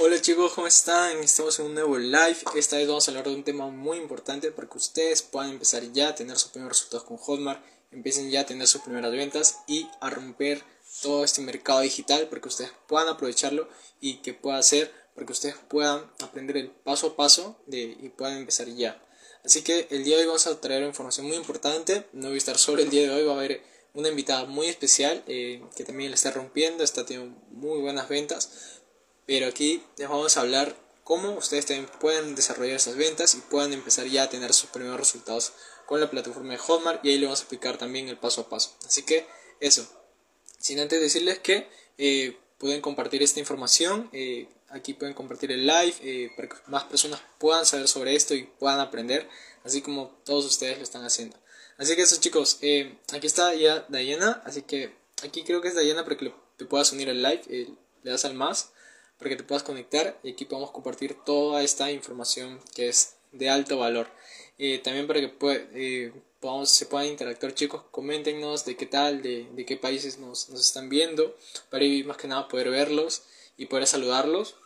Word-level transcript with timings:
Hola 0.00 0.20
chicos, 0.20 0.52
¿cómo 0.52 0.68
están? 0.68 1.18
Estamos 1.18 1.58
en 1.58 1.66
un 1.66 1.74
nuevo 1.74 1.98
live. 1.98 2.36
Esta 2.54 2.76
vez 2.76 2.86
vamos 2.86 3.08
a 3.08 3.10
hablar 3.10 3.24
de 3.24 3.34
un 3.34 3.42
tema 3.42 3.66
muy 3.66 3.98
importante 3.98 4.52
para 4.52 4.68
que 4.68 4.78
ustedes 4.78 5.22
puedan 5.22 5.50
empezar 5.50 5.82
ya 5.90 6.10
a 6.10 6.14
tener 6.14 6.38
sus 6.38 6.52
primeros 6.52 6.78
resultados 6.78 7.04
con 7.04 7.16
Hotmart, 7.16 7.60
empiecen 7.90 8.30
ya 8.30 8.42
a 8.42 8.46
tener 8.46 8.68
sus 8.68 8.82
primeras 8.82 9.10
ventas 9.10 9.58
y 9.66 9.88
a 10.00 10.08
romper 10.08 10.62
todo 11.02 11.24
este 11.24 11.40
mercado 11.40 11.80
digital 11.80 12.28
para 12.28 12.40
que 12.40 12.46
ustedes 12.46 12.70
puedan 12.86 13.08
aprovecharlo 13.08 13.68
y 14.00 14.18
que 14.18 14.34
pueda 14.34 14.62
ser 14.62 14.92
para 15.16 15.26
que 15.26 15.32
ustedes 15.32 15.56
puedan 15.68 16.08
aprender 16.20 16.58
el 16.58 16.70
paso 16.70 17.08
a 17.08 17.16
paso 17.16 17.58
de, 17.66 17.80
y 18.00 18.08
puedan 18.10 18.36
empezar 18.36 18.68
ya. 18.68 19.02
Así 19.44 19.62
que 19.62 19.88
el 19.90 20.04
día 20.04 20.14
de 20.14 20.22
hoy 20.22 20.26
vamos 20.28 20.46
a 20.46 20.60
traer 20.60 20.84
información 20.84 21.26
muy 21.26 21.36
importante. 21.36 22.06
No 22.12 22.28
voy 22.28 22.36
a 22.36 22.38
estar 22.38 22.56
solo 22.56 22.82
el 22.82 22.90
día 22.90 23.02
de 23.02 23.10
hoy, 23.10 23.24
va 23.24 23.32
a 23.32 23.36
haber 23.38 23.62
una 23.94 24.10
invitada 24.10 24.44
muy 24.44 24.68
especial 24.68 25.24
eh, 25.26 25.60
que 25.74 25.82
también 25.82 26.10
la 26.10 26.14
está 26.14 26.30
rompiendo, 26.30 26.84
está 26.84 27.04
teniendo 27.04 27.36
muy 27.50 27.80
buenas 27.80 28.08
ventas 28.08 28.77
pero 29.28 29.46
aquí 29.46 29.82
les 29.98 30.08
vamos 30.08 30.38
a 30.38 30.40
hablar 30.40 30.74
cómo 31.04 31.32
ustedes 31.32 31.66
también 31.66 31.86
pueden 32.00 32.34
desarrollar 32.34 32.76
esas 32.76 32.96
ventas 32.96 33.34
y 33.34 33.42
puedan 33.42 33.74
empezar 33.74 34.06
ya 34.06 34.22
a 34.22 34.30
tener 34.30 34.54
sus 34.54 34.70
primeros 34.70 34.98
resultados 34.98 35.52
con 35.84 36.00
la 36.00 36.10
plataforma 36.10 36.52
de 36.52 36.58
Hotmart 36.58 37.04
y 37.04 37.10
ahí 37.10 37.18
les 37.18 37.26
vamos 37.26 37.40
a 37.40 37.42
explicar 37.42 37.76
también 37.76 38.08
el 38.08 38.16
paso 38.16 38.40
a 38.40 38.48
paso. 38.48 38.74
Así 38.86 39.02
que 39.02 39.26
eso, 39.60 39.86
sin 40.58 40.80
antes 40.80 41.02
decirles 41.02 41.40
que 41.40 41.68
eh, 41.98 42.38
pueden 42.56 42.80
compartir 42.80 43.22
esta 43.22 43.38
información, 43.38 44.08
eh, 44.14 44.48
aquí 44.70 44.94
pueden 44.94 45.12
compartir 45.12 45.52
el 45.52 45.66
live 45.66 45.94
eh, 46.00 46.30
para 46.34 46.48
que 46.48 46.56
más 46.66 46.84
personas 46.84 47.20
puedan 47.36 47.66
saber 47.66 47.86
sobre 47.86 48.16
esto 48.16 48.34
y 48.34 48.44
puedan 48.44 48.80
aprender, 48.80 49.28
así 49.62 49.82
como 49.82 50.08
todos 50.24 50.46
ustedes 50.46 50.78
lo 50.78 50.84
están 50.84 51.04
haciendo. 51.04 51.36
Así 51.76 51.94
que 51.96 52.00
eso 52.00 52.16
chicos, 52.18 52.60
aquí 53.12 53.26
está 53.26 53.54
ya 53.54 53.84
Diana, 53.90 54.42
así 54.46 54.62
que 54.62 54.96
aquí 55.22 55.44
creo 55.44 55.60
que 55.60 55.68
es 55.68 55.76
Diana 55.76 56.02
para 56.02 56.16
que 56.16 56.32
te 56.56 56.64
puedas 56.64 56.90
unir 56.92 57.10
al 57.10 57.22
live, 57.22 57.42
le 58.02 58.10
das 58.10 58.24
al 58.24 58.32
más 58.32 58.70
para 59.18 59.30
que 59.30 59.36
te 59.36 59.44
puedas 59.44 59.62
conectar 59.62 60.18
y 60.22 60.32
aquí 60.32 60.44
podamos 60.44 60.70
compartir 60.70 61.14
toda 61.24 61.62
esta 61.62 61.90
información 61.90 62.60
que 62.74 62.88
es 62.88 63.16
de 63.32 63.48
alto 63.50 63.78
valor. 63.78 64.08
Eh, 64.58 64.78
también 64.78 65.06
para 65.06 65.20
que 65.20 65.32
eh, 65.74 66.12
podamos, 66.40 66.70
se 66.70 66.86
puedan 66.86 67.06
interactuar 67.06 67.54
chicos, 67.54 67.82
coméntenos 67.90 68.64
de 68.64 68.76
qué 68.76 68.86
tal, 68.86 69.22
de, 69.22 69.48
de 69.52 69.66
qué 69.66 69.76
países 69.76 70.18
nos, 70.18 70.48
están 70.48 70.88
viendo, 70.88 71.36
para 71.70 71.84
ir 71.84 72.06
más 72.06 72.16
que 72.16 72.28
nada 72.28 72.48
poder 72.48 72.70
verlos 72.70 73.22
y 73.56 73.66
poder 73.66 73.86
saludarlos. 73.86 74.56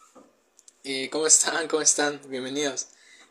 Eh, 0.84 1.08
¿Cómo 1.10 1.26
están? 1.26 1.68
¿Cómo 1.68 1.82
están? 1.82 2.20
Bienvenidos. 2.28 2.88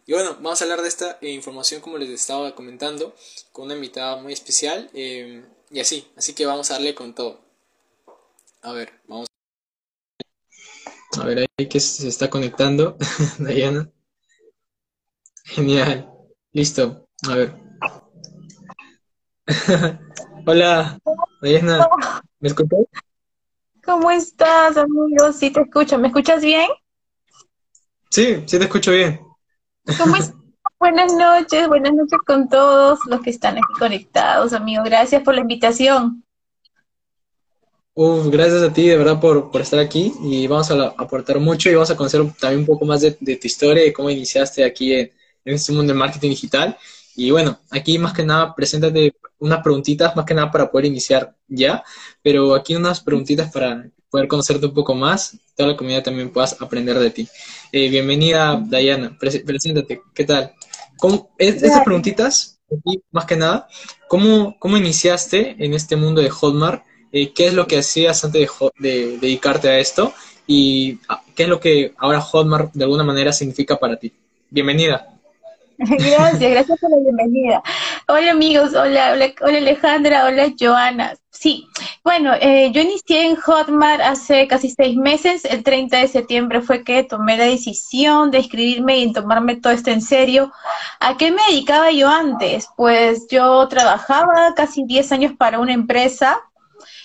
Y 0.07 0.13
bueno, 0.13 0.35
vamos 0.35 0.62
a 0.62 0.66
hablar 0.66 0.81
de 0.81 0.88
esta 0.88 1.19
información 1.22 1.81
como 1.81 1.97
les 1.97 2.09
estaba 2.09 2.56
comentando, 2.56 3.16
con 3.51 3.66
una 3.66 3.75
invitada 3.75 4.17
muy 4.17 4.34
especial 4.34 4.90
y 4.94 5.79
así, 5.79 6.07
así 6.17 6.34
que 6.34 6.46
vamos 6.46 6.72
a 6.72 6.73
darle 6.73 6.96
con 6.96 7.13
todo. 7.13 7.40
A 8.62 8.73
ver, 8.73 8.91
vamos. 9.07 9.31
A 11.19 11.25
ver, 11.25 11.45
ahí 11.57 11.67
que 11.67 11.79
se 11.79 12.07
está 12.07 12.29
conectando, 12.29 12.97
Diana. 13.39 13.89
Genial. 15.44 16.09
Listo. 16.53 17.07
A 17.29 17.35
ver. 17.35 17.55
Hola, 20.45 20.99
Diana. 21.41 21.89
¿Me 22.39 22.47
escuchas? 22.47 22.79
¿Cómo 23.83 24.11
estás, 24.11 24.77
amigo? 24.77 25.33
Sí, 25.33 25.51
te 25.51 25.61
escucho. 25.61 25.97
¿Me 25.97 26.07
escuchas 26.07 26.41
bien? 26.41 26.69
Sí, 28.09 28.43
sí 28.45 28.57
te 28.57 28.63
escucho 28.63 28.91
bien. 28.91 29.19
¿Cómo 29.97 30.16
estás? 30.16 30.35
Buenas 30.79 31.13
noches, 31.13 31.67
buenas 31.67 31.93
noches 31.93 32.17
con 32.25 32.49
todos 32.49 32.99
los 33.05 33.22
que 33.22 33.29
están 33.29 33.53
aquí 33.55 33.73
conectados, 33.78 34.51
amigo. 34.51 34.83
Gracias 34.83 35.22
por 35.22 35.35
la 35.35 35.41
invitación. 35.41 36.25
Uf, 37.94 38.28
gracias 38.28 38.63
a 38.63 38.72
ti 38.72 38.88
de 38.88 38.96
verdad 38.96 39.19
por, 39.19 39.52
por 39.52 39.59
estar 39.62 39.79
aquí 39.79 40.13
y 40.24 40.47
vamos 40.47 40.72
a 40.72 40.94
aportar 40.97 41.40
mucho 41.40 41.69
y 41.69 41.74
vamos 41.74 41.91
a 41.91 41.97
conocer 41.97 42.22
también 42.40 42.62
un 42.62 42.66
poco 42.66 42.85
más 42.85 43.02
de, 43.02 43.12
tu 43.12 43.47
historia 43.47 43.85
y 43.85 43.91
cómo 43.91 44.09
iniciaste 44.09 44.63
aquí 44.63 44.94
en, 44.94 45.12
este 45.44 45.74
mundo 45.74 45.91
del 45.91 46.00
marketing 46.00 46.29
digital. 46.29 46.78
Y 47.18 47.31
bueno, 47.31 47.59
aquí 47.69 48.00
más 48.00 48.13
que 48.13 48.24
nada, 48.24 48.56
preséntate 48.56 49.13
unas 49.40 49.62
preguntitas, 49.62 50.16
más 50.16 50.25
que 50.25 50.34
nada 50.34 50.50
para 50.50 50.72
poder 50.72 50.85
iniciar 50.85 51.35
ya, 51.50 51.84
pero 52.24 52.56
aquí 52.56 52.75
unas 52.75 53.02
preguntitas 53.02 53.52
para 53.52 53.85
poder 54.09 54.28
conocerte 54.29 54.68
un 54.68 54.73
poco 54.73 54.96
más, 54.96 55.38
toda 55.56 55.69
la 55.69 55.78
comunidad 55.78 56.03
también 56.03 56.31
puedas 56.31 56.62
aprender 56.62 56.97
de 56.97 57.12
ti. 57.12 57.28
Eh, 57.73 57.90
bienvenida, 57.90 58.63
Dayana, 58.69 59.18
preséntate, 59.19 60.02
¿qué 60.13 60.23
tal? 60.23 60.53
¿Cómo, 60.97 61.31
estas 61.38 61.84
preguntitas, 61.84 62.62
aquí, 62.72 63.03
más 63.12 63.25
que 63.25 63.35
nada, 63.35 63.68
¿cómo, 64.08 64.56
¿cómo 64.59 64.78
iniciaste 64.78 65.58
en 65.59 65.73
este 65.73 65.97
mundo 65.97 66.22
de 66.22 66.29
Hotmart? 66.29 66.84
Eh, 67.11 67.33
qué 67.33 67.47
es 67.47 67.53
lo 67.53 67.67
que 67.67 67.79
hacías 67.79 68.23
antes 68.23 68.49
de, 68.79 69.17
dedicarte 69.17 69.69
a 69.69 69.79
esto 69.79 70.13
y 70.47 70.99
ah, 71.09 71.22
qué 71.35 71.44
es 71.44 71.49
lo 71.49 71.59
que 71.59 71.94
ahora 71.97 72.22
Hotmart 72.22 72.73
de 72.73 72.85
alguna 72.85 73.03
manera 73.03 73.33
significa 73.33 73.77
para 73.77 73.97
ti. 73.97 74.13
Bienvenida. 74.49 75.07
Gracias, 75.77 76.39
gracias 76.39 76.79
por 76.79 76.91
la 76.91 76.97
bienvenida. 76.97 77.63
Hola 78.07 78.31
amigos, 78.31 78.75
hola, 78.75 79.13
hola, 79.13 79.57
Alejandra, 79.57 80.25
hola 80.27 80.53
Joana. 80.59 81.16
Sí, 81.31 81.67
bueno, 82.03 82.35
eh, 82.39 82.69
yo 82.72 82.81
inicié 82.81 83.25
en 83.25 83.35
Hotmart 83.35 83.99
hace 83.99 84.47
casi 84.47 84.69
seis 84.69 84.95
meses. 84.95 85.43
El 85.43 85.63
30 85.63 85.97
de 85.97 86.07
septiembre 86.07 86.61
fue 86.61 86.83
que 86.83 87.03
tomé 87.03 87.35
la 87.35 87.45
decisión 87.45 88.29
de 88.29 88.38
escribirme 88.38 88.99
y 88.99 89.11
tomarme 89.11 89.55
todo 89.55 89.73
esto 89.73 89.89
en 89.89 90.03
serio. 90.03 90.51
¿A 90.99 91.17
qué 91.17 91.31
me 91.31 91.41
dedicaba 91.49 91.89
yo 91.89 92.09
antes? 92.09 92.67
Pues 92.78 93.25
yo 93.31 93.67
trabajaba 93.67 94.53
casi 94.55 94.83
10 94.85 95.11
años 95.13 95.33
para 95.35 95.57
una 95.57 95.73
empresa 95.73 96.39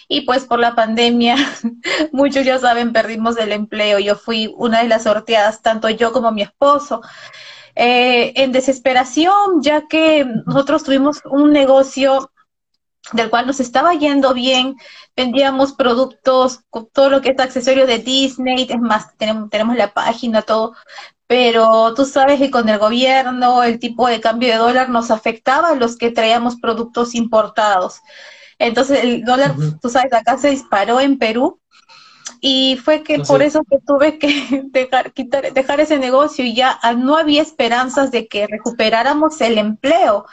y 0.08 0.22
pues 0.22 0.44
por 0.44 0.60
la 0.60 0.74
pandemia, 0.74 1.36
muchos 2.12 2.44
ya 2.44 2.58
saben, 2.58 2.92
perdimos 2.92 3.36
el 3.38 3.52
empleo. 3.52 3.98
Yo 3.98 4.16
fui 4.16 4.52
una 4.56 4.82
de 4.82 4.88
las 4.88 5.04
sorteadas, 5.04 5.62
tanto 5.62 5.88
yo 5.88 6.12
como 6.12 6.32
mi 6.32 6.42
esposo. 6.42 7.02
Eh, 7.74 8.32
en 8.36 8.52
desesperación, 8.52 9.62
ya 9.62 9.86
que 9.86 10.24
nosotros 10.46 10.84
tuvimos 10.84 11.20
un 11.26 11.52
negocio 11.52 12.30
del 13.12 13.30
cual 13.30 13.46
nos 13.46 13.60
estaba 13.60 13.94
yendo 13.94 14.34
bien, 14.34 14.76
vendíamos 15.16 15.72
productos, 15.72 16.60
todo 16.92 17.10
lo 17.10 17.20
que 17.20 17.30
es 17.30 17.38
accesorio 17.38 17.86
de 17.86 17.98
Disney, 17.98 18.66
es 18.68 18.80
más, 18.80 19.16
tenemos, 19.16 19.50
tenemos 19.50 19.76
la 19.76 19.92
página, 19.92 20.42
todo, 20.42 20.74
pero 21.26 21.94
tú 21.94 22.04
sabes 22.04 22.38
que 22.40 22.50
con 22.50 22.68
el 22.68 22.78
gobierno, 22.78 23.62
el 23.62 23.78
tipo 23.78 24.09
de 24.09 24.20
cambio 24.20 24.50
de 24.50 24.59
dólar 24.59 24.88
nos 24.88 25.10
afectaba 25.10 25.68
a 25.68 25.74
los 25.74 25.97
que 25.97 26.10
traíamos 26.10 26.56
productos 26.56 27.14
importados. 27.14 28.00
Entonces 28.58 29.04
el 29.04 29.24
dólar, 29.24 29.54
tú 29.80 29.88
sabes, 29.88 30.12
acá 30.12 30.38
se 30.38 30.50
disparó 30.50 31.00
en 31.00 31.18
Perú 31.18 31.60
y 32.41 32.76
fue 32.76 33.03
que 33.03 33.20
por 33.20 33.42
eso 33.42 33.62
que 33.68 33.78
tuve 33.86 34.18
que 34.18 34.62
dejar, 34.70 35.12
quitar, 35.12 35.53
dejar 35.53 35.80
ese 35.80 35.98
negocio 35.98 36.44
y 36.44 36.54
ya 36.54 36.78
ah, 36.82 36.92
no 36.92 37.16
había 37.16 37.42
esperanzas 37.42 38.10
de 38.10 38.28
que 38.28 38.47
recuperáramos 38.47 39.41
el 39.41 39.58
empleo. 39.58 40.26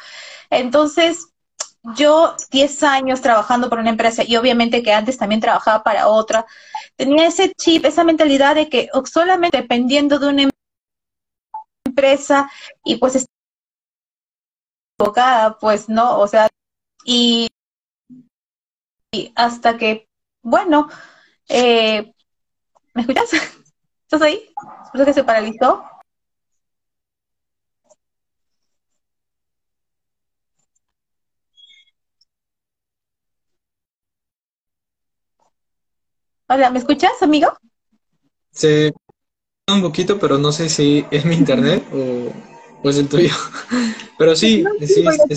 Entonces, 0.49 1.29
yo 1.95 2.35
10 2.51 2.83
años 2.83 3.21
trabajando 3.21 3.69
por 3.69 3.79
una 3.79 3.89
empresa 3.89 4.23
y 4.25 4.37
obviamente 4.37 4.83
que 4.83 4.93
antes 4.93 5.17
también 5.17 5.41
trabajaba 5.41 5.83
para 5.83 6.07
otra, 6.07 6.45
tenía 6.95 7.27
ese 7.27 7.51
chip, 7.53 7.85
esa 7.85 8.03
mentalidad 8.03 8.55
de 8.55 8.69
que 8.69 8.89
solamente 9.05 9.57
dependiendo 9.57 10.17
de 10.19 10.27
una 10.27 10.49
empresa 11.85 12.49
y 12.85 12.95
pues 12.97 13.25
enfocada, 14.97 15.57
pues 15.59 15.89
no, 15.89 16.19
o 16.19 16.27
sea, 16.27 16.47
y 17.05 17.49
hasta 19.36 19.77
que, 19.77 20.07
bueno, 20.42 20.89
eh, 21.48 22.13
¿me 22.94 23.01
escuchas? 23.01 23.30
¿Estás 24.04 24.21
ahí? 24.21 24.50
¿Escuchas 24.86 25.07
que 25.07 25.13
se 25.13 25.24
paralizó? 25.24 25.83
Hola, 36.48 36.69
¿me 36.69 36.80
escuchas, 36.80 37.12
amigo? 37.21 37.48
Sí, 38.51 38.92
un 39.68 39.81
poquito, 39.81 40.19
pero 40.19 40.38
no 40.38 40.51
sé 40.51 40.69
si 40.69 41.06
es 41.10 41.25
mi 41.25 41.36
internet 41.36 41.83
o, 41.94 42.31
o 42.83 42.89
es 42.89 42.98
el 42.98 43.07
tuyo. 43.10 43.33
Pero 44.18 44.36
sí, 44.36 44.63
sí, 44.80 44.88
sí, 44.88 45.04
sí 45.30 45.36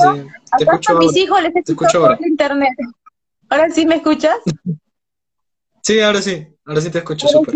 te 0.59 0.65
escucho 0.65 0.99
mis 0.99 1.17
hijos 1.17 1.43
les 1.43 1.57
escucho 1.57 1.99
ahora. 1.99 2.19
internet. 2.21 2.75
¿Ahora 3.49 3.71
sí 3.71 3.87
me 3.87 3.97
escuchas? 3.97 4.39
Sí, 5.83 6.01
ahora 6.01 6.21
sí, 6.21 6.47
ahora 6.65 6.81
sí 6.81 6.91
te 6.91 6.99
escucho 6.99 7.29
súper. 7.29 7.55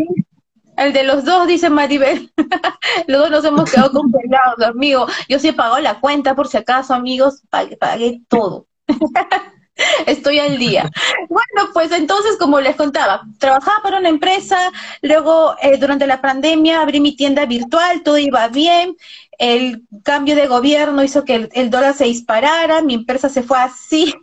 El 0.77 0.93
de 0.93 1.03
los 1.03 1.25
dos, 1.25 1.47
dice 1.47 1.69
Maribel. 1.69 2.33
los 3.07 3.21
dos 3.23 3.31
nos 3.31 3.45
hemos 3.45 3.71
quedado 3.71 3.91
congelados, 3.93 4.63
amigo. 4.63 5.07
Yo 5.29 5.39
sí 5.39 5.49
he 5.49 5.53
pagado 5.53 5.79
la 5.81 6.01
cuenta, 6.01 6.35
por 6.35 6.49
si 6.49 6.57
acaso, 6.57 6.95
amigos, 6.95 7.43
pagué, 7.51 8.23
todo. 8.29 8.67
Estoy 10.07 10.39
al 10.39 10.59
día. 10.59 10.91
Bueno, 11.29 11.71
pues 11.73 11.91
entonces, 11.93 12.37
como 12.39 12.61
les 12.61 12.77
contaba, 12.77 13.23
trabajaba 13.39 13.83
para 13.83 13.99
una 13.99 14.09
empresa, 14.09 14.71
luego 15.03 15.57
eh, 15.63 15.77
durante 15.79 16.07
la 16.07 16.21
pandemia 16.21 16.83
abrí 16.83 17.01
mi 17.01 17.17
tienda 17.17 17.47
virtual, 17.47 18.03
todo 18.03 18.19
iba 18.19 18.47
bien, 18.49 18.97
el 19.39 19.83
cambio 20.03 20.37
de 20.37 20.47
gobierno 20.49 21.03
hizo 21.03 21.25
que 21.25 21.35
el, 21.35 21.49
el 21.53 21.71
dólar 21.71 21.95
se 21.95 22.05
disparara, 22.05 22.83
mi 22.83 22.95
empresa 22.95 23.29
se 23.29 23.43
fue 23.43 23.59
así 23.59 24.15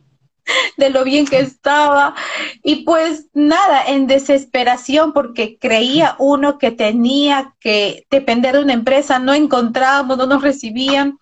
de 0.77 0.89
lo 0.89 1.03
bien 1.03 1.25
que 1.25 1.39
estaba. 1.39 2.15
Y 2.63 2.83
pues 2.83 3.27
nada, 3.33 3.85
en 3.87 4.07
desesperación 4.07 5.13
porque 5.13 5.57
creía 5.59 6.15
uno 6.19 6.57
que 6.57 6.71
tenía 6.71 7.55
que 7.59 8.05
depender 8.09 8.55
de 8.55 8.63
una 8.63 8.73
empresa, 8.73 9.19
no 9.19 9.33
encontrábamos, 9.33 10.17
no 10.17 10.25
nos 10.25 10.41
recibían. 10.41 11.19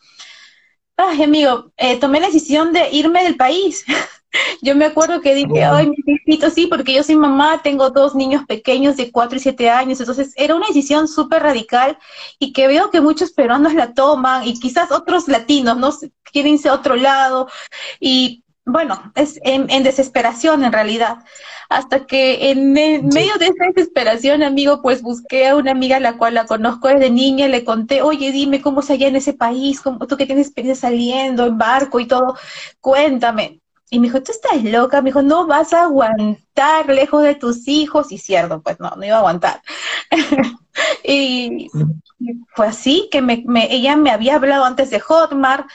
Ay, 0.98 1.24
amigo, 1.24 1.72
eh, 1.78 2.00
tomé 2.00 2.20
la 2.22 2.28
decisión 2.28 2.72
de 2.72 2.90
irme 2.92 3.24
del 3.24 3.36
país. 3.36 3.86
Yo 4.62 4.76
me 4.76 4.86
acuerdo 4.86 5.22
que 5.22 5.36
dije, 5.36 5.64
ay, 5.64 5.88
mi 5.88 5.96
hijito, 6.28 6.50
sí, 6.50 6.68
porque 6.68 6.94
yo 6.94 7.04
soy 7.04 7.16
mamá, 7.16 7.62
tengo 7.64 7.90
dos 7.90 8.16
niños 8.16 8.44
pequeños 8.46 8.98
de 8.98 9.12
4 9.12 9.38
y 9.38 9.42
7 9.42 9.70
años, 9.70 10.00
entonces 10.00 10.34
era 10.36 10.56
una 10.56 10.68
decisión 10.68 11.08
súper 11.08 11.44
radical 11.44 11.98
y 12.40 12.52
que 12.52 12.68
veo 12.68 12.90
que 12.92 13.02
muchos 13.02 13.32
peruanos 13.32 13.74
la 13.74 13.94
toman 13.94 14.46
y 14.46 14.60
quizás 14.60 14.92
otros 14.92 15.28
latinos, 15.28 15.78
¿no? 15.78 15.92
Quieren 16.24 16.56
irse 16.56 16.70
a 16.70 16.74
otro 16.74 16.96
lado 16.96 17.48
y 18.00 18.44
bueno, 18.66 19.12
es 19.16 19.40
en, 19.44 19.68
desesperación 19.84 20.64
en 20.64 20.74
realidad. 20.74 21.20
Hasta 21.70 22.06
que 22.06 22.50
en 22.50 22.74
medio 22.74 23.38
de 23.38 23.46
esa 23.48 23.66
desesperación, 23.74 24.44
amigo, 24.44 24.82
pues 24.82 25.02
busqué 25.02 25.48
a 25.48 25.56
una 25.56 25.72
amiga 25.72 25.98
a 25.98 26.00
la 26.00 26.18
cual 26.18 26.34
la 26.34 26.46
conozco 26.46 26.88
desde 26.88 27.12
niña, 27.12 27.48
le 27.48 27.64
conté, 27.64 28.02
oye, 28.02 28.32
dime 28.32 28.62
cómo 28.62 28.82
es 28.82 28.90
allá 28.90 29.08
en 29.08 29.16
ese 29.16 29.34
país, 29.34 29.82
¿Cómo, 29.82 30.06
tú 30.08 30.18
que 30.18 30.26
tienes 30.26 30.48
experiencia 30.48 30.90
saliendo 30.90 31.46
en 31.46 31.58
barco 31.58 32.00
y 32.00 32.08
todo, 32.08 32.38
cuéntame. 32.82 33.62
Y 33.92 34.00
me 34.00 34.08
dijo, 34.08 34.24
tú 34.24 34.32
estás 34.32 34.64
loca, 34.64 35.02
me 35.02 35.10
dijo, 35.10 35.22
no 35.22 35.46
vas 35.46 35.72
a 35.72 35.84
aguantar 35.84 36.90
lejos 36.90 37.24
de 37.24 37.36
tus 37.36 37.68
hijos. 37.68 38.12
Y 38.12 38.18
cierto, 38.18 38.62
pues 38.62 38.80
no, 38.80 38.90
no 38.96 39.06
iba 39.06 39.18
a 39.18 39.20
aguantar. 39.20 39.62
y, 41.04 41.70
fue 42.56 42.68
así 42.68 43.10
que 43.12 43.22
me, 43.22 43.44
ella 43.70 43.96
me 43.96 44.10
había 44.10 44.36
hablado 44.36 44.66
antes 44.66 44.90
de 44.90 45.00
Hotmart. 45.00 45.68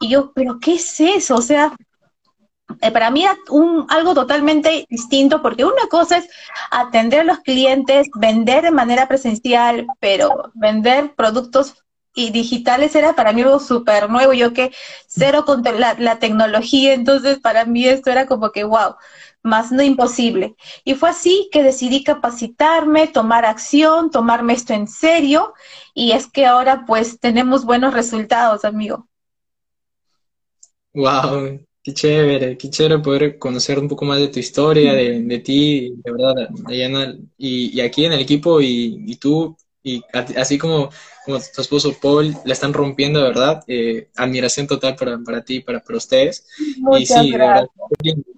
Y 0.00 0.10
yo, 0.10 0.32
pero 0.34 0.58
¿qué 0.60 0.74
es 0.74 1.00
eso? 1.00 1.36
O 1.36 1.42
sea, 1.42 1.74
eh, 2.80 2.90
para 2.90 3.10
mí 3.10 3.24
un, 3.50 3.86
algo 3.88 4.14
totalmente 4.14 4.86
distinto, 4.88 5.42
porque 5.42 5.64
una 5.64 5.88
cosa 5.90 6.18
es 6.18 6.28
atender 6.70 7.20
a 7.20 7.24
los 7.24 7.38
clientes, 7.40 8.08
vender 8.14 8.64
de 8.64 8.70
manera 8.70 9.08
presencial, 9.08 9.86
pero 10.00 10.52
vender 10.54 11.14
productos 11.14 11.74
y 12.14 12.30
digitales 12.30 12.94
era 12.94 13.14
para 13.14 13.32
mí 13.32 13.42
algo 13.42 13.60
súper 13.60 14.10
nuevo, 14.10 14.32
yo 14.32 14.52
que 14.52 14.72
cero 15.06 15.44
con 15.44 15.62
la, 15.62 16.18
tecnología, 16.18 16.92
entonces 16.92 17.38
para 17.38 17.64
mí 17.64 17.86
esto 17.86 18.10
era 18.10 18.26
como 18.26 18.50
que 18.50 18.64
wow, 18.64 18.96
más 19.42 19.70
no 19.72 19.82
imposible. 19.82 20.56
Y 20.84 20.94
fue 20.94 21.10
así 21.10 21.48
que 21.52 21.62
decidí 21.62 22.02
capacitarme, 22.02 23.06
tomar 23.06 23.44
acción, 23.44 24.10
tomarme 24.10 24.54
esto 24.54 24.74
en 24.74 24.88
serio, 24.88 25.54
y 25.94 26.12
es 26.12 26.26
que 26.26 26.44
ahora 26.44 26.84
pues 26.86 27.20
tenemos 27.20 27.64
buenos 27.64 27.94
resultados, 27.94 28.64
amigo. 28.64 29.08
Wow, 30.92 31.60
Qué 31.88 31.94
chévere, 31.94 32.58
qué 32.58 32.68
chévere 32.68 32.98
poder 32.98 33.38
conocer 33.38 33.78
un 33.78 33.88
poco 33.88 34.04
más 34.04 34.18
de 34.18 34.28
tu 34.28 34.38
historia, 34.38 34.92
de, 34.92 35.22
de 35.22 35.38
ti, 35.38 35.94
de 36.04 36.12
verdad, 36.12 36.50
Dayana, 36.50 37.16
y, 37.38 37.74
y, 37.74 37.80
aquí 37.80 38.04
en 38.04 38.12
el 38.12 38.20
equipo 38.20 38.60
y, 38.60 39.02
y 39.06 39.16
tú, 39.16 39.56
y 39.82 40.02
así 40.12 40.58
como, 40.58 40.90
como, 41.24 41.38
tu 41.38 41.62
esposo 41.62 41.96
Paul, 41.98 42.36
la 42.44 42.52
están 42.52 42.74
rompiendo, 42.74 43.22
de 43.22 43.28
verdad, 43.28 43.64
eh, 43.66 44.10
admiración 44.16 44.66
total 44.66 44.96
para, 44.96 45.18
para 45.20 45.42
ti, 45.42 45.60
para, 45.60 45.80
para 45.80 45.96
ustedes. 45.96 46.46
Muchas 46.76 47.00
y 47.00 47.06
sí, 47.06 47.32
de 47.32 47.38
verdad, 47.38 47.68
qué 47.88 47.96
lindo, 48.10 48.28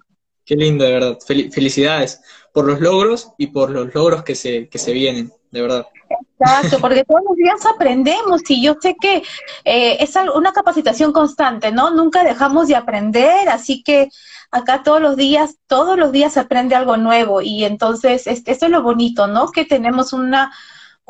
qué 0.45 0.55
lindo, 0.55 0.85
de 0.85 0.91
verdad. 0.93 1.19
felicidades 1.27 2.21
por 2.53 2.65
los 2.65 2.79
logros 2.79 3.31
y 3.37 3.47
por 3.47 3.69
los 3.69 3.93
logros 3.93 4.23
que 4.23 4.35
se, 4.35 4.69
que 4.69 4.77
se 4.77 4.93
vienen, 4.93 5.29
de 5.51 5.61
verdad. 5.61 5.87
Exacto, 6.39 6.79
porque 6.79 7.03
todos 7.03 7.21
los 7.27 7.37
días 7.37 7.65
aprendemos 7.65 8.41
y 8.49 8.63
yo 8.63 8.75
sé 8.81 8.95
que 8.99 9.23
eh, 9.63 9.97
es 9.99 10.15
una 10.35 10.51
capacitación 10.51 11.11
constante, 11.13 11.71
¿no? 11.71 11.91
Nunca 11.91 12.23
dejamos 12.23 12.67
de 12.67 12.75
aprender, 12.75 13.47
así 13.49 13.83
que 13.83 14.09
acá 14.49 14.83
todos 14.83 15.01
los 15.01 15.15
días, 15.15 15.57
todos 15.67 15.97
los 15.97 16.11
días 16.11 16.33
se 16.33 16.39
aprende 16.39 16.75
algo 16.75 16.97
nuevo 16.97 17.41
y 17.41 17.63
entonces 17.63 18.27
este, 18.27 18.51
esto 18.51 18.65
es 18.65 18.71
lo 18.71 18.81
bonito, 18.81 19.27
¿no? 19.27 19.51
Que 19.51 19.65
tenemos 19.65 20.13
una 20.13 20.51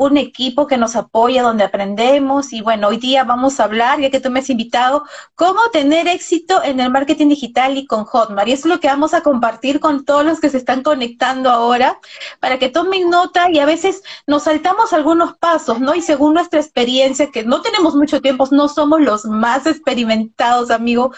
un 0.06 0.18
equipo 0.18 0.66
que 0.66 0.78
nos 0.78 0.96
apoya, 0.96 1.44
donde 1.44 1.64
aprendemos. 1.64 2.54
Y 2.54 2.62
bueno, 2.62 2.88
hoy 2.88 2.98
día 2.98 3.24
vamos 3.24 3.60
a 3.60 3.66
hablar, 3.66 4.00
ya 4.00 4.10
que 4.10 4.20
tú 4.20 4.32
me 4.32 4.40
has 4.40 4.50
invitado, 4.50 5.04
cómo 5.36 5.60
tener 5.72 6.08
éxito 6.08 6.64
en 6.64 6.80
el 6.80 6.90
marketing 6.90 7.30
digital 7.30 7.78
y 7.78 7.86
con 7.86 8.06
Hotmart. 8.06 8.48
Y 8.48 8.54
eso 8.54 8.68
es 8.68 8.74
lo 8.74 8.80
que 8.80 8.88
vamos 8.88 9.14
a 9.14 9.22
compartir 9.22 9.80
con 9.80 10.04
todos 10.04 10.26
los 10.26 10.40
que 10.40 10.50
se 10.50 10.58
están 10.58 10.82
conectando 10.82 11.52
ahora, 11.52 12.00
para 12.40 12.58
que 12.58 12.70
tomen 12.70 13.10
nota 13.12 13.52
y 13.52 13.60
a 13.60 13.66
veces 13.66 14.02
nos 14.26 14.44
saltamos 14.44 14.92
algunos 14.92 15.38
pasos, 15.38 15.80
¿no? 15.80 15.94
Y 15.94 16.02
según 16.02 16.34
nuestra 16.34 16.60
experiencia, 16.60 17.30
que 17.32 17.44
no 17.44 17.62
tenemos 17.62 17.96
mucho 17.96 18.22
tiempo, 18.22 18.48
no 18.52 18.70
somos 18.70 19.02
los 19.02 19.26
más 19.26 19.68
experimentados, 19.68 20.72
amigo, 20.72 21.12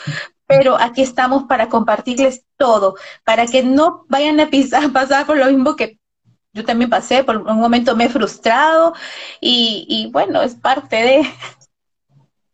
pero 0.45 0.77
aquí 0.77 1.01
estamos 1.01 1.45
para 1.45 1.69
compartirles 1.69 2.45
todo, 2.57 2.95
para 3.23 3.47
que 3.47 3.63
no 3.63 4.05
vayan 4.09 4.41
a 4.41 4.49
pasar 4.93 5.25
por 5.25 5.37
lo 5.37 5.45
mismo 5.45 5.77
que 5.77 5.99
yo 6.53 6.63
también 6.63 6.89
pasé, 6.89 7.23
por 7.23 7.37
un 7.37 7.57
momento 7.57 7.95
me 7.95 8.05
he 8.05 8.09
frustrado 8.09 8.93
y, 9.41 10.09
bueno, 10.11 10.41
es 10.41 10.55
parte 10.55 10.95
de... 10.95 11.21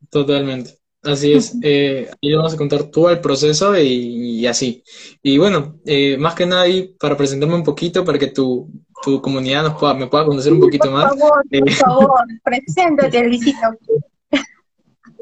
Totalmente. 0.09 0.77
Así 1.01 1.31
es, 1.31 1.55
eh, 1.61 2.11
ahí 2.21 2.33
vamos 2.33 2.53
a 2.53 2.57
contar 2.57 2.83
todo 2.83 3.09
el 3.09 3.21
proceso 3.21 3.77
y, 3.77 4.45
así. 4.47 4.83
Y 5.23 5.37
bueno, 5.37 5.79
eh, 5.85 6.17
más 6.17 6.35
que 6.35 6.45
nada 6.45 6.63
ahí 6.63 6.93
para 6.99 7.15
presentarme 7.15 7.55
un 7.55 7.63
poquito, 7.63 8.03
para 8.03 8.19
que 8.19 8.27
tu, 8.27 8.69
tu 9.01 9.21
comunidad 9.21 9.63
nos 9.63 9.79
pueda, 9.79 9.93
me 9.93 10.07
pueda 10.07 10.25
conocer 10.25 10.51
un 10.51 10.59
poquito 10.59 10.91
más. 10.91 11.09
Por 11.11 11.19
favor, 11.19 11.43
por 11.49 11.69
eh, 11.69 11.71
favor, 11.71 12.19
preséntate, 12.43 13.23
Luisito. 13.27 13.67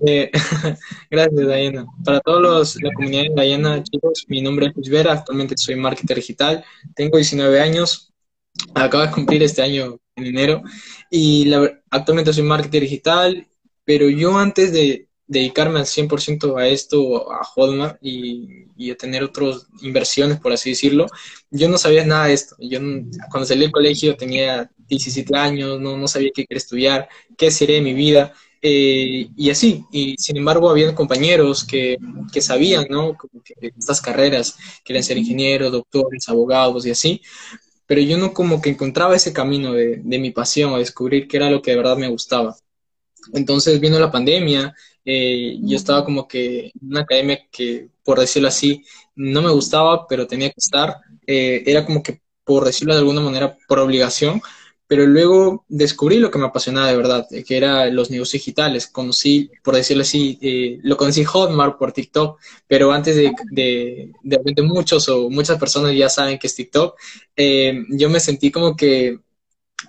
Eh, 0.05 0.31
gracias, 1.11 1.47
Diana. 1.47 1.85
Para 2.03 2.19
todos 2.21 2.41
los, 2.41 2.81
la 2.81 2.91
comunidad 2.93 3.33
de 3.35 3.43
Diana, 3.43 3.83
chicos, 3.83 4.25
mi 4.27 4.41
nombre 4.41 4.67
es 4.67 4.75
Luis 4.75 4.89
Vera, 4.89 5.13
actualmente 5.13 5.57
soy 5.57 5.75
marketer 5.75 6.17
digital, 6.17 6.63
tengo 6.95 7.17
19 7.17 7.59
años, 7.59 8.06
acabo 8.73 9.03
de 9.03 9.11
cumplir 9.11 9.43
este 9.43 9.61
año 9.61 9.99
en 10.15 10.25
enero 10.25 10.63
y 11.09 11.51
actualmente 11.89 12.33
soy 12.33 12.43
marketer 12.43 12.81
digital, 12.81 13.47
pero 13.85 14.09
yo 14.09 14.37
antes 14.37 14.71
de 14.73 15.07
dedicarme 15.27 15.79
al 15.79 15.85
100% 15.85 16.57
a 16.57 16.67
esto, 16.67 17.31
a 17.31 17.43
Hotmart 17.43 17.97
y, 18.01 18.65
y, 18.77 18.91
a 18.91 18.95
tener 18.95 19.23
otras 19.23 19.67
inversiones, 19.81 20.39
por 20.39 20.53
así 20.53 20.69
decirlo, 20.69 21.07
yo 21.51 21.67
no 21.67 21.77
sabía 21.77 22.05
nada 22.05 22.27
de 22.27 22.33
esto. 22.33 22.55
Yo 22.59 22.79
cuando 23.29 23.45
salí 23.45 23.61
del 23.61 23.71
colegio 23.71 24.15
tenía 24.15 24.71
17 24.87 25.35
años, 25.35 25.79
no, 25.81 25.97
no 25.97 26.07
sabía 26.07 26.31
qué 26.33 26.45
quería 26.45 26.57
estudiar, 26.57 27.09
qué 27.37 27.51
sería 27.51 27.75
de 27.75 27.81
mi 27.81 27.93
vida. 27.93 28.33
Eh, 28.61 29.29
y 29.35 29.49
así, 29.49 29.83
y 29.91 30.15
sin 30.17 30.37
embargo 30.37 30.69
había 30.69 30.95
compañeros 30.95 31.63
que, 31.63 31.97
que 32.33 32.41
sabían, 32.41 32.87
¿no? 32.89 33.15
Que 33.43 33.71
estas 33.77 34.01
carreras, 34.01 34.57
querían 34.83 35.03
ser 35.03 35.17
ingenieros, 35.17 35.71
doctores, 35.71 36.27
abogados 36.27 36.85
y 36.85 36.91
así, 36.91 37.21
pero 37.87 38.01
yo 38.01 38.17
no 38.17 38.33
como 38.33 38.61
que 38.61 38.69
encontraba 38.69 39.15
ese 39.15 39.33
camino 39.33 39.73
de, 39.73 40.01
de 40.03 40.19
mi 40.19 40.31
pasión, 40.31 40.73
a 40.75 40.79
descubrir 40.79 41.27
qué 41.27 41.37
era 41.37 41.49
lo 41.49 41.61
que 41.61 41.71
de 41.71 41.77
verdad 41.77 41.97
me 41.97 42.09
gustaba. 42.09 42.55
Entonces 43.33 43.79
vino 43.79 43.99
la 43.99 44.11
pandemia, 44.11 44.75
eh, 45.05 45.57
yo 45.61 45.77
estaba 45.77 46.03
como 46.05 46.27
que 46.27 46.67
en 46.67 46.89
una 46.91 47.01
academia 47.01 47.39
que, 47.51 47.89
por 48.03 48.19
decirlo 48.19 48.49
así, 48.49 48.83
no 49.15 49.41
me 49.41 49.51
gustaba, 49.51 50.07
pero 50.07 50.27
tenía 50.27 50.49
que 50.49 50.59
estar. 50.59 50.97
Eh, 51.25 51.63
era 51.65 51.85
como 51.85 52.03
que, 52.03 52.21
por 52.43 52.65
decirlo 52.65 52.93
de 52.93 52.99
alguna 52.99 53.21
manera, 53.21 53.57
por 53.67 53.79
obligación, 53.79 54.41
pero 54.87 55.05
luego 55.05 55.65
descubrí 55.67 56.17
lo 56.17 56.31
que 56.31 56.39
me 56.39 56.45
apasionaba 56.45 56.87
de 56.89 56.97
verdad, 56.97 57.27
que 57.45 57.57
era 57.57 57.87
los 57.87 58.09
negocios 58.09 58.41
digitales. 58.43 58.87
Conocí, 58.87 59.51
por 59.63 59.75
decirlo 59.75 60.03
así, 60.03 60.39
eh, 60.41 60.79
lo 60.83 60.95
conocí 60.97 61.23
Hotmart 61.25 61.77
por 61.77 61.91
TikTok, 61.91 62.39
pero 62.67 62.91
antes 62.91 63.15
de, 63.15 63.33
de, 63.51 64.11
de 64.23 64.61
muchos 64.63 65.09
o 65.09 65.29
muchas 65.29 65.59
personas 65.59 65.93
ya 65.95 66.09
saben 66.09 66.39
que 66.39 66.47
es 66.47 66.55
TikTok, 66.55 66.97
eh, 67.35 67.83
yo 67.89 68.09
me 68.09 68.19
sentí 68.19 68.51
como 68.51 68.75
que 68.75 69.19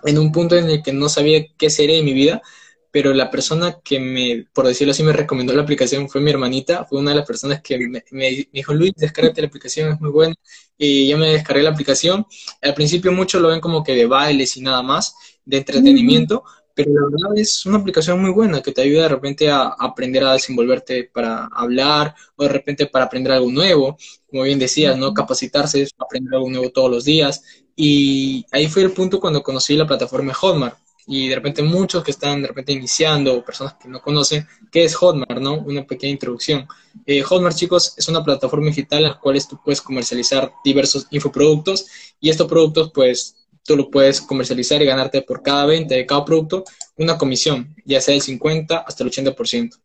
en 0.05 0.19
un 0.19 0.33
punto 0.33 0.57
en 0.57 0.69
el 0.69 0.83
que 0.83 0.93
no 0.93 1.09
sabía 1.09 1.45
qué 1.57 1.71
sería 1.71 1.97
de 1.97 2.03
mi 2.03 2.13
vida, 2.13 2.43
pero 2.91 3.13
la 3.13 3.31
persona 3.31 3.79
que 3.83 4.01
me, 4.01 4.47
por 4.53 4.67
decirlo 4.67 4.93
así, 4.93 5.03
me 5.03 5.13
recomendó 5.13 5.53
la 5.53 5.63
aplicación 5.63 6.09
fue 6.09 6.21
mi 6.21 6.31
hermanita, 6.31 6.85
fue 6.85 7.01
una 7.01 7.11
de 7.11 7.17
las 7.17 7.27
personas 7.27 7.61
que 7.63 7.79
me, 8.11 8.47
dijo, 8.53 8.75
Luis, 8.75 8.93
descárgate 8.97 9.43
la 9.43 9.49
aplicación, 9.49 9.93
es 9.93 10.01
muy 10.01 10.11
buena, 10.11 10.35
y 10.77 11.09
yo 11.09 11.19
me 11.19 11.33
descargué 11.33 11.63
la 11.63 11.71
aplicación. 11.71 12.27
Al 12.63 12.75
principio 12.75 13.13
muchos 13.13 13.43
lo 13.43 13.49
ven 13.49 13.61
como 13.61 13.85
que 13.85 13.95
de 13.95 14.07
bailes 14.07 14.57
y 14.57 14.63
nada 14.63 14.83
más, 14.83 15.15
de 15.45 15.59
entretenimiento, 15.59 16.45
pero 16.79 16.93
la 16.93 17.09
verdad 17.11 17.37
es 17.37 17.67
una 17.67 17.79
aplicación 17.79 18.21
muy 18.23 18.31
buena 18.31 18.63
que 18.63 18.71
te 18.71 18.83
ayuda 18.83 19.03
de 19.03 19.09
repente 19.09 19.51
a 19.51 19.75
aprender 19.79 20.23
a 20.23 20.35
desenvolverte 20.35 21.11
para 21.13 21.47
hablar 21.47 22.15
o 22.37 22.45
de 22.45 22.51
repente 22.51 22.87
para 22.87 23.07
aprender 23.07 23.33
algo 23.33 23.51
nuevo, 23.51 23.97
como 24.31 24.45
bien 24.45 24.61
decías, 24.61 24.97
¿no? 24.97 25.13
Capacitarse, 25.13 25.89
aprender 25.99 26.35
algo 26.35 26.49
nuevo 26.49 26.71
todos 26.71 26.89
los 26.89 27.05
días. 27.05 27.43
Y 27.75 28.47
ahí 28.53 28.69
fue 28.69 28.83
el 28.83 28.93
punto 28.93 29.19
cuando 29.19 29.43
conocí 29.43 29.77
la 29.77 29.89
plataforma 29.89 30.33
Hotmart. 30.33 30.79
Y 31.11 31.29
de 31.29 31.35
repente 31.37 31.63
muchos 31.63 32.05
que 32.05 32.11
están 32.11 32.43
de 32.43 32.49
repente 32.49 32.71
iniciando 32.73 33.43
personas 33.43 33.75
que 33.81 33.89
no 33.89 34.01
conocen, 34.03 34.47
¿qué 34.71 34.85
es 34.85 34.95
Hotmart, 34.95 35.41
no? 35.41 35.55
Una 35.55 35.87
pequeña 35.87 36.13
introducción. 36.13 36.69
Eh, 37.07 37.23
Hotmart, 37.23 37.57
chicos, 37.57 37.95
es 37.97 38.07
una 38.09 38.23
plataforma 38.23 38.67
digital 38.67 38.99
en 39.05 39.09
la 39.09 39.19
cual 39.19 39.41
tú 39.49 39.59
puedes 39.65 39.81
comercializar 39.81 40.53
diversos 40.63 41.07
infoproductos 41.11 41.87
y 42.21 42.29
estos 42.29 42.47
productos, 42.47 42.93
pues, 42.93 43.37
tú 43.65 43.77
lo 43.77 43.91
puedes 43.91 44.21
comercializar 44.21 44.83
y 44.83 44.87
ganarte 44.87 45.23
por 45.23 45.43
cada 45.43 45.67
venta 45.67 45.95
de 45.95 46.07
cada 46.07 46.25
producto 46.25 46.65
una 46.97 47.17
comisión, 47.17 47.75
ya 47.85 48.01
sea 48.01 48.13
del 48.13 48.23
50 48.23 48.79
hasta 48.79 49.03
el 49.03 49.11
80%. 49.11 49.79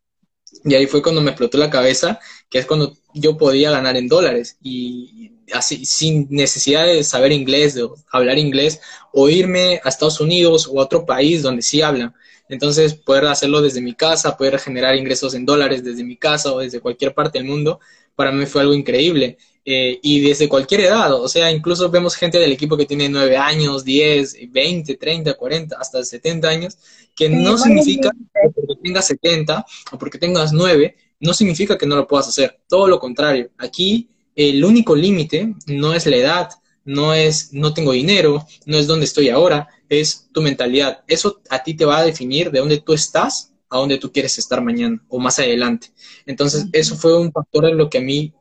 Y 0.66 0.76
ahí 0.76 0.88
fue 0.88 1.02
cuando 1.02 1.22
me 1.22 1.32
explotó 1.32 1.58
la 1.58 1.70
cabeza, 1.70 2.20
que 2.50 2.60
es 2.60 2.66
cuando 2.66 2.96
yo 3.14 3.38
podía 3.38 3.72
ganar 3.72 3.98
en 3.98 4.08
dólares 4.08 4.58
y 4.62 5.33
así 5.52 5.86
sin 5.86 6.28
necesidad 6.30 6.86
de 6.86 7.04
saber 7.04 7.32
inglés, 7.32 7.74
de 7.74 7.88
hablar 8.12 8.38
inglés, 8.38 8.80
o 9.12 9.30
irme 9.30 9.82
a 9.84 9.90
Estados 9.90 10.20
Unidos 10.20 10.70
o 10.72 10.80
a 10.80 10.84
otro 10.84 11.06
país 11.06 11.42
donde 11.42 11.62
sí 11.62 11.82
hablan. 11.82 12.14
Entonces, 12.50 12.94
poder 12.94 13.26
hacerlo 13.26 13.62
desde 13.62 13.82
mi 13.82 13.94
casa, 13.94 14.38
poder 14.38 14.60
generar 14.60 14.96
ingresos 14.96 15.34
en 15.34 15.46
dólares 15.46 15.84
desde 15.84 16.04
mi 16.04 16.18
casa 16.18 16.54
o 16.54 16.60
desde 16.60 16.80
cualquier 16.80 17.14
parte 17.14 17.40
del 17.40 17.48
mundo, 17.48 17.80
para 18.16 18.32
mí 18.32 18.46
fue 18.46 18.62
algo 18.62 18.74
increíble. 18.74 19.38
Eh, 19.66 19.98
y 20.02 20.20
desde 20.20 20.50
cualquier 20.50 20.82
edad, 20.82 21.14
o 21.14 21.30
sea, 21.30 21.50
incluso 21.50 21.90
vemos 21.90 22.16
gente 22.16 22.38
del 22.38 22.52
equipo 22.52 22.76
que 22.76 22.86
tiene 22.86 23.08
9 23.08 23.38
años, 23.38 23.86
10, 23.86 24.52
20, 24.52 24.98
30, 24.98 25.36
40, 25.36 25.78
hasta 25.80 26.04
70 26.04 26.50
años, 26.50 26.78
que 27.16 27.30
no 27.30 27.58
significa 27.58 28.12
que 28.12 28.50
porque 28.54 28.76
tengas 28.84 29.08
70 29.08 29.66
o 29.94 29.98
porque 29.98 30.18
tengas 30.18 30.52
9, 30.52 30.98
no 31.22 31.34
significa 31.34 31.78
que 31.78 31.86
no 31.86 31.96
lo 31.96 32.06
puedas 32.06 32.28
hacer. 32.28 32.60
Todo 32.68 32.88
lo 32.88 33.00
contrario, 33.00 33.52
aquí 33.58 34.10
el 34.36 34.64
único 34.64 34.96
límite 34.96 35.54
no 35.68 35.94
es 35.94 36.06
la 36.06 36.16
edad, 36.16 36.50
no 36.86 37.14
es 37.14 37.54
no 37.54 37.74
tengo 37.74 37.92
dinero, 37.92 38.46
no 38.66 38.78
es 38.78 38.88
dónde 38.88 39.06
estoy 39.06 39.30
ahora, 39.30 39.68
es 39.90 40.28
tu 40.32 40.42
mentalidad. 40.42 41.04
Eso 41.08 41.42
a 41.50 41.64
ti 41.64 41.74
te 41.74 41.86
va 41.86 42.00
a 42.00 42.06
definir 42.06 42.52
de 42.52 42.60
dónde 42.60 42.80
tú 42.80 42.94
estás 42.94 43.52
a 43.70 43.78
dónde 43.78 43.98
tú 43.98 44.12
quieres 44.12 44.38
estar 44.38 44.62
mañana 44.62 45.02
o 45.08 45.20
más 45.20 45.40
adelante. 45.40 45.88
Entonces, 46.28 46.68
eso 46.74 46.96
fue 46.96 47.18
un 47.18 47.32
factor 47.32 47.66
en 47.66 47.78
lo 47.78 47.90
que 47.90 47.98
a 47.98 48.02
mí 48.02 48.32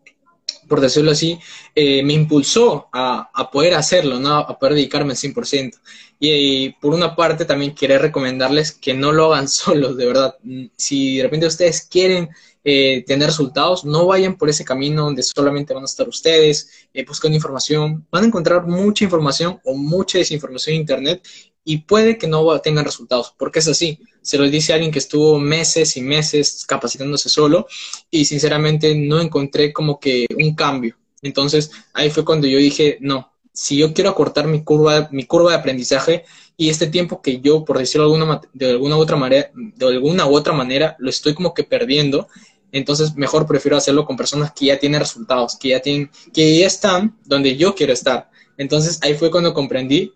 por 0.68 0.80
decirlo 0.80 1.10
así, 1.10 1.38
eh, 1.74 2.02
me 2.02 2.14
impulsó 2.14 2.88
a, 2.92 3.50
poder 3.52 3.74
hacerlo, 3.74 4.18
¿no? 4.18 4.36
a 4.36 4.58
poder 4.58 4.74
dedicarme 4.74 5.12
al 5.12 5.18
100%. 5.18 5.78
Y, 6.18 6.70
por 6.80 6.94
una 6.94 7.14
parte 7.14 7.44
también 7.44 7.74
quería 7.74 7.98
recomendarles 7.98 8.72
que 8.72 8.94
no 8.94 9.12
lo 9.12 9.34
hagan 9.34 9.48
solos, 9.50 9.96
de 9.96 10.06
verdad. 10.06 10.36
Si 10.76 11.18
de 11.18 11.24
repente 11.24 11.46
ustedes 11.46 11.86
quieren 11.90 12.30
eh, 12.64 13.04
tener 13.06 13.26
resultados, 13.26 13.84
no 13.84 14.06
vayan 14.06 14.36
por 14.36 14.48
ese 14.48 14.64
camino 14.64 15.04
donde 15.04 15.22
solamente 15.22 15.74
van 15.74 15.82
a 15.82 15.86
estar 15.86 16.08
ustedes 16.08 16.88
eh, 16.94 17.04
buscando 17.04 17.36
información. 17.36 18.06
Van 18.10 18.24
a 18.24 18.26
encontrar 18.26 18.66
mucha 18.66 19.04
información 19.04 19.60
o 19.64 19.74
mucha 19.74 20.18
desinformación 20.18 20.74
en 20.74 20.80
Internet 20.82 21.26
y 21.64 21.78
puede 21.78 22.18
que 22.18 22.26
no 22.26 22.60
tengan 22.60 22.84
resultados, 22.84 23.34
porque 23.38 23.60
es 23.60 23.68
así. 23.68 23.98
Se 24.20 24.38
lo 24.38 24.48
dice 24.48 24.72
alguien 24.72 24.92
que 24.92 24.98
estuvo 24.98 25.38
meses 25.38 25.96
y 25.96 26.02
meses 26.02 26.64
capacitándose 26.66 27.28
solo 27.28 27.66
y 28.10 28.24
sinceramente 28.24 28.94
no 28.94 29.20
encontré 29.20 29.72
como 29.72 29.98
que 29.98 30.26
un 30.36 30.54
cambio. 30.54 30.96
Entonces 31.20 31.70
ahí 31.94 32.10
fue 32.10 32.24
cuando 32.24 32.46
yo 32.46 32.58
dije, 32.58 32.98
no, 33.00 33.32
si 33.52 33.76
yo 33.76 33.92
quiero 33.92 34.10
acortar 34.10 34.46
mi 34.46 34.64
curva, 34.64 35.08
mi 35.12 35.24
curva 35.24 35.50
de 35.50 35.56
aprendizaje 35.58 36.24
y 36.56 36.68
este 36.68 36.86
tiempo 36.86 37.22
que 37.22 37.40
yo, 37.40 37.64
por 37.64 37.78
decirlo 37.78 38.08
de 38.08 38.14
alguna, 38.14 38.40
de 38.52 38.70
alguna, 38.70 38.96
otra 38.96 39.16
manera, 39.16 39.50
de 39.54 39.86
alguna 39.86 40.26
u 40.26 40.34
otra 40.34 40.52
manera, 40.52 40.96
lo 40.98 41.10
estoy 41.10 41.34
como 41.34 41.54
que 41.54 41.64
perdiendo, 41.64 42.28
entonces 42.72 43.14
mejor 43.16 43.46
prefiero 43.46 43.76
hacerlo 43.76 44.04
con 44.04 44.16
personas 44.16 44.52
que 44.52 44.66
ya 44.66 44.78
tienen 44.78 45.00
resultados, 45.00 45.56
que 45.56 45.68
ya 45.68 45.80
tienen, 45.80 46.10
que 46.32 46.58
ya 46.58 46.66
están 46.66 47.18
donde 47.24 47.56
yo 47.56 47.74
quiero 47.74 47.92
estar. 47.92 48.30
Entonces 48.56 48.98
ahí 49.02 49.14
fue 49.14 49.30
cuando 49.30 49.54
comprendí 49.54 50.12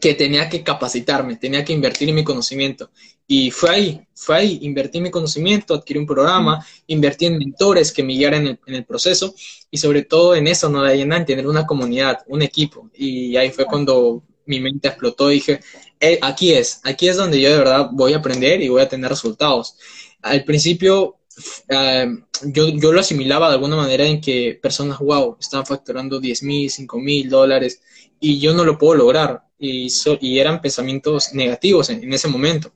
que 0.00 0.14
tenía 0.14 0.48
que 0.48 0.64
capacitarme, 0.64 1.36
tenía 1.36 1.64
que 1.64 1.72
invertir 1.72 2.08
en 2.08 2.16
mi 2.16 2.24
conocimiento. 2.24 2.90
Y 3.26 3.50
fue 3.50 3.70
ahí, 3.70 4.00
fue 4.14 4.36
ahí, 4.36 4.58
invertí 4.62 4.98
en 4.98 5.04
mi 5.04 5.10
conocimiento, 5.10 5.74
adquirí 5.74 5.98
un 5.98 6.06
programa, 6.06 6.64
invertí 6.86 7.26
en 7.26 7.38
mentores 7.38 7.92
que 7.92 8.02
me 8.02 8.12
guiaran 8.12 8.46
en 8.46 8.74
el, 8.74 8.84
proceso 8.84 9.34
y 9.70 9.78
sobre 9.78 10.02
todo 10.02 10.34
en 10.34 10.46
eso, 10.46 10.68
no 10.68 10.82
de 10.82 11.00
en 11.00 11.24
tener 11.24 11.46
una 11.46 11.66
comunidad, 11.66 12.20
un 12.26 12.42
equipo. 12.42 12.90
Y 12.94 13.36
ahí 13.36 13.50
fue 13.50 13.64
cuando 13.64 14.22
mi 14.46 14.60
mente 14.60 14.88
explotó 14.88 15.30
y 15.30 15.34
dije, 15.34 15.60
eh, 16.00 16.18
aquí 16.22 16.52
es, 16.52 16.80
aquí 16.84 17.08
es 17.08 17.16
donde 17.16 17.40
yo 17.40 17.50
de 17.50 17.58
verdad 17.58 17.88
voy 17.92 18.12
a 18.12 18.18
aprender 18.18 18.60
y 18.62 18.68
voy 18.68 18.82
a 18.82 18.88
tener 18.88 19.10
resultados. 19.10 19.76
Al 20.22 20.44
principio 20.44 21.16
eh, 21.68 22.08
yo, 22.44 22.68
yo, 22.68 22.92
lo 22.92 23.00
asimilaba 23.00 23.48
de 23.48 23.54
alguna 23.54 23.76
manera 23.76 24.04
en 24.04 24.20
que 24.20 24.58
personas, 24.60 24.98
wow, 24.98 25.36
estaban 25.40 25.66
facturando 25.66 26.20
10 26.20 26.42
mil, 26.42 26.70
5 26.70 26.98
mil 26.98 27.28
dólares 27.28 27.82
y 28.20 28.38
yo 28.38 28.54
no 28.54 28.64
lo 28.64 28.78
puedo 28.78 28.94
lograr 28.94 29.42
y, 29.58 29.88
y 30.20 30.38
eran 30.38 30.60
pensamientos 30.60 31.32
negativos 31.34 31.90
en, 31.90 32.12
ese 32.12 32.28
momento. 32.28 32.72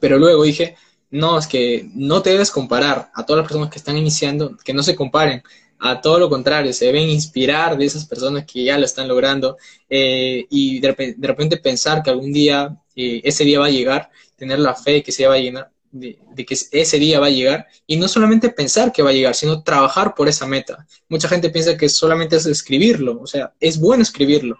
Pero 0.00 0.18
luego 0.18 0.44
dije, 0.44 0.76
no, 1.10 1.38
es 1.38 1.46
que 1.46 1.88
no 1.94 2.22
te 2.22 2.30
debes 2.30 2.50
comparar 2.50 3.10
a 3.14 3.24
todas 3.24 3.42
las 3.42 3.48
personas 3.48 3.70
que 3.70 3.78
están 3.78 3.96
iniciando, 3.96 4.56
que 4.64 4.74
no 4.74 4.82
se 4.82 4.96
comparen, 4.96 5.42
a 5.80 6.00
todo 6.00 6.18
lo 6.18 6.30
contrario, 6.30 6.72
se 6.72 6.86
deben 6.86 7.08
inspirar 7.10 7.76
de 7.76 7.84
esas 7.84 8.06
personas 8.06 8.46
que 8.46 8.64
ya 8.64 8.78
lo 8.78 8.84
están 8.84 9.08
logrando 9.08 9.56
eh, 9.88 10.46
y 10.48 10.80
de 10.80 10.94
repente, 11.18 11.56
pensar 11.58 12.02
que 12.02 12.10
algún 12.10 12.32
día 12.32 12.76
eh, 12.96 13.20
ese 13.24 13.44
día 13.44 13.60
va 13.60 13.66
a 13.66 13.70
llegar, 13.70 14.10
tener 14.36 14.60
la 14.60 14.74
fe 14.74 15.02
que 15.02 15.12
se 15.12 15.26
va 15.26 15.34
a 15.34 15.38
llenar, 15.38 15.70
de, 15.94 16.44
que 16.44 16.54
ese 16.72 16.98
día 16.98 17.20
va 17.20 17.26
a 17.26 17.30
llegar 17.30 17.66
y 17.86 17.96
no 17.96 18.08
solamente 18.08 18.50
pensar 18.50 18.92
que 18.92 19.02
va 19.02 19.10
a 19.10 19.12
llegar, 19.12 19.34
sino 19.34 19.62
trabajar 19.62 20.14
por 20.14 20.28
esa 20.28 20.46
meta. 20.46 20.86
Mucha 21.08 21.28
gente 21.28 21.50
piensa 21.50 21.76
que 21.76 21.88
solamente 21.88 22.36
es 22.36 22.46
escribirlo, 22.46 23.20
o 23.20 23.26
sea, 23.26 23.54
es 23.60 23.78
bueno 23.78 24.02
escribirlo, 24.02 24.58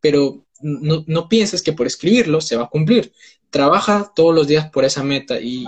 pero 0.00 0.44
no, 0.64 1.04
no 1.06 1.28
pienses 1.28 1.62
que 1.62 1.74
por 1.74 1.86
escribirlo 1.86 2.40
se 2.40 2.56
va 2.56 2.64
a 2.64 2.68
cumplir. 2.68 3.12
Trabaja 3.50 4.10
todos 4.16 4.34
los 4.34 4.48
días 4.48 4.68
por 4.70 4.84
esa 4.84 5.04
meta 5.04 5.38
y, 5.38 5.64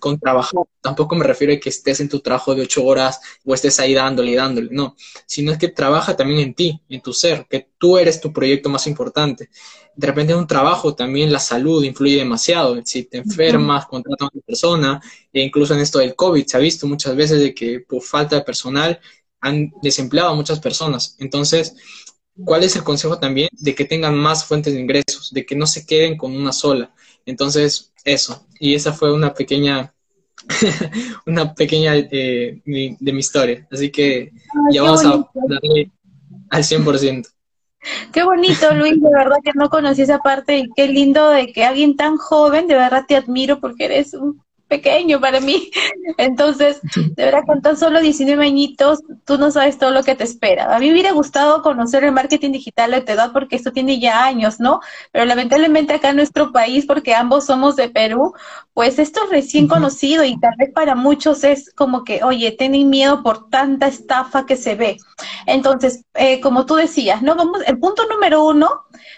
con 0.00 0.18
trabajo 0.18 0.68
tampoco 0.80 1.14
me 1.14 1.24
refiero 1.24 1.52
a 1.52 1.58
que 1.58 1.68
estés 1.68 2.00
en 2.00 2.08
tu 2.08 2.20
trabajo 2.20 2.54
de 2.54 2.62
ocho 2.62 2.84
horas 2.84 3.20
o 3.44 3.52
estés 3.52 3.78
ahí 3.80 3.92
dándole 3.92 4.30
y 4.30 4.34
dándole, 4.36 4.68
no, 4.70 4.96
sino 5.26 5.52
es 5.52 5.58
que 5.58 5.68
trabaja 5.68 6.16
también 6.16 6.40
en 6.40 6.54
ti, 6.54 6.80
en 6.88 7.02
tu 7.02 7.12
ser, 7.12 7.46
que 7.50 7.68
tú 7.76 7.98
eres 7.98 8.20
tu 8.20 8.32
proyecto 8.32 8.70
más 8.70 8.86
importante. 8.86 9.50
De 9.94 10.06
repente 10.06 10.32
en 10.32 10.38
un 10.38 10.46
trabajo 10.46 10.94
también 10.94 11.32
la 11.32 11.40
salud 11.40 11.82
influye 11.82 12.16
demasiado. 12.16 12.80
Si 12.84 13.02
te 13.02 13.18
enfermas, 13.18 13.86
contratas 13.86 14.28
a 14.28 14.30
una 14.32 14.42
persona, 14.46 15.02
e 15.32 15.42
incluso 15.42 15.74
en 15.74 15.80
esto 15.80 15.98
del 15.98 16.14
COVID 16.14 16.46
se 16.46 16.56
ha 16.56 16.60
visto 16.60 16.86
muchas 16.86 17.14
veces 17.16 17.40
de 17.40 17.52
que 17.52 17.80
por 17.80 18.00
falta 18.02 18.36
de 18.36 18.42
personal 18.42 19.00
han 19.40 19.72
desempleado 19.82 20.30
a 20.30 20.34
muchas 20.34 20.60
personas. 20.60 21.16
Entonces, 21.18 21.74
¿Cuál 22.44 22.64
es 22.64 22.76
el 22.76 22.84
consejo 22.84 23.18
también? 23.18 23.48
De 23.52 23.74
que 23.74 23.84
tengan 23.84 24.16
más 24.16 24.44
fuentes 24.44 24.74
de 24.74 24.80
ingresos, 24.80 25.32
de 25.32 25.44
que 25.44 25.56
no 25.56 25.66
se 25.66 25.86
queden 25.86 26.16
con 26.16 26.36
una 26.36 26.52
sola. 26.52 26.92
Entonces, 27.26 27.92
eso. 28.04 28.46
Y 28.58 28.74
esa 28.74 28.92
fue 28.92 29.12
una 29.12 29.34
pequeña, 29.34 29.92
una 31.26 31.54
pequeña 31.54 31.96
eh, 31.96 32.60
de 32.64 33.12
mi 33.12 33.18
historia. 33.18 33.66
Así 33.70 33.90
que 33.90 34.32
ya 34.72 34.82
vamos 34.82 35.04
a 35.04 35.28
darle 35.48 35.90
al 36.50 36.62
100%. 36.62 37.28
Qué 38.12 38.22
bonito, 38.24 38.74
Luis, 38.74 39.00
de 39.00 39.10
verdad 39.10 39.36
que 39.42 39.52
no 39.54 39.70
conocí 39.70 40.02
esa 40.02 40.18
parte 40.18 40.58
y 40.58 40.70
qué 40.74 40.88
lindo 40.88 41.30
de 41.30 41.52
que 41.52 41.64
alguien 41.64 41.96
tan 41.96 42.16
joven, 42.16 42.66
de 42.66 42.74
verdad 42.74 43.04
te 43.06 43.16
admiro 43.16 43.60
porque 43.60 43.84
eres 43.84 44.14
un 44.14 44.42
pequeño 44.68 45.20
para 45.20 45.40
mí. 45.40 45.70
Entonces, 46.18 46.80
de 46.94 47.24
verdad, 47.24 47.42
con 47.46 47.62
tan 47.62 47.76
solo 47.76 48.00
19 48.00 48.44
añitos, 48.44 49.00
tú 49.24 49.38
no 49.38 49.50
sabes 49.50 49.78
todo 49.78 49.90
lo 49.90 50.02
que 50.04 50.14
te 50.14 50.24
espera. 50.24 50.74
A 50.74 50.78
mí 50.78 50.86
me 50.86 50.92
hubiera 50.92 51.12
gustado 51.12 51.62
conocer 51.62 52.04
el 52.04 52.12
marketing 52.12 52.52
digital 52.52 52.90
de 52.90 53.00
tu 53.00 53.12
edad 53.12 53.32
porque 53.32 53.56
esto 53.56 53.72
tiene 53.72 53.98
ya 53.98 54.24
años, 54.24 54.60
¿no? 54.60 54.80
Pero 55.10 55.24
lamentablemente 55.24 55.94
acá 55.94 56.10
en 56.10 56.16
nuestro 56.16 56.52
país, 56.52 56.86
porque 56.86 57.14
ambos 57.14 57.46
somos 57.46 57.76
de 57.76 57.88
Perú, 57.88 58.34
pues 58.74 58.98
esto 58.98 59.24
es 59.24 59.30
recién 59.30 59.66
conocido 59.66 60.24
y 60.24 60.38
tal 60.38 60.54
vez 60.58 60.70
para 60.72 60.94
muchos 60.94 61.42
es 61.44 61.72
como 61.74 62.04
que, 62.04 62.22
oye, 62.22 62.52
tienen 62.52 62.90
miedo 62.90 63.22
por 63.22 63.48
tanta 63.48 63.88
estafa 63.88 64.46
que 64.46 64.56
se 64.56 64.74
ve. 64.74 64.98
Entonces, 65.46 66.04
eh, 66.14 66.40
como 66.40 66.66
tú 66.66 66.74
decías, 66.74 67.22
¿no? 67.22 67.34
Vamos, 67.34 67.62
el 67.66 67.78
punto 67.78 68.06
número 68.06 68.44
uno, 68.44 68.68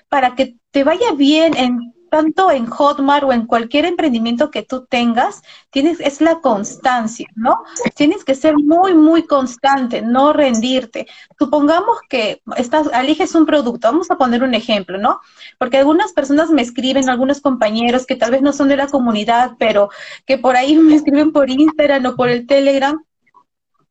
para 0.09 0.35
que 0.35 0.57
te 0.71 0.85
vaya 0.85 1.13
bien 1.13 1.57
en 1.57 1.93
tanto 2.11 2.51
en 2.51 2.67
Hotmart 2.67 3.25
o 3.25 3.33
en 3.33 3.47
cualquier 3.47 3.87
emprendimiento 3.87 4.51
que 4.51 4.63
tú 4.63 4.87
tengas, 4.87 5.43
tienes, 5.71 6.01
es 6.01 6.21
la 6.21 6.41
constancia, 6.41 7.29
¿no? 7.35 7.63
Tienes 7.95 8.25
que 8.25 8.35
ser 8.35 8.57
muy, 8.57 8.95
muy 8.95 9.27
constante, 9.27 10.03
no 10.03 10.33
rendirte. 10.33 11.07
Supongamos 11.39 11.99
que 12.09 12.43
estás, 12.57 12.89
eliges 12.93 13.35
un 13.35 13.47
producto, 13.47 13.89
vamos 13.89 14.11
a 14.11 14.19
poner 14.19 14.43
un 14.43 14.55
ejemplo, 14.55 14.99
¿no? 14.99 15.21
Porque 15.59 15.79
algunas 15.79 16.13
personas 16.13 16.51
me 16.51 16.63
escriben, 16.63 17.09
algunos 17.09 17.41
compañeros 17.41 18.07
que 18.07 18.17
tal 18.17 18.33
vez 18.33 18.43
no 18.43 18.53
son 18.53 18.69
de 18.69 18.77
la 18.77 18.89
comunidad, 18.89 19.53
pero 19.59 19.89
que 20.27 20.37
por 20.37 20.57
ahí 20.57 20.77
me 20.77 20.97
escriben 20.97 21.33
por 21.33 21.49
Instagram 21.49 22.07
o 22.07 22.17
por 22.17 22.29
el 22.29 22.47
Telegram 22.47 23.03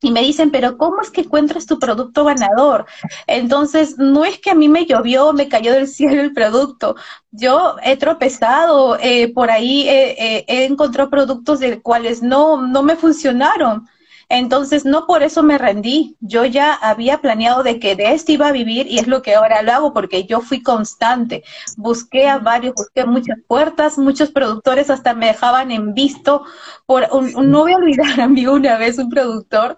y 0.02 0.12
me 0.12 0.22
dicen, 0.22 0.52
pero 0.52 0.78
¿cómo 0.78 1.02
es 1.02 1.12
que 1.12 1.22
encuentras 1.22 1.66
tu 1.66 1.80
producto 1.80 2.24
ganador? 2.26 2.86
Entonces, 3.28 3.98
no 3.98 4.26
es 4.26 4.40
que 4.40 4.52
a 4.52 4.56
mí 4.56 4.70
me 4.70 4.86
llovió, 4.86 5.34
me 5.34 5.50
cayó 5.50 5.74
del 5.74 5.88
cielo 5.90 6.22
el 6.22 6.34
producto. 6.34 6.96
Yo 7.32 7.76
he 7.84 7.98
tropezado, 7.98 8.98
eh, 9.00 9.32
por 9.34 9.52
ahí 9.52 9.88
he 9.88 10.66
encontrado 10.66 11.10
productos 11.10 11.60
de 11.60 11.82
cuales 11.82 12.24
no, 12.24 12.66
no 12.68 12.84
me 12.84 12.96
funcionaron. 12.96 13.88
Entonces, 14.30 14.86
no 14.86 15.08
por 15.08 15.24
eso 15.24 15.42
me 15.42 15.58
rendí. 15.58 16.16
Yo 16.20 16.46
ya 16.46 16.74
había 16.74 17.20
planeado 17.20 17.64
de 17.64 17.80
que 17.80 17.96
de 17.96 18.14
esto 18.14 18.32
iba 18.32 18.48
a 18.48 18.52
vivir 18.52 18.86
y 18.88 19.00
es 19.00 19.08
lo 19.08 19.24
que 19.24 19.34
ahora 19.34 19.64
lo 19.64 19.72
hago 19.72 19.94
porque 19.94 20.26
yo 20.26 20.42
fui 20.42 20.62
constante. 20.62 21.44
Busqué 21.78 22.28
a 22.28 22.38
varios, 22.38 22.76
busqué 22.76 23.06
muchas 23.06 23.40
puertas, 23.48 23.98
muchos 23.98 24.30
productores 24.30 24.92
hasta 24.92 25.16
me 25.16 25.28
dejaban 25.28 25.72
en 25.72 25.96
visto. 25.96 26.44
Por 26.86 27.08
un, 27.12 27.52
no 27.52 27.62
voy 27.62 27.74
a 27.74 27.78
olvidar, 27.78 28.22
amigo, 28.22 28.54
una 28.54 28.78
vez 28.78 29.00
un 29.00 29.10
productor, 29.10 29.78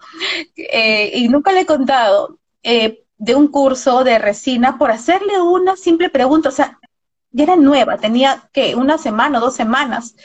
eh, 0.55 1.12
y 1.15 1.29
nunca 1.29 1.51
le 1.53 1.62
he 1.62 1.65
contado, 1.65 2.38
eh, 2.63 3.03
de 3.17 3.36
un 3.36 3.48
curso 3.48 4.03
de 4.03 4.17
resina 4.20 4.77
por 4.77 4.91
hacerle 4.91 5.39
una 5.41 5.75
simple 5.77 6.10
pregunta. 6.10 6.50
O 6.50 6.51
sea, 6.51 6.79
ya 7.31 7.43
era 7.43 7.55
nueva, 7.55 7.97
tenía 7.97 8.50
que 8.51 8.75
una 8.75 8.97
semana 8.97 9.38
o 9.38 9.41
dos 9.41 9.55
semanas. 9.55 10.15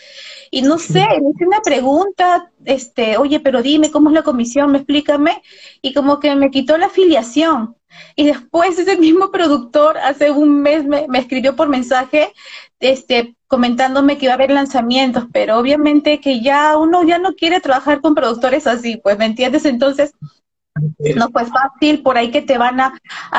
Y 0.50 0.62
no 0.62 0.78
sé, 0.78 1.00
me 1.00 1.30
hice 1.30 1.46
una 1.46 1.60
pregunta, 1.60 2.50
este, 2.64 3.16
oye, 3.16 3.40
pero 3.40 3.62
dime 3.62 3.90
cómo 3.90 4.10
es 4.10 4.14
la 4.14 4.22
comisión, 4.22 4.72
me 4.72 4.78
explícame, 4.78 5.42
y 5.82 5.92
como 5.92 6.20
que 6.20 6.34
me 6.34 6.50
quitó 6.50 6.78
la 6.78 6.86
afiliación. 6.86 7.76
Y 8.14 8.26
después 8.26 8.78
ese 8.78 8.96
mismo 8.98 9.30
productor 9.30 9.98
hace 9.98 10.30
un 10.30 10.60
mes 10.60 10.84
me, 10.84 11.06
me 11.08 11.18
escribió 11.18 11.56
por 11.56 11.68
mensaje, 11.68 12.32
este, 12.80 13.36
comentándome 13.46 14.18
que 14.18 14.26
iba 14.26 14.32
a 14.32 14.36
haber 14.36 14.50
lanzamientos, 14.50 15.24
pero 15.32 15.58
obviamente 15.58 16.20
que 16.20 16.40
ya 16.40 16.76
uno 16.76 17.02
ya 17.04 17.18
no 17.18 17.34
quiere 17.34 17.60
trabajar 17.60 18.00
con 18.00 18.14
productores 18.14 18.66
así, 18.66 18.98
pues, 18.98 19.18
¿me 19.18 19.26
entiendes? 19.26 19.64
Entonces, 19.64 20.12
no 21.14 21.30
fue 21.30 21.44
fácil, 21.46 22.02
por 22.02 22.16
ahí 22.16 22.30
que 22.30 22.42
te 22.42 22.58
van 22.58 22.80
a, 22.80 22.92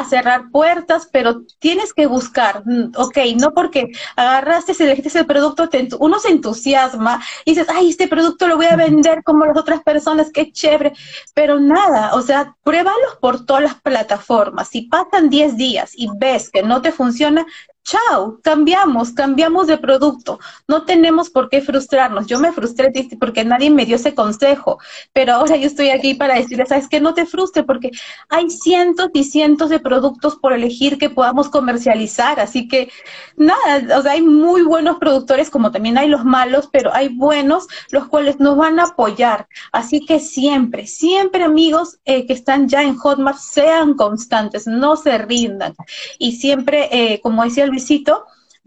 cerrar 0.09 0.49
puertas, 0.51 1.09
pero 1.11 1.41
tienes 1.59 1.93
que 1.93 2.07
buscar, 2.07 2.63
mm, 2.65 2.91
ok, 2.95 3.17
no 3.39 3.53
porque 3.53 3.91
agarraste, 4.15 4.71
elegiste 4.83 5.19
el 5.19 5.25
producto, 5.25 5.69
uno 5.99 6.19
se 6.19 6.29
entusiasma 6.29 7.21
y 7.45 7.51
dices, 7.51 7.67
ay, 7.69 7.89
este 7.89 8.07
producto 8.07 8.47
lo 8.47 8.57
voy 8.57 8.67
a 8.67 8.75
vender 8.75 9.23
como 9.23 9.45
las 9.45 9.57
otras 9.57 9.81
personas, 9.83 10.31
qué 10.31 10.51
chévere, 10.51 10.93
pero 11.33 11.59
nada, 11.59 12.13
o 12.13 12.21
sea, 12.21 12.55
pruébalos 12.63 13.15
por 13.19 13.45
todas 13.45 13.63
las 13.63 13.75
plataformas. 13.81 14.69
Si 14.69 14.83
pasan 14.83 15.29
10 15.29 15.57
días 15.57 15.91
y 15.95 16.07
ves 16.17 16.49
que 16.49 16.63
no 16.63 16.81
te 16.81 16.91
funciona, 16.91 17.45
chao, 17.87 18.39
cambiamos, 18.43 19.11
cambiamos 19.11 19.65
de 19.67 19.77
producto. 19.77 20.39
No 20.67 20.83
tenemos 20.83 21.29
por 21.29 21.49
qué 21.49 21.61
frustrarnos. 21.61 22.27
Yo 22.27 22.37
me 22.37 22.51
frustré 22.51 22.91
porque 23.17 23.45
nadie 23.45 23.69
me 23.69 23.85
dio 23.85 23.95
ese 23.95 24.13
consejo, 24.13 24.77
pero 25.13 25.33
ahora 25.33 25.55
yo 25.55 25.67
estoy 25.67 25.89
aquí 25.89 26.13
para 26.13 26.35
decirles, 26.35 26.67
¿sabes 26.67 26.89
qué? 26.89 26.99
No 26.99 27.13
te 27.13 27.25
frustres 27.25 27.65
porque 27.65 27.91
hay 28.27 28.49
cientos 28.49 29.09
y 29.13 29.23
cientos 29.23 29.69
de 29.69 29.79
productos 29.79 30.35
por 30.35 30.51
elegir 30.51 30.97
que 30.97 31.09
podamos 31.09 31.47
comercializar. 31.47 32.41
Así 32.41 32.67
que 32.67 32.91
nada, 33.37 33.97
o 33.97 34.01
sea, 34.01 34.11
hay 34.11 34.21
muy 34.21 34.63
buenos 34.63 34.97
productores 34.97 35.49
como 35.49 35.71
también 35.71 35.97
hay 35.97 36.09
los 36.09 36.25
malos, 36.25 36.67
pero 36.69 36.93
hay 36.93 37.07
buenos 37.07 37.67
los 37.91 38.07
cuales 38.07 38.39
nos 38.41 38.57
van 38.57 38.81
a 38.81 38.85
apoyar. 38.85 39.47
Así 39.71 40.05
que 40.05 40.19
siempre, 40.19 40.87
siempre 40.87 41.43
amigos 41.43 41.99
eh, 42.03 42.25
que 42.27 42.33
están 42.33 42.67
ya 42.67 42.83
en 42.83 42.97
Hotmart, 42.97 43.37
sean 43.37 43.93
constantes, 43.93 44.67
no 44.67 44.97
se 44.97 45.17
rindan. 45.17 45.73
Y 46.19 46.33
siempre, 46.33 46.89
eh, 46.91 47.21
como 47.21 47.45
decía 47.45 47.63
el 47.63 47.76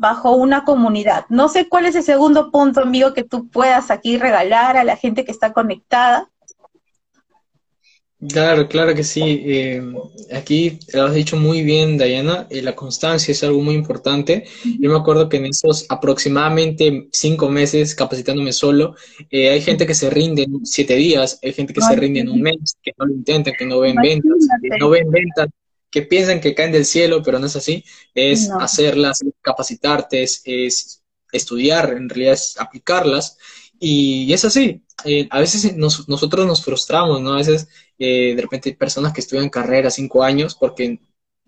bajo 0.00 0.32
una 0.32 0.64
comunidad. 0.64 1.26
No 1.28 1.50
sé 1.50 1.68
cuál 1.68 1.84
es 1.84 1.94
el 1.94 2.02
segundo 2.02 2.50
punto, 2.50 2.80
amigo, 2.80 3.12
que 3.12 3.22
tú 3.22 3.48
puedas 3.48 3.90
aquí 3.90 4.16
regalar 4.16 4.78
a 4.78 4.84
la 4.84 4.96
gente 4.96 5.26
que 5.26 5.30
está 5.30 5.52
conectada. 5.52 6.30
Claro, 8.28 8.66
claro 8.66 8.94
que 8.94 9.04
sí. 9.04 9.42
Eh, 9.44 9.82
aquí 10.32 10.78
lo 10.94 11.04
has 11.04 11.14
dicho 11.14 11.36
muy 11.36 11.62
bien, 11.62 11.98
Diana. 11.98 12.46
Eh, 12.48 12.62
la 12.62 12.74
constancia 12.74 13.32
es 13.32 13.42
algo 13.44 13.60
muy 13.60 13.74
importante. 13.74 14.44
Yo 14.78 14.90
me 14.90 14.96
acuerdo 14.96 15.28
que 15.28 15.36
en 15.36 15.46
esos 15.46 15.84
aproximadamente 15.90 17.08
cinco 17.12 17.50
meses 17.50 17.94
capacitándome 17.94 18.52
solo, 18.52 18.94
eh, 19.30 19.50
hay 19.50 19.60
gente 19.60 19.86
que 19.86 19.94
se 19.94 20.08
rinde 20.08 20.44
en 20.44 20.64
siete 20.64 20.96
días, 20.96 21.38
hay 21.42 21.52
gente 21.52 21.74
que 21.74 21.80
se 21.82 21.96
rinde 21.96 22.20
en 22.20 22.30
un 22.30 22.40
mes, 22.40 22.76
que 22.82 22.92
no 22.98 23.06
lo 23.06 23.14
intentan, 23.14 23.54
que 23.58 23.66
no 23.66 23.80
ven 23.80 23.96
ventas, 23.96 24.36
que 24.62 24.78
no 24.78 24.88
ven 24.90 25.10
ventas 25.10 25.48
que 25.90 26.02
piensan 26.02 26.40
que 26.40 26.54
caen 26.54 26.72
del 26.72 26.84
cielo, 26.84 27.22
pero 27.22 27.38
no 27.38 27.46
es 27.46 27.56
así, 27.56 27.84
es 28.14 28.50
hacerlas, 28.50 29.20
capacitarte, 29.42 30.22
es, 30.22 31.02
estudiar, 31.32 31.92
en 31.92 32.08
realidad 32.08 32.34
es 32.34 32.58
aplicarlas, 32.58 33.38
y, 33.78 34.32
es 34.32 34.44
así. 34.44 34.82
Eh, 35.04 35.26
a 35.30 35.40
veces 35.40 35.76
nosotros 35.76 36.46
nos 36.46 36.62
frustramos, 36.62 37.20
¿no? 37.22 37.32
A 37.32 37.36
veces 37.38 37.68
eh, 37.98 38.34
de 38.34 38.42
repente 38.42 38.68
hay 38.70 38.76
personas 38.76 39.12
que 39.12 39.20
estudian 39.20 39.48
carrera 39.48 39.90
cinco 39.90 40.22
años 40.22 40.54
porque 40.54 41.00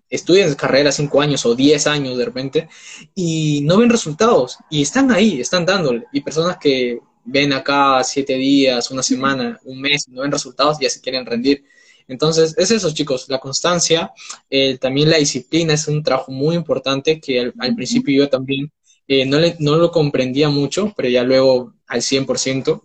estudian 0.09 0.53
carrera 0.55 0.91
cinco 0.91 1.21
años 1.21 1.45
o 1.45 1.55
diez 1.55 1.87
años 1.87 2.17
de 2.17 2.25
repente 2.25 2.69
y 3.15 3.61
no 3.63 3.77
ven 3.77 3.89
resultados 3.89 4.57
y 4.69 4.83
están 4.83 5.11
ahí, 5.11 5.41
están 5.41 5.65
dándole. 5.65 6.05
Y 6.11 6.21
personas 6.21 6.57
que 6.57 6.99
ven 7.25 7.53
acá 7.53 8.03
siete 8.03 8.35
días, 8.35 8.91
una 8.91 9.03
semana, 9.03 9.59
un 9.63 9.81
mes, 9.81 10.07
no 10.09 10.21
ven 10.21 10.31
resultados 10.31 10.77
y 10.79 10.83
ya 10.83 10.89
se 10.89 11.01
quieren 11.01 11.25
rendir. 11.25 11.65
Entonces, 12.07 12.55
es 12.57 12.71
eso, 12.71 12.93
chicos, 12.93 13.25
la 13.29 13.39
constancia, 13.39 14.11
eh, 14.49 14.77
también 14.77 15.09
la 15.09 15.17
disciplina 15.17 15.73
es 15.73 15.87
un 15.87 16.03
trabajo 16.03 16.31
muy 16.31 16.55
importante 16.55 17.19
que 17.19 17.51
al, 17.57 17.75
principio 17.75 18.23
yo 18.23 18.29
también 18.29 18.71
eh, 19.07 19.25
no, 19.25 19.39
le, 19.39 19.55
no 19.59 19.75
lo 19.75 19.91
comprendía 19.91 20.49
mucho, 20.49 20.93
pero 20.95 21.09
ya 21.09 21.23
luego 21.23 21.73
al 21.87 22.01
100% 22.01 22.81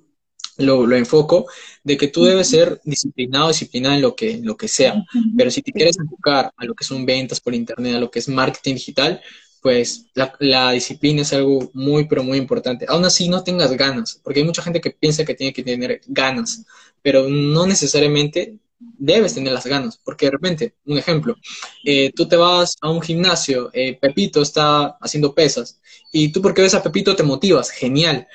lo, 0.59 0.87
lo 0.87 0.97
enfoco, 0.97 1.47
de 1.85 1.97
que 1.97 2.09
tú 2.09 2.25
debes 2.25 2.49
ser 2.49 2.81
disciplinado, 2.85 3.49
disciplinada 3.49 3.95
en 3.95 4.03
lo 4.03 4.15
que, 4.15 4.39
lo 4.43 4.57
que 4.57 4.69
sea. 4.69 5.05
Pero 5.37 5.51
si 5.51 5.63
te 5.63 5.73
quieres 5.73 5.97
enfocar 5.99 6.53
a 6.57 6.65
lo 6.65 6.75
que 6.75 6.85
son 6.85 7.07
ventas 7.07 7.41
por 7.41 7.55
internet, 7.55 7.95
a 7.95 8.01
lo 8.01 8.11
que 8.11 8.19
es 8.19 8.29
marketing 8.29 8.75
digital, 8.75 9.21
pues 9.63 10.07
la, 10.15 10.33
la, 10.39 10.73
disciplina 10.73 11.23
es 11.23 11.33
algo 11.33 11.71
muy, 11.75 12.07
pero 12.07 12.23
muy 12.23 12.39
importante. 12.39 12.87
Aún 12.89 13.05
así, 13.05 13.29
no 13.29 13.43
tengas 13.43 13.73
ganas, 13.73 14.21
porque 14.23 14.41
hay 14.41 14.47
mucha 14.47 14.63
gente 14.63 14.81
que 14.81 14.91
piensa 14.91 15.25
que 15.25 15.35
tiene 15.35 15.53
que 15.53 15.63
tener 15.63 16.01
ganas, 16.07 16.65
pero 17.03 17.29
no 17.29 17.67
necesariamente 17.67 18.59
debes 18.79 19.35
tener 19.35 19.53
las 19.53 19.67
ganas, 19.67 19.99
porque 20.05 20.27
de 20.27 20.33
repente, 20.33 20.75
un 20.87 20.99
ejemplo, 20.99 21.37
eh, 21.85 22.13
tú 22.15 22.29
te 22.29 22.37
vas 22.37 22.77
a 22.81 22.91
un 22.91 23.03
gimnasio, 23.03 23.71
eh, 23.73 23.99
Pepito 24.01 24.43
está 24.43 24.97
haciendo 25.01 25.35
pesas, 25.35 25.81
y 26.13 26.31
tú 26.33 26.41
porque 26.43 26.63
ves 26.63 26.75
a 26.75 26.83
Pepito 26.83 27.17
te 27.17 27.23
motivas, 27.23 27.71
genial, 27.71 28.27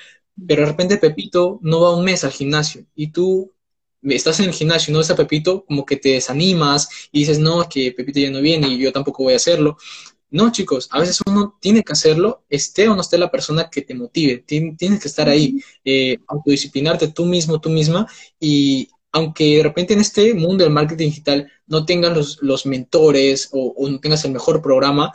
pero 0.46 0.62
de 0.62 0.68
repente 0.68 0.98
Pepito 0.98 1.58
no 1.62 1.80
va 1.80 1.96
un 1.96 2.04
mes 2.04 2.24
al 2.24 2.32
gimnasio, 2.32 2.84
y 2.94 3.08
tú 3.12 3.52
estás 4.02 4.38
en 4.40 4.46
el 4.46 4.52
gimnasio 4.52 4.90
y 4.90 4.92
no 4.92 4.98
ves 4.98 5.10
a 5.10 5.16
Pepito, 5.16 5.64
como 5.64 5.84
que 5.86 5.96
te 5.96 6.10
desanimas 6.10 6.88
y 7.10 7.20
dices, 7.20 7.38
no, 7.38 7.68
que 7.68 7.92
Pepito 7.92 8.20
ya 8.20 8.30
no 8.30 8.40
viene 8.40 8.68
y 8.68 8.78
yo 8.78 8.92
tampoco 8.92 9.22
voy 9.22 9.32
a 9.32 9.36
hacerlo. 9.36 9.76
No, 10.30 10.50
chicos, 10.50 10.88
a 10.90 10.98
veces 10.98 11.20
uno 11.26 11.56
tiene 11.60 11.82
que 11.82 11.92
hacerlo, 11.92 12.44
esté 12.48 12.88
o 12.88 12.94
no 12.94 13.02
esté 13.02 13.18
la 13.18 13.30
persona 13.30 13.70
que 13.70 13.82
te 13.82 13.94
motive, 13.94 14.38
tienes 14.38 15.00
que 15.00 15.08
estar 15.08 15.28
ahí, 15.28 15.62
eh, 15.84 16.18
autodisciplinarte 16.26 17.08
tú 17.08 17.24
mismo, 17.24 17.60
tú 17.60 17.70
misma, 17.70 18.08
y 18.40 18.88
aunque 19.14 19.58
de 19.58 19.62
repente 19.62 19.94
en 19.94 20.00
este 20.00 20.34
mundo 20.34 20.64
del 20.64 20.72
marketing 20.72 21.06
digital 21.06 21.52
no 21.68 21.86
tengas 21.86 22.16
los, 22.16 22.38
los 22.42 22.66
mentores 22.66 23.48
o, 23.52 23.88
no 23.88 24.00
tengas 24.00 24.24
el 24.24 24.32
mejor 24.32 24.60
programa, 24.60 25.12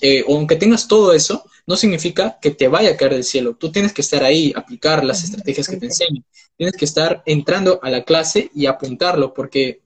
eh, 0.00 0.24
o 0.26 0.36
aunque 0.36 0.56
tengas 0.56 0.88
todo 0.88 1.12
eso, 1.12 1.44
no 1.66 1.76
significa 1.76 2.38
que 2.40 2.50
te 2.50 2.66
vaya 2.66 2.92
a 2.92 2.96
caer 2.96 3.12
del 3.12 3.24
cielo. 3.24 3.54
Tú 3.54 3.70
tienes 3.70 3.92
que 3.92 4.00
estar 4.00 4.24
ahí, 4.24 4.54
aplicar 4.56 5.04
las 5.04 5.22
estrategias 5.22 5.68
que 5.68 5.76
te 5.76 5.84
enseñan. 5.84 6.24
Tienes 6.56 6.74
que 6.76 6.86
estar 6.86 7.22
entrando 7.26 7.78
a 7.82 7.90
la 7.90 8.04
clase 8.04 8.50
y 8.54 8.64
apuntarlo, 8.64 9.34
porque 9.34 9.82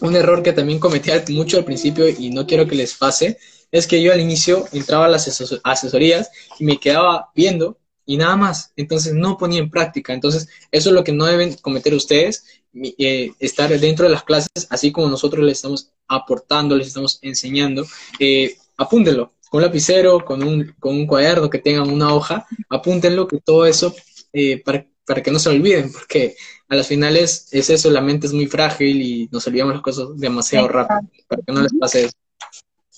un 0.00 0.14
error 0.14 0.44
que 0.44 0.52
también 0.52 0.78
cometía 0.78 1.24
mucho 1.30 1.58
al 1.58 1.64
principio 1.64 2.08
y 2.08 2.30
no 2.30 2.46
quiero 2.46 2.68
que 2.68 2.76
les 2.76 2.94
pase, 2.94 3.38
es 3.72 3.88
que 3.88 4.00
yo 4.00 4.12
al 4.12 4.20
inicio 4.20 4.66
entraba 4.70 5.06
a 5.06 5.08
las 5.08 5.26
asesorías 5.64 6.30
y 6.60 6.64
me 6.64 6.78
quedaba 6.78 7.30
viendo 7.34 7.76
y 8.10 8.16
nada 8.16 8.34
más. 8.34 8.72
Entonces 8.74 9.14
no 9.14 9.38
ponía 9.38 9.60
en 9.60 9.70
práctica. 9.70 10.12
Entonces 10.12 10.48
eso 10.72 10.88
es 10.88 10.94
lo 10.94 11.04
que 11.04 11.12
no 11.12 11.26
deben 11.26 11.54
cometer 11.62 11.94
ustedes 11.94 12.44
eh, 12.74 13.30
estar 13.38 13.70
dentro 13.78 14.06
de 14.06 14.10
las 14.10 14.24
clases, 14.24 14.66
así 14.68 14.90
como 14.90 15.08
nosotros 15.08 15.44
les 15.44 15.58
estamos 15.58 15.92
aportando, 16.08 16.76
les 16.76 16.88
estamos 16.88 17.20
enseñando, 17.22 17.86
eh, 18.18 18.56
apúntenlo 18.76 19.32
con 19.48 19.58
un 19.58 19.66
lapicero, 19.66 20.24
con 20.24 20.42
un, 20.42 20.74
con 20.80 20.96
un 20.96 21.06
cuaderno 21.06 21.48
que 21.48 21.58
tengan 21.58 21.88
una 21.88 22.12
hoja, 22.12 22.46
apúntenlo, 22.68 23.28
que 23.28 23.38
todo 23.38 23.64
eso, 23.64 23.94
eh, 24.32 24.60
para, 24.64 24.86
para, 25.06 25.22
que 25.22 25.30
no 25.30 25.38
se 25.38 25.50
olviden, 25.50 25.92
porque 25.92 26.34
a 26.68 26.74
las 26.74 26.88
finales 26.88 27.48
es 27.52 27.70
eso, 27.70 27.90
la 27.90 28.00
mente 28.00 28.26
es 28.26 28.32
muy 28.32 28.46
frágil 28.46 29.02
y 29.02 29.28
nos 29.30 29.46
olvidamos 29.46 29.74
las 29.74 29.82
cosas 29.82 30.16
demasiado 30.16 30.66
rápido, 30.66 31.00
para 31.28 31.42
que 31.42 31.52
no 31.52 31.62
les 31.62 31.72
pase 31.74 32.04
eso. 32.06 32.14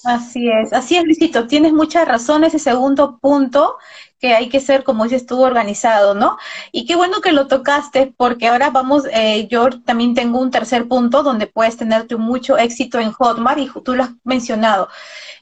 Así 0.05 0.49
es, 0.49 0.73
así 0.73 0.97
es, 0.97 1.05
Luisito, 1.05 1.47
tienes 1.47 1.73
mucha 1.73 2.05
razón 2.05 2.45
ese 2.45 2.59
segundo 2.59 3.19
punto 3.19 3.77
que 4.23 4.35
hay 4.35 4.49
que 4.49 4.61
ser, 4.61 4.85
como 4.85 5.03
dices 5.03 5.27
tú, 5.27 5.43
organizado, 5.43 6.15
¿no? 6.15 6.39
Y 6.71 6.87
qué 6.87 6.95
bueno 6.95 7.21
que 7.21 7.33
lo 7.33 7.49
tocaste, 7.49 8.15
porque 8.17 8.47
ahora 8.47 8.71
vamos, 8.71 9.05
eh, 9.13 9.49
yo 9.51 9.69
también 9.85 10.15
tengo 10.15 10.39
un 10.39 10.53
tercer 10.53 10.87
punto 10.87 11.25
donde 11.25 11.49
puedes 11.49 11.77
tener 11.77 12.07
mucho 12.19 12.57
éxito 12.57 13.01
en 13.01 13.11
Hotmart, 13.11 13.59
y 13.59 13.69
tú 13.85 13.97
lo 13.97 14.05
has 14.05 14.11
mencionado. 14.23 14.89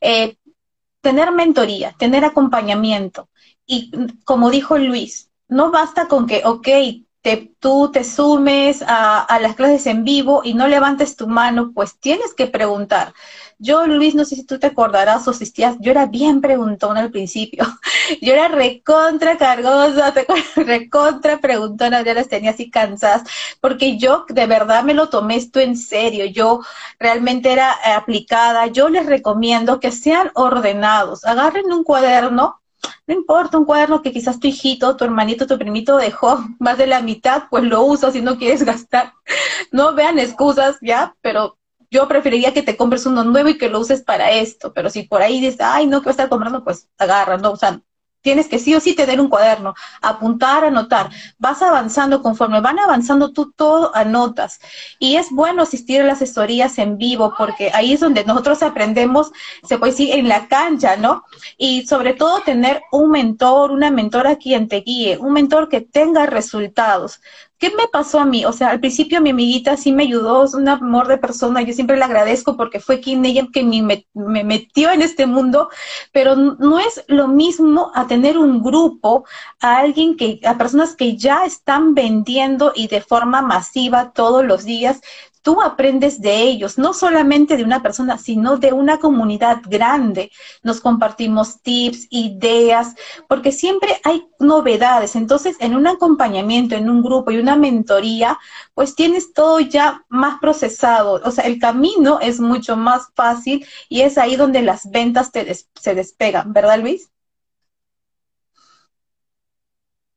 Eh, 0.00 0.36
tener 1.02 1.30
mentoría, 1.32 1.94
tener 1.98 2.24
acompañamiento. 2.24 3.28
Y 3.66 3.92
como 4.24 4.50
dijo 4.50 4.78
Luis, 4.78 5.30
no 5.46 5.70
basta 5.70 6.08
con 6.08 6.26
que, 6.26 6.42
ok, 6.46 6.68
te, 7.20 7.54
tú 7.58 7.90
te 7.92 8.02
sumes 8.02 8.82
a, 8.82 9.20
a, 9.20 9.40
las 9.40 9.56
clases 9.56 9.86
en 9.86 10.04
vivo 10.04 10.40
y 10.42 10.54
no 10.54 10.68
levantes 10.68 11.16
tu 11.16 11.28
mano, 11.28 11.72
pues 11.74 11.98
tienes 12.00 12.32
que 12.32 12.46
preguntar. 12.46 13.12
Yo, 13.62 13.86
Luis, 13.86 14.14
no 14.14 14.24
sé 14.24 14.36
si 14.36 14.44
tú 14.46 14.58
te 14.58 14.68
acordarás 14.68 15.28
o 15.28 15.32
asistías, 15.32 15.76
yo 15.80 15.90
era 15.90 16.06
bien 16.06 16.40
preguntona 16.40 17.00
al 17.00 17.10
principio. 17.10 17.64
Yo 18.22 18.32
era 18.32 18.48
recontra 18.48 19.36
cargosa, 19.36 20.12
recontra 20.56 21.38
preguntona, 21.38 22.02
ya 22.02 22.14
las 22.14 22.28
tenía 22.28 22.50
así 22.52 22.70
cansadas, 22.70 23.22
porque 23.60 23.98
yo 23.98 24.24
de 24.28 24.46
verdad 24.46 24.82
me 24.82 24.94
lo 24.94 25.10
tomé 25.10 25.36
esto 25.36 25.60
en 25.60 25.76
serio. 25.76 26.24
Yo 26.24 26.60
realmente 26.98 27.52
era 27.52 27.72
aplicada. 27.96 28.66
Yo 28.66 28.88
les 28.88 29.06
recomiendo 29.06 29.78
que 29.78 29.92
sean 29.92 30.30
ordenados. 30.34 31.24
Agarren 31.24 31.70
un 31.70 31.84
cuaderno, 31.84 32.60
no 33.06 33.14
importa, 33.14 33.58
un 33.58 33.66
cuaderno 33.66 34.02
que 34.02 34.12
quizás 34.12 34.40
tu 34.40 34.48
hijito, 34.48 34.96
tu 34.96 35.04
hermanito, 35.04 35.46
tu 35.46 35.58
primito 35.58 35.98
dejó 35.98 36.42
más 36.58 36.78
de 36.78 36.86
la 36.86 37.02
mitad, 37.02 37.44
pues 37.50 37.64
lo 37.64 37.84
usa 37.84 38.10
si 38.10 38.22
no 38.22 38.38
quieres 38.38 38.64
gastar. 38.64 39.12
No 39.70 39.94
vean 39.94 40.18
excusas, 40.18 40.78
¿ya? 40.80 41.14
Pero 41.20 41.59
yo 41.90 42.08
preferiría 42.08 42.54
que 42.54 42.62
te 42.62 42.76
compres 42.76 43.06
uno 43.06 43.24
nuevo 43.24 43.48
y 43.48 43.58
que 43.58 43.68
lo 43.68 43.80
uses 43.80 44.02
para 44.02 44.30
esto, 44.32 44.72
pero 44.72 44.90
si 44.90 45.02
por 45.04 45.22
ahí 45.22 45.40
dices, 45.40 45.60
ay, 45.60 45.86
no, 45.86 46.00
que 46.00 46.04
voy 46.04 46.10
a 46.10 46.12
estar 46.12 46.28
comprando, 46.28 46.64
pues 46.64 46.88
agarra, 46.98 47.36
¿no? 47.36 47.52
O 47.52 47.56
sea, 47.56 47.80
tienes 48.22 48.48
que 48.48 48.58
sí 48.58 48.74
o 48.74 48.80
sí 48.80 48.94
tener 48.94 49.20
un 49.20 49.28
cuaderno, 49.28 49.74
apuntar, 50.02 50.64
anotar. 50.64 51.10
Vas 51.38 51.62
avanzando 51.62 52.22
conforme 52.22 52.60
van 52.60 52.78
avanzando, 52.78 53.32
tú 53.32 53.52
todo 53.52 53.94
anotas. 53.94 54.60
Y 54.98 55.16
es 55.16 55.30
bueno 55.30 55.62
asistir 55.62 56.02
a 56.02 56.04
las 56.04 56.16
asesorías 56.16 56.78
en 56.78 56.98
vivo, 56.98 57.34
porque 57.36 57.70
ahí 57.72 57.92
es 57.94 58.00
donde 58.00 58.24
nosotros 58.24 58.62
aprendemos, 58.62 59.32
se 59.66 59.78
puede 59.78 59.92
decir, 59.92 60.14
en 60.14 60.28
la 60.28 60.48
cancha, 60.48 60.96
¿no? 60.96 61.24
Y 61.56 61.86
sobre 61.86 62.14
todo 62.14 62.40
tener 62.40 62.82
un 62.92 63.10
mentor, 63.10 63.70
una 63.70 63.90
mentora 63.90 64.36
quien 64.36 64.68
te 64.68 64.82
guíe, 64.82 65.16
un 65.18 65.32
mentor 65.32 65.68
que 65.68 65.80
tenga 65.80 66.26
resultados. 66.26 67.20
¿Qué 67.60 67.70
me 67.76 67.88
pasó 67.88 68.18
a 68.20 68.24
mí? 68.24 68.46
O 68.46 68.52
sea, 68.52 68.70
al 68.70 68.80
principio 68.80 69.20
mi 69.20 69.28
amiguita 69.30 69.76
sí 69.76 69.92
me 69.92 70.04
ayudó, 70.04 70.44
es 70.44 70.54
un 70.54 70.66
amor 70.66 71.08
de 71.08 71.18
persona, 71.18 71.60
yo 71.60 71.74
siempre 71.74 71.98
le 71.98 72.04
agradezco 72.04 72.56
porque 72.56 72.80
fue 72.80 73.00
quien 73.00 73.22
ella 73.26 73.46
que 73.52 73.62
me, 73.62 74.06
me 74.14 74.44
metió 74.44 74.90
en 74.90 75.02
este 75.02 75.26
mundo, 75.26 75.68
pero 76.10 76.36
no 76.36 76.78
es 76.78 77.04
lo 77.06 77.28
mismo 77.28 77.92
a 77.94 78.06
tener 78.06 78.38
un 78.38 78.62
grupo, 78.62 79.26
a 79.60 79.78
alguien 79.78 80.16
que, 80.16 80.40
a 80.46 80.56
personas 80.56 80.96
que 80.96 81.18
ya 81.18 81.44
están 81.44 81.92
vendiendo 81.94 82.72
y 82.74 82.88
de 82.88 83.02
forma 83.02 83.42
masiva 83.42 84.12
todos 84.14 84.42
los 84.42 84.64
días, 84.64 85.02
tú 85.42 85.60
aprendes 85.62 86.20
de 86.20 86.42
ellos, 86.42 86.78
no 86.78 86.92
solamente 86.92 87.56
de 87.56 87.64
una 87.64 87.82
persona, 87.82 88.18
sino 88.18 88.56
de 88.58 88.72
una 88.72 88.98
comunidad 88.98 89.60
grande. 89.66 90.30
Nos 90.62 90.80
compartimos 90.80 91.60
tips, 91.62 92.06
ideas, 92.10 92.94
porque 93.28 93.52
siempre 93.52 94.00
hay 94.04 94.26
novedades. 94.38 95.16
Entonces, 95.16 95.56
en 95.60 95.74
un 95.74 95.86
acompañamiento, 95.86 96.74
en 96.74 96.90
un 96.90 97.02
grupo 97.02 97.30
y 97.30 97.38
una 97.38 97.49
mentoría, 97.56 98.38
pues 98.74 98.94
tienes 98.94 99.32
todo 99.32 99.60
ya 99.60 100.04
más 100.08 100.38
procesado. 100.40 101.20
O 101.24 101.30
sea, 101.30 101.44
el 101.44 101.58
camino 101.58 102.18
es 102.20 102.40
mucho 102.40 102.76
más 102.76 103.08
fácil 103.14 103.66
y 103.88 104.02
es 104.02 104.18
ahí 104.18 104.36
donde 104.36 104.62
las 104.62 104.90
ventas 104.90 105.30
se 105.74 105.94
despegan, 105.94 106.52
¿verdad, 106.52 106.80
Luis? 106.80 107.10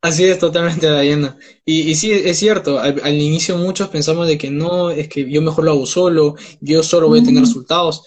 Así 0.02 0.26
es, 0.26 0.38
totalmente, 0.38 0.86
Diana. 1.02 1.38
Y, 1.66 1.92
y 1.92 1.96
sí, 1.96 2.12
es 2.12 2.40
cierto, 2.40 2.78
al, 2.78 3.14
inicio 3.14 3.58
muchos 3.58 3.88
pensamos 3.88 4.28
de 4.28 4.38
que 4.38 4.52
no, 4.52 4.90
es 4.92 5.08
que 5.08 5.30
yo 5.30 5.42
mejor 5.42 5.64
lo 5.64 5.72
hago 5.72 5.86
solo, 5.86 6.36
yo 6.60 6.84
solo 6.84 7.08
voy 7.08 7.22
a 7.22 7.24
tener 7.24 7.42
resultados. 7.42 8.04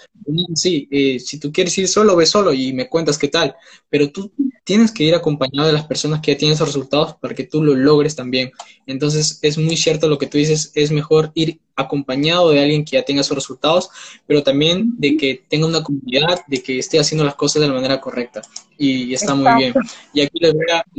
Sí, 0.54 0.88
eh, 0.90 1.18
si 1.20 1.38
tú 1.38 1.52
quieres 1.52 1.76
ir 1.78 1.88
solo, 1.88 2.16
ve 2.16 2.26
solo 2.26 2.52
y 2.52 2.74
me 2.74 2.88
cuentas 2.88 3.16
qué 3.16 3.28
tal, 3.28 3.54
pero 3.88 4.10
tú 4.10 4.30
tienes 4.64 4.90
que 4.92 5.04
ir 5.04 5.14
acompañado 5.14 5.68
de 5.68 5.72
las 5.72 5.86
personas 5.86 6.20
que 6.20 6.32
ya 6.32 6.38
tienen 6.38 6.54
esos 6.54 6.68
resultados 6.68 7.14
para 7.14 7.34
que 7.34 7.44
tú 7.44 7.62
lo 7.62 7.74
logres 7.74 8.14
también. 8.14 8.50
Entonces, 8.86 9.38
es 9.40 9.56
muy 9.56 9.76
cierto 9.76 10.08
lo 10.08 10.18
que 10.18 10.26
tú 10.26 10.36
dices, 10.36 10.72
es 10.74 10.90
mejor 10.90 11.30
ir 11.34 11.60
acompañado 11.76 12.50
de 12.50 12.60
alguien 12.60 12.84
que 12.84 12.96
ya 12.96 13.04
tenga 13.04 13.20
esos 13.20 13.36
resultados, 13.36 13.88
pero 14.26 14.42
también 14.42 14.94
de 14.98 15.16
que 15.16 15.44
tenga 15.48 15.66
una 15.66 15.82
comunidad, 15.82 16.40
de 16.46 16.62
que 16.62 16.78
esté 16.78 16.98
haciendo 16.98 17.24
las 17.24 17.36
cosas 17.36 17.62
de 17.62 17.68
la 17.68 17.74
manera 17.74 18.00
correcta. 18.00 18.42
Y, 18.76 19.14
está 19.14 19.34
muy 19.34 19.54
bien. 19.54 19.74
Y 20.12 20.20
aquí 20.20 20.38
les, 20.40 20.54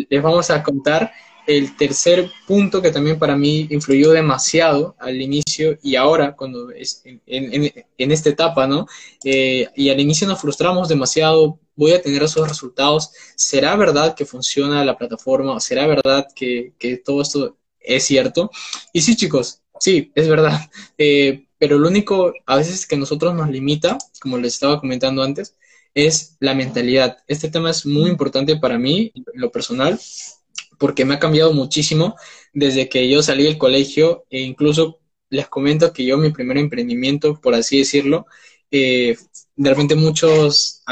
les 0.09 0.23
vamos 0.23 0.49
a 0.49 0.63
contar 0.63 1.11
el 1.47 1.77
tercer 1.77 2.29
punto 2.45 2.81
que 2.81 2.91
también 2.91 3.17
para 3.17 3.37
mí 3.37 3.67
influyó 3.71 4.11
demasiado 4.11 4.95
al 4.99 5.21
inicio 5.21 5.79
y 5.81 5.95
ahora, 5.95 6.35
cuando 6.35 6.69
es 6.71 7.01
en, 7.05 7.21
en, 7.25 8.11
esta 8.11 8.29
etapa, 8.29 8.67
¿no? 8.67 8.85
Eh, 9.23 9.67
y 9.75 9.89
al 9.89 9.99
inicio 9.99 10.27
nos 10.27 10.41
frustramos 10.41 10.89
demasiado, 10.89 11.59
voy 11.75 11.93
a 11.93 12.01
tener 12.01 12.21
esos 12.21 12.47
resultados, 12.47 13.11
¿será 13.35 13.75
verdad 13.77 14.13
que 14.13 14.25
funciona 14.25 14.83
la 14.83 14.97
plataforma? 14.97 15.59
¿Será 15.61 15.87
verdad 15.87 16.27
que, 16.35 16.73
que 16.77 16.97
todo 16.97 17.21
esto 17.21 17.57
es 17.79 18.03
cierto? 18.03 18.51
Y 18.91 19.01
sí, 19.01 19.15
chicos, 19.15 19.61
sí, 19.79 20.11
es 20.15 20.27
verdad. 20.27 20.59
Eh, 20.99 21.47
pero 21.59 21.77
lo 21.77 21.87
único 21.87 22.33
a 22.45 22.55
veces 22.57 22.85
que 22.85 22.97
nosotros 22.97 23.33
nos 23.35 23.49
limita, 23.49 23.97
como 24.19 24.37
les 24.37 24.53
estaba 24.53 24.79
comentando 24.79 25.23
antes, 25.23 25.55
es 25.93 26.37
la 26.39 26.53
mentalidad. 26.53 27.17
Este 27.27 27.49
tema 27.49 27.71
es 27.71 27.85
muy 27.85 28.09
importante 28.09 28.57
para 28.57 28.77
mí, 28.77 29.11
lo 29.33 29.51
personal, 29.51 29.99
porque 30.77 31.05
me 31.05 31.15
ha 31.15 31.19
cambiado 31.19 31.53
muchísimo 31.53 32.15
desde 32.53 32.89
que 32.89 33.09
yo 33.09 33.21
salí 33.21 33.43
del 33.43 33.57
colegio 33.57 34.25
e 34.29 34.41
incluso 34.41 34.99
les 35.29 35.47
comento 35.47 35.91
que 35.93 36.05
yo 36.05 36.17
mi 36.17 36.31
primer 36.31 36.57
emprendimiento, 36.57 37.39
por 37.41 37.53
así 37.53 37.79
decirlo, 37.79 38.25
eh, 38.71 39.17
de 39.55 39.69
repente 39.69 39.95
muchos 39.95 40.83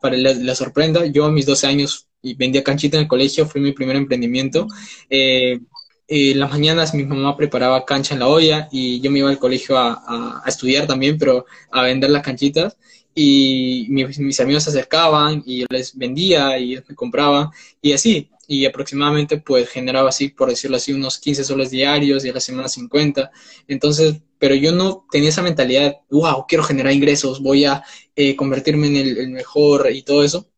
para 0.00 0.16
la, 0.16 0.54
sorprenda, 0.54 1.06
yo 1.06 1.24
a 1.24 1.30
mis 1.30 1.46
12 1.46 1.66
años 1.66 2.06
vendía 2.22 2.62
canchita 2.62 2.96
en 2.96 3.04
el 3.04 3.08
colegio, 3.08 3.46
fue 3.46 3.60
mi 3.60 3.72
primer 3.72 3.96
emprendimiento. 3.96 4.66
Eh, 5.08 5.60
en 6.08 6.40
las 6.40 6.50
mañanas 6.50 6.92
mi 6.92 7.04
mamá 7.04 7.36
preparaba 7.36 7.84
cancha 7.84 8.14
en 8.14 8.20
la 8.20 8.26
olla 8.26 8.68
y 8.72 9.00
yo 9.00 9.10
me 9.10 9.20
iba 9.20 9.30
al 9.30 9.38
colegio 9.38 9.78
a, 9.78 10.42
a, 10.44 10.48
estudiar 10.48 10.86
también, 10.86 11.16
pero 11.18 11.46
a 11.70 11.82
vender 11.82 12.10
las 12.10 12.22
canchitas. 12.22 12.76
Y 13.14 13.86
mis, 13.90 14.18
mis, 14.18 14.40
amigos 14.40 14.64
se 14.64 14.70
acercaban 14.70 15.42
y 15.46 15.60
yo 15.60 15.66
les 15.70 15.96
vendía 15.96 16.58
y 16.58 16.72
ellos 16.72 16.84
me 16.88 16.94
compraban 16.94 17.50
y 17.82 17.92
así 17.92 18.28
y 18.50 18.66
aproximadamente 18.66 19.38
pues 19.38 19.68
generaba 19.68 20.08
así, 20.08 20.30
por 20.30 20.48
decirlo 20.48 20.76
así, 20.76 20.92
unos 20.92 21.20
15 21.20 21.44
soles 21.44 21.70
diarios 21.70 22.24
y 22.24 22.30
a 22.30 22.32
la 22.32 22.40
semana 22.40 22.66
50. 22.68 23.30
Entonces, 23.68 24.22
pero 24.40 24.56
yo 24.56 24.72
no 24.72 25.06
tenía 25.08 25.28
esa 25.28 25.40
mentalidad, 25.40 25.98
wow, 26.10 26.46
quiero 26.48 26.64
generar 26.64 26.92
ingresos, 26.92 27.40
voy 27.40 27.64
a 27.64 27.84
eh, 28.16 28.34
convertirme 28.34 28.88
en 28.88 28.96
el, 28.96 29.28
mejor 29.30 29.88
y 29.92 30.02
todo 30.02 30.24
eso, 30.24 30.48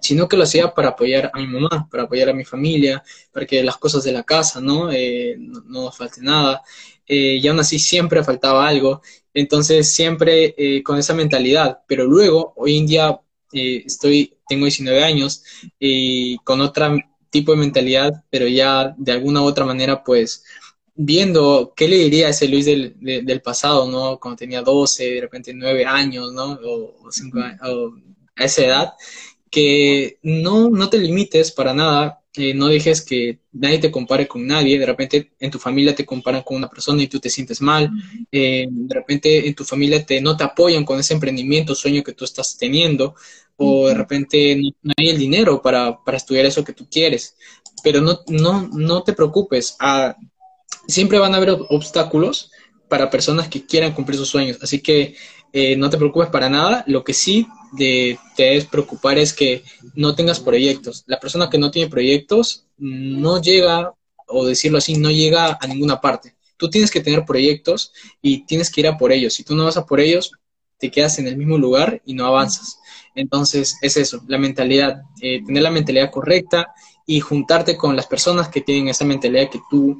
sino 0.00 0.28
que 0.28 0.36
lo 0.36 0.44
hacía 0.44 0.72
para 0.72 0.90
apoyar 0.90 1.32
a 1.34 1.40
mi 1.40 1.48
mamá, 1.48 1.88
para 1.90 2.04
apoyar 2.04 2.28
a 2.28 2.32
mi 2.32 2.44
familia, 2.44 3.02
para 3.32 3.44
que 3.44 3.64
las 3.64 3.76
cosas 3.76 4.04
de 4.04 4.12
la 4.12 4.22
casa, 4.22 4.60
¿no? 4.60 4.92
Eh, 4.92 5.34
no, 5.36 5.62
no, 5.66 5.90
falte 5.90 6.20
nada. 6.22 6.62
Eh, 7.08 7.40
y 7.42 7.48
aún 7.48 7.58
así 7.58 7.80
siempre 7.80 8.22
faltaba 8.22 8.68
algo. 8.68 9.02
Entonces, 9.34 9.92
siempre 9.92 10.54
con 10.84 10.96
esa 10.98 11.12
mentalidad. 11.12 11.80
Pero 11.88 12.04
luego, 12.06 12.52
hoy 12.56 12.76
en 12.78 12.86
día, 12.86 13.20
estoy, 13.52 14.38
tengo 14.48 14.66
19 14.66 15.02
años 15.02 15.42
y 15.78 16.38
con 16.38 16.60
otra 16.60 16.96
tipo 17.40 17.52
de 17.52 17.58
mentalidad, 17.58 18.24
pero 18.30 18.46
ya 18.48 18.94
de 18.96 19.12
alguna 19.12 19.42
u 19.42 19.44
otra 19.44 19.64
manera, 19.64 20.02
pues 20.02 20.44
viendo 20.94 21.74
qué 21.76 21.88
le 21.88 21.98
diría 21.98 22.28
a 22.28 22.30
ese 22.30 22.48
Luis 22.48 22.64
del, 22.64 22.96
del 22.98 23.42
pasado, 23.42 23.90
¿no? 23.90 24.18
Cuando 24.18 24.38
tenía 24.38 24.62
12, 24.62 25.04
de 25.04 25.20
repente 25.20 25.52
9 25.54 25.84
años, 25.84 26.32
¿no? 26.32 26.52
O, 26.52 26.96
o, 27.04 27.92
a 28.38 28.44
esa 28.44 28.64
edad, 28.64 28.92
que 29.50 30.18
no, 30.22 30.70
no 30.70 30.88
te 30.88 30.98
limites 30.98 31.52
para 31.52 31.74
nada, 31.74 32.22
eh, 32.36 32.52
no 32.52 32.66
dejes 32.68 33.00
que 33.00 33.38
nadie 33.52 33.78
te 33.78 33.90
compare 33.90 34.28
con 34.28 34.46
nadie, 34.46 34.78
de 34.78 34.86
repente 34.86 35.32
en 35.38 35.50
tu 35.50 35.58
familia 35.58 35.94
te 35.94 36.04
comparan 36.04 36.42
con 36.42 36.58
una 36.58 36.68
persona 36.68 37.02
y 37.02 37.06
tú 37.06 37.18
te 37.18 37.30
sientes 37.30 37.62
mal, 37.62 37.90
eh, 38.30 38.66
de 38.70 38.94
repente 38.94 39.48
en 39.48 39.54
tu 39.54 39.64
familia 39.64 40.04
te, 40.04 40.20
no 40.20 40.36
te 40.36 40.44
apoyan 40.44 40.84
con 40.84 41.00
ese 41.00 41.14
emprendimiento, 41.14 41.74
sueño 41.74 42.02
que 42.02 42.12
tú 42.12 42.24
estás 42.26 42.58
teniendo, 42.58 43.14
o 43.56 43.88
de 43.88 43.94
repente 43.94 44.60
no, 44.82 44.92
hay 44.96 45.08
el 45.08 45.18
dinero 45.18 45.62
para, 45.62 46.02
para, 46.04 46.16
estudiar 46.16 46.44
eso 46.46 46.64
que 46.64 46.72
tú 46.72 46.86
quieres. 46.90 47.36
Pero 47.82 48.00
no, 48.00 48.20
no, 48.28 48.68
no 48.72 49.02
te 49.02 49.12
preocupes, 49.12 49.76
ah, 49.80 50.16
siempre 50.86 51.18
van 51.18 51.34
a 51.34 51.36
haber 51.36 51.50
obstáculos 51.68 52.50
para 52.88 53.10
personas 53.10 53.48
que 53.48 53.66
quieran 53.66 53.92
cumplir 53.92 54.18
sus 54.18 54.28
sueños, 54.28 54.58
así 54.62 54.80
que 54.80 55.16
eh, 55.52 55.76
no 55.76 55.90
te 55.90 55.96
preocupes 55.96 56.28
para 56.28 56.48
nada, 56.48 56.84
lo 56.86 57.02
que 57.02 57.14
sí 57.14 57.46
te 57.76 58.18
debes 58.36 58.66
preocupar 58.66 59.18
es 59.18 59.32
que 59.32 59.64
no 59.94 60.14
tengas 60.14 60.40
proyectos. 60.40 61.04
La 61.06 61.18
persona 61.18 61.48
que 61.50 61.58
no 61.58 61.70
tiene 61.70 61.90
proyectos 61.90 62.66
no 62.78 63.40
llega, 63.40 63.92
o 64.28 64.46
decirlo 64.46 64.78
así, 64.78 64.96
no 64.96 65.10
llega 65.10 65.58
a 65.60 65.66
ninguna 65.66 66.00
parte. 66.00 66.34
Tú 66.56 66.68
tienes 66.70 66.90
que 66.90 67.00
tener 67.00 67.24
proyectos 67.24 67.92
y 68.22 68.44
tienes 68.46 68.70
que 68.70 68.80
ir 68.82 68.86
a 68.88 68.98
por 68.98 69.12
ellos. 69.12 69.34
Si 69.34 69.44
tú 69.44 69.54
no 69.54 69.64
vas 69.64 69.76
a 69.76 69.86
por 69.86 70.00
ellos, 70.00 70.32
te 70.78 70.90
quedas 70.90 71.18
en 71.18 71.26
el 71.26 71.36
mismo 71.36 71.58
lugar 71.58 72.02
y 72.04 72.14
no 72.14 72.26
avanzas. 72.26 72.78
Entonces, 73.16 73.78
es 73.82 73.96
eso, 73.96 74.22
la 74.28 74.38
mentalidad, 74.38 75.02
eh, 75.20 75.42
tener 75.44 75.62
la 75.62 75.70
mentalidad 75.70 76.10
correcta 76.10 76.72
y 77.06 77.20
juntarte 77.20 77.76
con 77.76 77.96
las 77.96 78.06
personas 78.06 78.48
que 78.48 78.60
tienen 78.60 78.88
esa 78.88 79.04
mentalidad 79.04 79.50
que 79.50 79.60
tú 79.70 79.98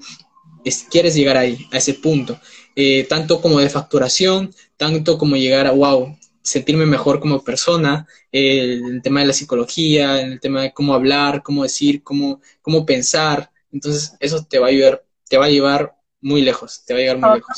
quieres 0.91 1.15
llegar 1.15 1.37
ahí, 1.37 1.67
a 1.73 1.79
ese 1.79 1.95
punto, 1.95 2.39
eh, 2.75 3.07
tanto 3.09 3.41
como 3.41 3.61
de 3.61 3.71
facturación, 3.71 4.53
tanto 4.77 5.17
como 5.17 5.37
llegar 5.37 5.67
a, 5.67 5.71
wow, 5.71 6.17
sentirme 6.43 6.87
mejor 6.87 7.21
como 7.21 7.43
persona, 7.43 8.07
el 8.31 9.01
tema 9.03 9.21
de 9.21 9.27
la 9.27 9.33
psicología, 9.33 10.21
el 10.21 10.39
tema 10.41 10.63
de 10.63 10.73
cómo 10.73 10.95
hablar, 10.95 11.43
cómo 11.43 11.63
decir, 11.63 12.03
cómo, 12.03 12.41
cómo 12.63 12.85
pensar. 12.85 13.51
Entonces, 13.73 14.15
eso 14.21 14.45
te 14.45 14.59
va 14.59 14.67
a 14.67 14.71
ayudar, 14.71 15.05
te 15.29 15.39
va 15.39 15.47
a 15.47 15.51
llevar 15.51 15.97
muy 16.21 16.43
lejos, 16.43 16.85
te 16.85 16.95
va 16.95 16.99
a 16.99 17.03
llegar 17.03 17.19
muy 17.19 17.35
lejos. 17.35 17.57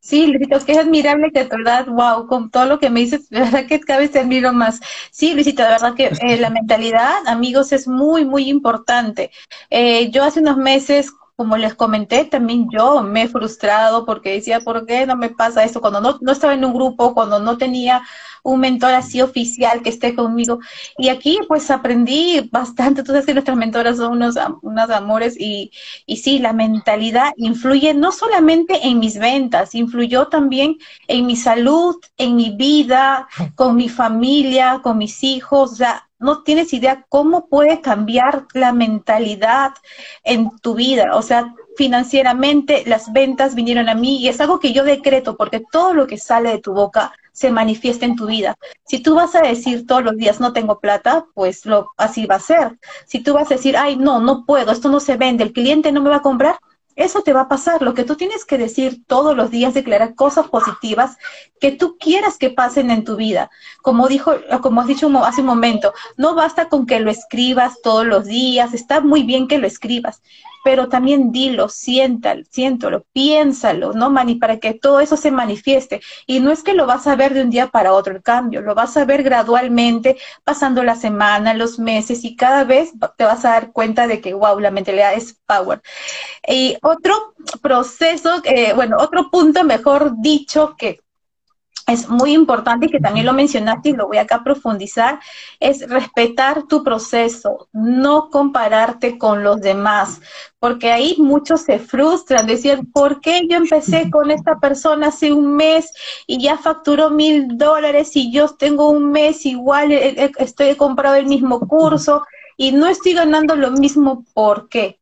Sí, 0.00 0.26
Luisito, 0.26 0.64
que 0.64 0.72
es 0.72 0.78
admirable 0.78 1.30
que 1.32 1.44
de 1.44 1.48
verdad, 1.48 1.86
wow, 1.86 2.26
con 2.26 2.50
todo 2.50 2.64
lo 2.66 2.78
que 2.78 2.90
me 2.90 3.00
dices, 3.00 3.28
de 3.30 3.40
verdad 3.40 3.66
que 3.66 3.80
cada 3.80 4.00
vez 4.00 4.10
te 4.10 4.20
admiro 4.20 4.52
más. 4.52 4.80
Sí, 5.10 5.34
Luisito, 5.34 5.62
de 5.62 5.68
verdad 5.68 5.94
que 5.94 6.10
eh, 6.20 6.36
la 6.38 6.50
mentalidad, 6.50 7.26
amigos, 7.26 7.72
es 7.72 7.86
muy, 7.86 8.24
muy 8.24 8.48
importante. 8.48 9.30
Eh, 9.70 10.10
yo 10.10 10.24
hace 10.24 10.40
unos 10.40 10.56
meses 10.56 11.12
como 11.36 11.56
les 11.56 11.74
comenté, 11.74 12.24
también 12.24 12.66
yo 12.68 13.00
me 13.04 13.22
he 13.22 13.28
frustrado 13.28 14.04
porque 14.04 14.32
decía, 14.32 14.58
¿por 14.58 14.84
qué 14.86 15.06
no 15.06 15.14
me 15.14 15.30
pasa 15.30 15.62
esto? 15.62 15.80
Cuando 15.80 16.00
no, 16.00 16.18
no 16.20 16.32
estaba 16.32 16.52
en 16.52 16.64
un 16.64 16.74
grupo, 16.74 17.14
cuando 17.14 17.38
no 17.38 17.56
tenía 17.56 18.02
un 18.42 18.60
mentor 18.60 18.94
así 18.94 19.20
oficial 19.20 19.82
que 19.82 19.90
esté 19.90 20.14
conmigo. 20.14 20.58
Y 20.96 21.08
aquí 21.08 21.38
pues 21.48 21.70
aprendí 21.70 22.48
bastante, 22.50 23.02
tú 23.02 23.12
sabes 23.12 23.26
que 23.26 23.34
nuestras 23.34 23.56
mentoras 23.56 23.96
son 23.96 24.12
unos, 24.12 24.36
unos 24.62 24.90
amores 24.90 25.38
y, 25.38 25.70
y 26.06 26.16
sí, 26.16 26.38
la 26.38 26.52
mentalidad 26.52 27.32
influye 27.36 27.94
no 27.94 28.12
solamente 28.12 28.86
en 28.86 28.98
mis 28.98 29.18
ventas, 29.18 29.74
influyó 29.74 30.28
también 30.28 30.76
en 31.06 31.26
mi 31.26 31.36
salud, 31.36 31.96
en 32.16 32.36
mi 32.36 32.50
vida, 32.50 33.28
con 33.54 33.76
mi 33.76 33.88
familia, 33.88 34.80
con 34.82 34.98
mis 34.98 35.22
hijos, 35.24 35.72
o 35.72 35.76
sea, 35.76 36.08
no 36.18 36.42
tienes 36.42 36.72
idea 36.72 37.06
cómo 37.08 37.48
puede 37.48 37.80
cambiar 37.80 38.46
la 38.52 38.72
mentalidad 38.72 39.72
en 40.24 40.50
tu 40.58 40.74
vida. 40.74 41.10
O 41.14 41.22
sea, 41.22 41.54
financieramente 41.76 42.82
las 42.86 43.12
ventas 43.12 43.54
vinieron 43.54 43.88
a 43.88 43.94
mí 43.94 44.18
y 44.18 44.28
es 44.28 44.40
algo 44.40 44.58
que 44.58 44.72
yo 44.72 44.82
decreto 44.82 45.36
porque 45.36 45.62
todo 45.70 45.94
lo 45.94 46.06
que 46.06 46.18
sale 46.18 46.50
de 46.50 46.58
tu 46.58 46.72
boca 46.72 47.12
se 47.38 47.52
manifiesta 47.52 48.04
en 48.04 48.16
tu 48.16 48.26
vida. 48.26 48.56
Si 48.84 48.98
tú 48.98 49.14
vas 49.14 49.36
a 49.36 49.42
decir 49.42 49.86
todos 49.86 50.02
los 50.02 50.16
días 50.16 50.40
no 50.40 50.52
tengo 50.52 50.80
plata, 50.80 51.26
pues 51.34 51.64
lo, 51.66 51.92
así 51.96 52.26
va 52.26 52.34
a 52.34 52.40
ser. 52.40 52.78
Si 53.06 53.20
tú 53.20 53.32
vas 53.32 53.48
a 53.50 53.54
decir, 53.54 53.76
ay, 53.76 53.96
no, 53.96 54.20
no 54.20 54.44
puedo, 54.44 54.72
esto 54.72 54.88
no 54.88 54.98
se 54.98 55.16
vende, 55.16 55.44
el 55.44 55.52
cliente 55.52 55.92
no 55.92 56.02
me 56.02 56.10
va 56.10 56.16
a 56.16 56.22
comprar, 56.22 56.58
eso 56.96 57.22
te 57.22 57.32
va 57.32 57.42
a 57.42 57.48
pasar. 57.48 57.80
Lo 57.80 57.94
que 57.94 58.02
tú 58.02 58.16
tienes 58.16 58.44
que 58.44 58.58
decir 58.58 59.04
todos 59.06 59.36
los 59.36 59.52
días, 59.52 59.72
declarar 59.72 60.16
cosas 60.16 60.48
positivas 60.48 61.16
que 61.60 61.70
tú 61.70 61.96
quieras 61.96 62.38
que 62.38 62.50
pasen 62.50 62.90
en 62.90 63.04
tu 63.04 63.14
vida. 63.14 63.52
Como 63.82 64.08
dijo, 64.08 64.32
como 64.60 64.80
has 64.80 64.88
dicho 64.88 65.08
hace 65.24 65.42
un 65.42 65.46
momento, 65.46 65.94
no 66.16 66.34
basta 66.34 66.68
con 66.68 66.86
que 66.86 66.98
lo 66.98 67.12
escribas 67.12 67.80
todos 67.84 68.04
los 68.04 68.24
días, 68.24 68.74
está 68.74 69.00
muy 69.00 69.22
bien 69.22 69.46
que 69.46 69.58
lo 69.58 69.68
escribas, 69.68 70.22
pero 70.68 70.90
también 70.90 71.32
dilo, 71.32 71.70
siéntalo, 71.70 72.44
siéntalo, 72.50 73.06
piénsalo, 73.14 73.94
¿no? 73.94 74.10
Mani, 74.10 74.34
para 74.34 74.58
que 74.58 74.74
todo 74.74 75.00
eso 75.00 75.16
se 75.16 75.30
manifieste. 75.30 76.02
Y 76.26 76.40
no 76.40 76.50
es 76.50 76.62
que 76.62 76.74
lo 76.74 76.84
vas 76.84 77.06
a 77.06 77.16
ver 77.16 77.32
de 77.32 77.40
un 77.40 77.48
día 77.48 77.68
para 77.68 77.94
otro 77.94 78.14
el 78.14 78.22
cambio, 78.22 78.60
lo 78.60 78.74
vas 78.74 78.94
a 78.98 79.06
ver 79.06 79.22
gradualmente, 79.22 80.18
pasando 80.44 80.82
la 80.82 80.94
semana, 80.94 81.54
los 81.54 81.78
meses, 81.78 82.22
y 82.22 82.36
cada 82.36 82.64
vez 82.64 82.92
te 83.16 83.24
vas 83.24 83.46
a 83.46 83.52
dar 83.52 83.72
cuenta 83.72 84.06
de 84.06 84.20
que, 84.20 84.34
wow, 84.34 84.60
la 84.60 84.70
mentalidad 84.70 85.14
es 85.14 85.40
power. 85.46 85.80
Y 86.46 86.76
otro 86.82 87.34
proceso, 87.62 88.42
eh, 88.44 88.74
bueno, 88.74 88.98
otro 89.00 89.30
punto, 89.30 89.64
mejor 89.64 90.20
dicho, 90.20 90.76
que 90.76 91.00
es 91.88 92.08
muy 92.08 92.34
importante 92.34 92.88
que 92.88 93.00
también 93.00 93.26
lo 93.26 93.32
mencionaste 93.32 93.90
y 93.90 93.92
lo 93.94 94.06
voy 94.06 94.18
acá 94.18 94.36
a 94.36 94.44
profundizar, 94.44 95.18
es 95.58 95.88
respetar 95.88 96.64
tu 96.64 96.84
proceso, 96.84 97.68
no 97.72 98.28
compararte 98.28 99.16
con 99.16 99.42
los 99.42 99.60
demás, 99.60 100.20
porque 100.58 100.92
ahí 100.92 101.16
muchos 101.18 101.62
se 101.62 101.78
frustran, 101.78 102.46
decir, 102.46 102.80
¿por 102.92 103.20
qué 103.20 103.46
yo 103.48 103.56
empecé 103.56 104.10
con 104.10 104.30
esta 104.30 104.58
persona 104.58 105.08
hace 105.08 105.32
un 105.32 105.56
mes 105.56 105.92
y 106.26 106.42
ya 106.42 106.58
facturó 106.58 107.10
mil 107.10 107.56
dólares 107.56 108.14
y 108.16 108.30
yo 108.30 108.48
tengo 108.48 108.90
un 108.90 109.10
mes 109.10 109.46
igual, 109.46 109.90
eh, 109.90 110.24
eh, 110.24 110.32
estoy 110.38 110.74
comprado 110.74 111.16
el 111.16 111.26
mismo 111.26 111.60
curso 111.66 112.24
y 112.58 112.72
no 112.72 112.86
estoy 112.86 113.14
ganando 113.14 113.56
lo 113.56 113.70
mismo? 113.70 114.24
¿Por 114.34 114.68
qué? 114.68 115.00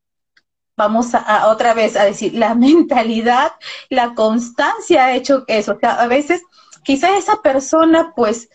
Vamos 0.76 1.14
a, 1.14 1.48
otra 1.48 1.72
vez 1.72 1.96
a 1.96 2.04
decir, 2.04 2.34
la 2.34 2.54
mentalidad, 2.54 3.52
la 3.88 4.14
constancia 4.14 5.06
ha 5.06 5.14
hecho 5.16 5.44
eso. 5.48 5.72
O 5.72 5.78
sea, 5.80 5.94
a 5.94 6.06
veces 6.06 6.42
quizás 6.86 7.18
esa 7.18 7.42
persona 7.42 8.12
pues 8.14 8.48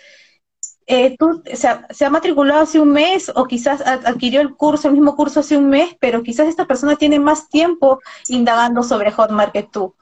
eh, 0.87 1.15
tú, 1.19 1.43
se 1.53 2.05
ha 2.05 2.09
matriculado 2.09 2.61
hace 2.61 2.79
un 2.79 2.91
mes 2.91 3.31
o 3.35 3.45
quizás 3.45 3.81
adquirió 3.81 4.41
el 4.41 4.55
curso, 4.55 4.87
el 4.87 4.93
mismo 4.95 5.15
curso 5.15 5.41
hace 5.41 5.57
un 5.57 5.69
mes, 5.69 5.95
pero 5.99 6.23
quizás 6.23 6.47
esta 6.47 6.65
persona 6.65 6.95
tiene 6.95 7.19
más 7.19 7.49
tiempo 7.49 7.99
indagando 8.29 8.83
sobre 8.83 9.11
Hotmart 9.11 9.53
que 9.53 9.63
tú. 9.63 9.95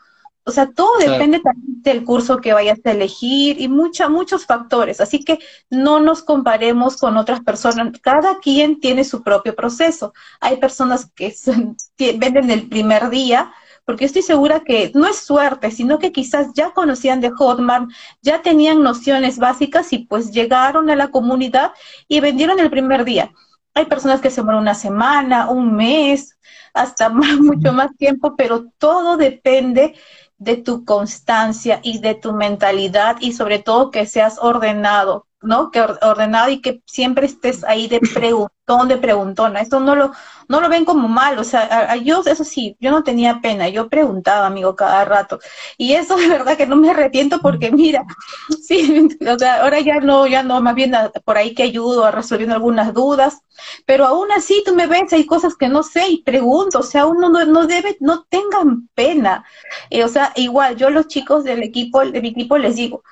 O 0.46 0.52
sea, 0.52 0.72
todo 0.72 0.98
depende 0.98 1.42
también 1.42 1.84
del 1.84 2.04
curso 2.04 2.38
que 2.38 2.54
vayas 2.54 2.80
a 2.84 2.92
elegir 2.92 3.62
y 3.62 3.68
mucha, 3.68 4.10
muchos 4.10 4.46
factores. 4.48 5.00
Así 5.00 5.24
que 5.24 5.38
no 5.70 6.00
nos 6.00 6.24
comparemos 6.24 6.98
con 6.98 7.18
otras 7.18 7.42
personas. 7.42 8.00
Cada 8.02 8.40
quien 8.40 8.80
tiene 8.80 9.04
su 9.04 9.22
propio 9.22 9.56
proceso. 9.56 10.14
Hay 10.40 10.58
personas 10.58 11.12
que 11.16 11.36
venden 12.18 12.50
el 12.50 12.68
primer 12.68 13.12
día, 13.12 13.52
porque 13.90 14.06
estoy 14.06 14.22
segura 14.22 14.60
que 14.60 14.92
no 14.94 15.08
es 15.08 15.18
suerte, 15.18 15.72
sino 15.72 15.98
que 15.98 16.12
quizás 16.12 16.54
ya 16.54 16.76
conocían 16.76 17.22
de 17.22 17.32
Hotmart, 17.32 17.90
ya 18.22 18.44
tenían 18.44 18.84
nociones 18.84 19.40
básicas 19.40 19.92
y 19.94 20.06
pues 20.06 20.30
llegaron 20.30 20.92
a 20.92 20.96
la 20.96 21.08
comunidad 21.08 21.72
y 22.08 22.20
vendieron 22.20 22.60
el 22.60 22.70
primer 22.70 23.04
día. 23.04 23.32
Hay 23.74 23.86
personas 23.86 24.22
que 24.22 24.30
se 24.30 24.44
mueren 24.44 24.62
una 24.62 24.76
semana, 24.76 25.50
un 25.50 25.76
mes, 25.76 26.38
hasta 26.72 27.10
mucho 27.10 27.74
más 27.74 27.98
tiempo, 27.98 28.36
pero 28.36 28.68
todo 28.78 29.18
depende 29.18 29.96
de 30.38 30.58
tu 30.58 30.86
constancia 30.86 31.80
y 31.82 31.98
de 31.98 32.14
tu 32.14 32.34
mentalidad 32.34 33.18
y 33.20 33.34
sobre 33.34 33.58
todo 33.58 33.90
que 33.90 34.06
seas 34.06 34.38
ordenado. 34.40 35.26
¿No? 35.42 35.72
Que 35.72 35.82
ordenado 35.82 36.50
y 36.50 36.62
que 36.62 36.82
siempre 36.86 37.26
estés 37.26 37.64
ahí 37.64 37.88
de 37.88 38.00
preguntón, 38.00 38.88
de 38.88 38.98
preguntona. 38.98 39.62
Esto 39.62 39.80
no 39.80 39.96
lo, 39.96 40.12
no 40.48 40.62
lo 40.62 40.70
ven 40.70 40.86
como 40.86 41.08
mal, 41.08 41.40
o 41.40 41.44
sea, 41.44 41.96
yo, 41.98 42.22
eso 42.26 42.44
sí, 42.44 42.76
yo 42.80 42.92
no 42.92 43.04
tenía 43.04 43.40
pena, 43.42 43.70
yo 43.70 43.90
preguntaba, 43.90 44.48
amigo, 44.48 44.76
cada 44.76 45.06
rato. 45.06 45.40
Y 45.78 45.94
eso 45.94 46.18
de 46.18 46.28
verdad 46.28 46.58
que 46.58 46.68
no 46.68 46.76
me 46.76 46.90
arrepiento 46.92 47.40
porque 47.40 47.72
mira, 47.72 48.04
sí, 48.64 49.10
o 49.28 49.40
sea, 49.40 49.64
ahora 49.64 49.80
ya 49.80 50.00
no, 50.00 50.28
ya 50.28 50.44
no, 50.44 50.62
más 50.62 50.76
bien 50.76 50.94
por 51.24 51.38
ahí 51.38 51.54
que 51.54 51.64
ayudo 51.64 52.06
a 52.06 52.12
resolviendo 52.12 52.56
algunas 52.56 52.94
dudas, 52.94 53.42
pero 53.86 54.06
aún 54.06 54.32
así 54.32 54.64
tú 54.66 54.74
me 54.74 54.88
ves, 54.88 55.14
hay 55.14 55.26
cosas 55.26 55.56
que 55.56 55.70
no 55.70 55.84
sé 55.84 56.08
y 56.10 56.24
pregunto, 56.24 56.80
o 56.80 56.84
sea, 56.84 57.06
uno 57.06 57.30
no, 57.30 57.46
no 57.46 57.68
debe, 57.68 57.98
no 58.00 58.26
tengan 58.30 58.90
pena. 58.96 59.46
Eh, 59.90 60.04
o 60.04 60.08
sea, 60.08 60.32
igual, 60.36 60.76
yo 60.76 60.90
los 60.90 61.08
chicos 61.08 61.44
del 61.44 61.64
equipo, 61.64 62.06
de 62.06 62.22
mi 62.22 62.30
equipo 62.30 62.58
les 62.58 62.76
digo, 62.76 63.04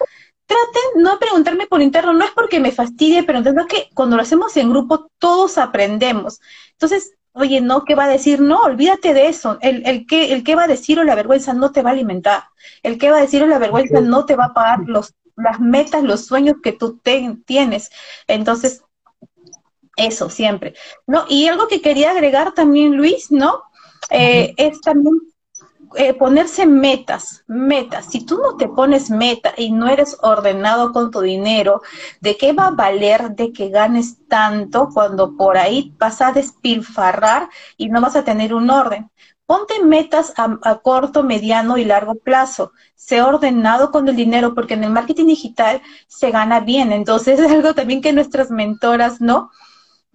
traten 0.47 1.03
no 1.03 1.19
preguntarme 1.19 1.67
por 1.67 1.81
interno, 1.81 2.13
no 2.13 2.25
es 2.25 2.31
porque 2.31 2.59
me 2.59 2.71
fastidie, 2.71 3.23
pero 3.23 3.37
entiendo 3.37 3.67
que 3.67 3.89
cuando 3.93 4.15
lo 4.15 4.23
hacemos 4.23 4.57
en 4.57 4.69
grupo 4.69 5.11
todos 5.19 5.57
aprendemos. 5.57 6.39
Entonces, 6.71 7.13
oye, 7.33 7.61
no, 7.61 7.83
¿qué 7.85 7.93
va 7.93 8.05
a 8.05 8.09
decir? 8.09 8.39
No, 8.39 8.61
olvídate 8.61 9.13
de 9.13 9.27
eso. 9.27 9.57
El, 9.61 9.85
el, 9.85 10.07
que, 10.07 10.33
el 10.33 10.43
que 10.43 10.55
va 10.55 10.63
a 10.63 10.67
decir 10.67 10.99
o 10.99 11.03
la 11.03 11.15
vergüenza 11.15 11.53
no 11.53 11.71
te 11.71 11.83
va 11.83 11.91
a 11.91 11.93
alimentar. 11.93 12.45
El 12.81 12.97
que 12.97 13.11
va 13.11 13.17
a 13.17 13.21
decir 13.21 13.43
o 13.43 13.47
la 13.47 13.59
vergüenza 13.59 14.01
no 14.01 14.25
te 14.25 14.35
va 14.35 14.45
a 14.45 14.53
pagar 14.53 14.79
los, 14.87 15.13
las 15.35 15.59
metas, 15.59 16.03
los 16.03 16.25
sueños 16.25 16.55
que 16.63 16.71
tú 16.71 16.99
tienes. 17.45 17.91
Entonces, 18.27 18.83
eso 19.97 20.29
siempre. 20.29 20.73
¿No? 21.05 21.25
Y 21.27 21.47
algo 21.47 21.67
que 21.67 21.81
quería 21.81 22.11
agregar 22.11 22.53
también, 22.53 22.95
Luis, 22.95 23.31
¿no? 23.31 23.63
Eh, 24.09 24.53
es 24.57 24.79
también 24.81 25.19
eh, 25.95 26.13
ponerse 26.13 26.65
metas, 26.65 27.43
metas. 27.47 28.05
Si 28.05 28.25
tú 28.25 28.37
no 28.37 28.57
te 28.57 28.67
pones 28.67 29.09
meta 29.09 29.53
y 29.57 29.71
no 29.71 29.87
eres 29.87 30.17
ordenado 30.21 30.91
con 30.91 31.11
tu 31.11 31.21
dinero, 31.21 31.81
¿de 32.21 32.37
qué 32.37 32.53
va 32.53 32.67
a 32.67 32.71
valer 32.71 33.31
de 33.31 33.51
que 33.53 33.69
ganes 33.69 34.17
tanto 34.27 34.89
cuando 34.93 35.35
por 35.35 35.57
ahí 35.57 35.93
vas 35.97 36.21
a 36.21 36.31
despilfarrar 36.31 37.49
y 37.77 37.89
no 37.89 38.01
vas 38.01 38.15
a 38.15 38.23
tener 38.23 38.53
un 38.53 38.69
orden? 38.69 39.09
Ponte 39.45 39.81
metas 39.83 40.33
a, 40.37 40.57
a, 40.63 40.79
corto, 40.79 41.23
mediano 41.23 41.77
y 41.77 41.85
largo 41.85 42.15
plazo. 42.15 42.73
Sé 42.95 43.21
ordenado 43.21 43.91
con 43.91 44.07
el 44.09 44.15
dinero 44.15 44.53
porque 44.53 44.73
en 44.73 44.83
el 44.83 44.91
marketing 44.91 45.27
digital 45.27 45.81
se 46.07 46.31
gana 46.31 46.59
bien. 46.59 46.91
Entonces 46.91 47.39
es 47.39 47.51
algo 47.51 47.73
también 47.73 48.01
que 48.01 48.13
nuestras 48.13 48.51
mentoras, 48.51 49.21
¿no? 49.21 49.51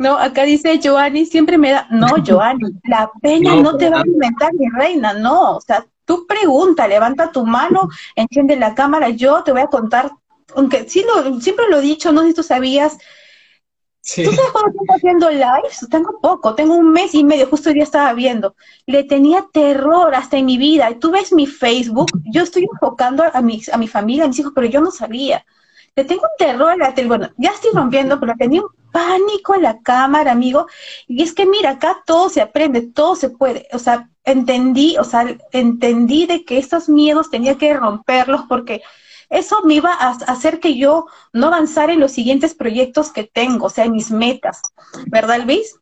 No, 0.02 0.18
acá 0.18 0.42
dice 0.42 0.80
Joanny, 0.82 1.26
siempre 1.26 1.56
me 1.56 1.70
da, 1.70 1.86
no, 1.90 2.08
Joanny, 2.26 2.72
la 2.84 3.10
peña 3.20 3.54
no, 3.56 3.76
te 3.76 3.88
va 3.88 3.98
a 3.98 4.00
alimentar, 4.00 4.52
mi 4.54 4.68
reina, 4.68 5.12
no, 5.12 5.56
o 5.56 5.60
sea, 5.60 5.86
tú 6.04 6.26
pregunta, 6.26 6.88
levanta 6.88 7.30
tu 7.30 7.46
mano, 7.46 7.88
enciende 8.16 8.56
la 8.56 8.74
cámara, 8.74 9.10
yo 9.10 9.42
te 9.44 9.52
voy 9.52 9.60
a 9.60 9.68
contar, 9.68 10.10
aunque 10.56 10.88
sí 10.88 11.04
lo, 11.06 11.40
siempre 11.40 11.66
lo 11.70 11.78
he 11.78 11.82
dicho, 11.82 12.10
no 12.10 12.22
sé 12.22 12.28
si 12.28 12.34
tú 12.34 12.42
sabías, 12.42 12.98
¿Tú 14.04 14.32
sabes 14.32 14.50
cuándo 14.50 14.70
estoy 14.70 14.96
haciendo 14.96 15.30
lives? 15.30 15.86
Tengo 15.88 16.18
poco, 16.20 16.56
tengo 16.56 16.74
un 16.74 16.90
mes 16.90 17.14
y 17.14 17.22
medio, 17.22 17.46
justo 17.46 17.68
hoy 17.68 17.76
día 17.76 17.84
estaba 17.84 18.12
viendo. 18.14 18.56
Le 18.84 19.04
tenía 19.04 19.46
terror 19.52 20.12
hasta 20.16 20.38
en 20.38 20.46
mi 20.46 20.58
vida. 20.58 20.88
Tú 20.98 21.12
ves 21.12 21.32
mi 21.32 21.46
Facebook, 21.46 22.10
yo 22.24 22.42
estoy 22.42 22.64
enfocando 22.64 23.22
a 23.32 23.40
mi, 23.40 23.62
a 23.72 23.76
mi 23.76 23.86
familia, 23.86 24.24
a 24.24 24.26
mis 24.26 24.40
hijos, 24.40 24.52
pero 24.56 24.66
yo 24.66 24.80
no 24.80 24.90
sabía 24.90 25.44
le 25.94 26.04
tengo 26.04 26.22
un 26.22 26.36
terror 26.38 26.70
a 26.70 26.76
la 26.76 26.94
tele, 26.94 27.08
bueno, 27.08 27.30
ya 27.36 27.50
estoy 27.50 27.70
rompiendo, 27.74 28.18
pero 28.18 28.34
tenía 28.38 28.62
un 28.62 28.68
pánico 28.92 29.54
a 29.54 29.58
la 29.58 29.80
cámara, 29.80 30.32
amigo, 30.32 30.66
y 31.08 31.22
es 31.22 31.34
que 31.34 31.46
mira, 31.46 31.70
acá 31.70 32.02
todo 32.06 32.28
se 32.28 32.40
aprende, 32.40 32.82
todo 32.82 33.16
se 33.16 33.30
puede, 33.30 33.66
o 33.72 33.78
sea, 33.78 34.08
entendí, 34.24 34.96
o 34.98 35.04
sea, 35.04 35.36
entendí 35.50 36.26
de 36.26 36.44
que 36.44 36.58
estos 36.58 36.88
miedos 36.88 37.30
tenía 37.30 37.58
que 37.58 37.74
romperlos 37.74 38.42
porque 38.48 38.82
eso 39.30 39.62
me 39.64 39.74
iba 39.74 39.92
a 39.92 40.10
hacer 40.10 40.60
que 40.60 40.76
yo 40.76 41.06
no 41.32 41.46
avanzara 41.46 41.94
en 41.94 42.00
los 42.00 42.12
siguientes 42.12 42.54
proyectos 42.54 43.10
que 43.10 43.24
tengo, 43.24 43.66
o 43.66 43.70
sea, 43.70 43.86
en 43.86 43.92
mis 43.92 44.10
metas, 44.10 44.60
¿verdad, 45.06 45.40
Luis? 45.44 45.74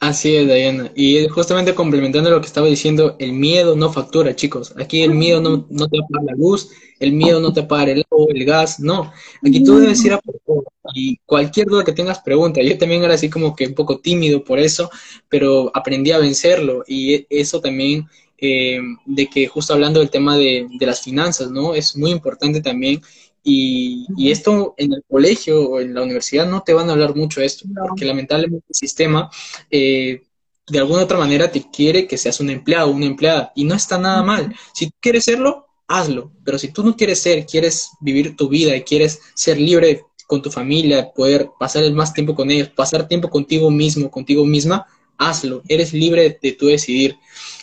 Así 0.00 0.34
es, 0.34 0.46
Diana. 0.46 0.90
Y 0.96 1.28
justamente 1.28 1.74
complementando 1.74 2.30
lo 2.30 2.40
que 2.40 2.46
estaba 2.46 2.66
diciendo, 2.66 3.16
el 3.18 3.34
miedo 3.34 3.76
no 3.76 3.92
factura, 3.92 4.34
chicos. 4.34 4.72
Aquí 4.78 5.02
el 5.02 5.12
miedo 5.14 5.42
no, 5.42 5.66
no 5.68 5.88
te 5.88 5.98
apaga 5.98 6.24
la 6.24 6.32
luz, 6.36 6.70
el 6.98 7.12
miedo 7.12 7.38
no 7.38 7.52
te 7.52 7.60
apaga 7.60 7.92
el 7.92 8.04
agua, 8.10 8.26
el 8.34 8.44
gas, 8.46 8.80
no. 8.80 9.12
Aquí 9.46 9.62
tú 9.62 9.78
debes 9.78 10.02
ir 10.06 10.14
a 10.14 10.18
por 10.20 10.36
todo. 10.46 10.64
Y 10.94 11.18
cualquier 11.26 11.66
duda 11.66 11.84
que 11.84 11.92
tengas, 11.92 12.20
pregunta. 12.20 12.62
Yo 12.62 12.78
también 12.78 13.04
era 13.04 13.12
así 13.12 13.28
como 13.28 13.54
que 13.54 13.66
un 13.66 13.74
poco 13.74 13.98
tímido 13.98 14.42
por 14.42 14.58
eso, 14.58 14.90
pero 15.28 15.70
aprendí 15.74 16.12
a 16.12 16.18
vencerlo. 16.18 16.82
Y 16.88 17.26
eso 17.28 17.60
también, 17.60 18.08
eh, 18.38 18.80
de 19.04 19.26
que 19.26 19.48
justo 19.48 19.74
hablando 19.74 20.00
del 20.00 20.08
tema 20.08 20.38
de, 20.38 20.66
de 20.78 20.86
las 20.86 21.02
finanzas, 21.02 21.50
¿no? 21.50 21.74
Es 21.74 21.94
muy 21.94 22.10
importante 22.10 22.62
también 22.62 23.02
y, 23.42 24.06
y, 24.16 24.30
esto 24.30 24.74
en 24.76 24.92
el 24.92 25.02
colegio 25.08 25.62
o 25.62 25.80
en 25.80 25.94
la 25.94 26.02
universidad 26.02 26.48
no 26.48 26.62
te 26.62 26.74
van 26.74 26.88
a 26.88 26.92
hablar 26.92 27.14
mucho 27.14 27.40
de 27.40 27.46
esto, 27.46 27.66
porque 27.88 28.04
lamentablemente 28.04 28.66
el 28.68 28.74
sistema 28.74 29.30
eh, 29.70 30.22
de 30.70 30.78
alguna 30.78 31.02
otra 31.02 31.18
manera 31.18 31.50
te 31.50 31.68
quiere 31.70 32.06
que 32.06 32.16
seas 32.16 32.40
un 32.40 32.50
empleado 32.50 32.88
o 32.88 32.92
una 32.92 33.06
empleada 33.06 33.52
y 33.54 33.64
no 33.64 33.74
está 33.74 33.98
nada 33.98 34.22
mal. 34.22 34.54
Si 34.72 34.86
tú 34.86 34.96
quieres 35.00 35.24
serlo, 35.24 35.66
hazlo, 35.88 36.32
pero 36.44 36.58
si 36.58 36.68
tú 36.68 36.84
no 36.84 36.96
quieres 36.96 37.20
ser, 37.20 37.46
quieres 37.46 37.90
vivir 38.00 38.36
tu 38.36 38.48
vida 38.48 38.76
y 38.76 38.82
quieres 38.82 39.20
ser 39.34 39.58
libre 39.58 40.04
con 40.26 40.42
tu 40.42 40.50
familia, 40.50 41.10
poder 41.12 41.50
pasar 41.58 41.82
el 41.82 41.92
más 41.92 42.14
tiempo 42.14 42.34
con 42.34 42.50
ellos, 42.50 42.68
pasar 42.68 43.08
tiempo 43.08 43.28
contigo 43.28 43.70
mismo, 43.70 44.10
contigo 44.10 44.46
misma, 44.46 44.86
hazlo, 45.18 45.62
eres 45.68 45.92
libre 45.92 46.22
de, 46.22 46.38
de 46.40 46.52
tú 46.52 46.66
decidir. 46.66 47.16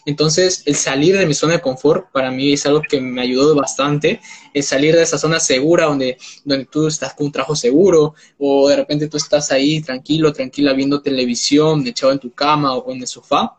Entonces, 0.07 0.63
el 0.65 0.75
salir 0.75 1.17
de 1.17 1.25
mi 1.25 1.33
zona 1.33 1.55
de 1.55 1.61
confort 1.61 2.09
para 2.13 2.31
mí 2.31 2.53
es 2.53 2.65
algo 2.65 2.81
que 2.81 3.01
me 3.01 3.21
ayudó 3.21 3.53
bastante, 3.53 4.21
el 4.53 4.63
salir 4.63 4.95
de 4.95 5.03
esa 5.03 5.17
zona 5.17 5.37
segura 5.37 5.83
donde, 5.83 6.17
donde 6.45 6.63
tú 6.63 6.87
estás 6.87 7.13
con 7.13 7.25
un 7.25 7.31
trabajo 7.33 7.57
seguro 7.57 8.15
o 8.37 8.69
de 8.69 8.77
repente 8.77 9.09
tú 9.09 9.17
estás 9.17 9.51
ahí 9.51 9.81
tranquilo, 9.81 10.31
tranquila 10.31 10.71
viendo 10.71 11.01
televisión, 11.01 11.85
echado 11.85 12.13
en 12.13 12.19
tu 12.19 12.31
cama 12.31 12.73
o 12.77 12.89
en 12.89 13.01
el 13.01 13.07
sofá 13.07 13.57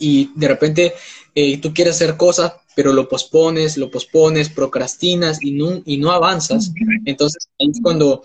y 0.00 0.32
de 0.34 0.48
repente 0.48 0.94
eh, 1.32 1.60
tú 1.60 1.72
quieres 1.72 1.94
hacer 1.94 2.16
cosas, 2.16 2.54
pero 2.74 2.92
lo 2.92 3.08
pospones, 3.08 3.76
lo 3.76 3.88
pospones, 3.88 4.48
procrastinas 4.48 5.40
y 5.40 5.52
no, 5.52 5.80
y 5.84 5.96
no 5.98 6.10
avanzas. 6.10 6.72
Entonces, 7.04 7.48
ahí 7.60 7.70
es 7.70 7.80
cuando 7.80 8.24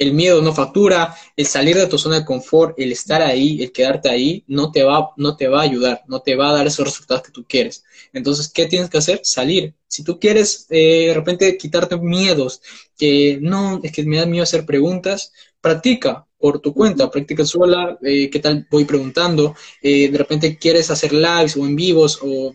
el 0.00 0.14
miedo 0.14 0.40
no 0.40 0.54
factura, 0.54 1.14
el 1.36 1.46
salir 1.46 1.76
de 1.76 1.86
tu 1.86 1.98
zona 1.98 2.20
de 2.20 2.24
confort, 2.24 2.74
el 2.80 2.90
estar 2.90 3.20
ahí, 3.20 3.62
el 3.62 3.70
quedarte 3.70 4.08
ahí, 4.08 4.42
no 4.46 4.72
te 4.72 4.82
va, 4.82 5.10
no 5.18 5.36
te 5.36 5.46
va 5.46 5.60
a 5.60 5.64
ayudar, 5.64 6.02
no 6.08 6.20
te 6.20 6.34
va 6.36 6.48
a 6.48 6.54
dar 6.54 6.66
esos 6.66 6.86
resultados 6.86 7.22
que 7.22 7.30
tú 7.30 7.44
quieres. 7.46 7.84
Entonces, 8.14 8.48
¿qué 8.48 8.64
tienes 8.66 8.88
que 8.88 8.96
hacer? 8.98 9.20
Salir. 9.22 9.74
Si 9.86 10.02
tú 10.02 10.18
quieres 10.18 10.66
eh, 10.70 11.08
de 11.08 11.14
repente 11.14 11.56
quitarte 11.58 11.98
miedos, 11.98 12.62
que 12.96 13.38
no, 13.42 13.80
es 13.82 13.92
que 13.92 14.02
me 14.04 14.16
da 14.16 14.26
miedo 14.26 14.42
hacer 14.42 14.64
preguntas, 14.64 15.32
practica 15.60 16.26
por 16.40 16.58
tu 16.60 16.72
cuenta, 16.72 17.10
practica 17.10 17.44
sola, 17.44 17.98
eh, 18.02 18.30
qué 18.30 18.38
tal 18.38 18.66
voy 18.70 18.84
preguntando, 18.86 19.54
eh, 19.82 20.10
de 20.10 20.18
repente 20.18 20.56
quieres 20.56 20.90
hacer 20.90 21.12
lives 21.12 21.56
o 21.56 21.66
en 21.66 21.76
vivos 21.76 22.18
o, 22.22 22.52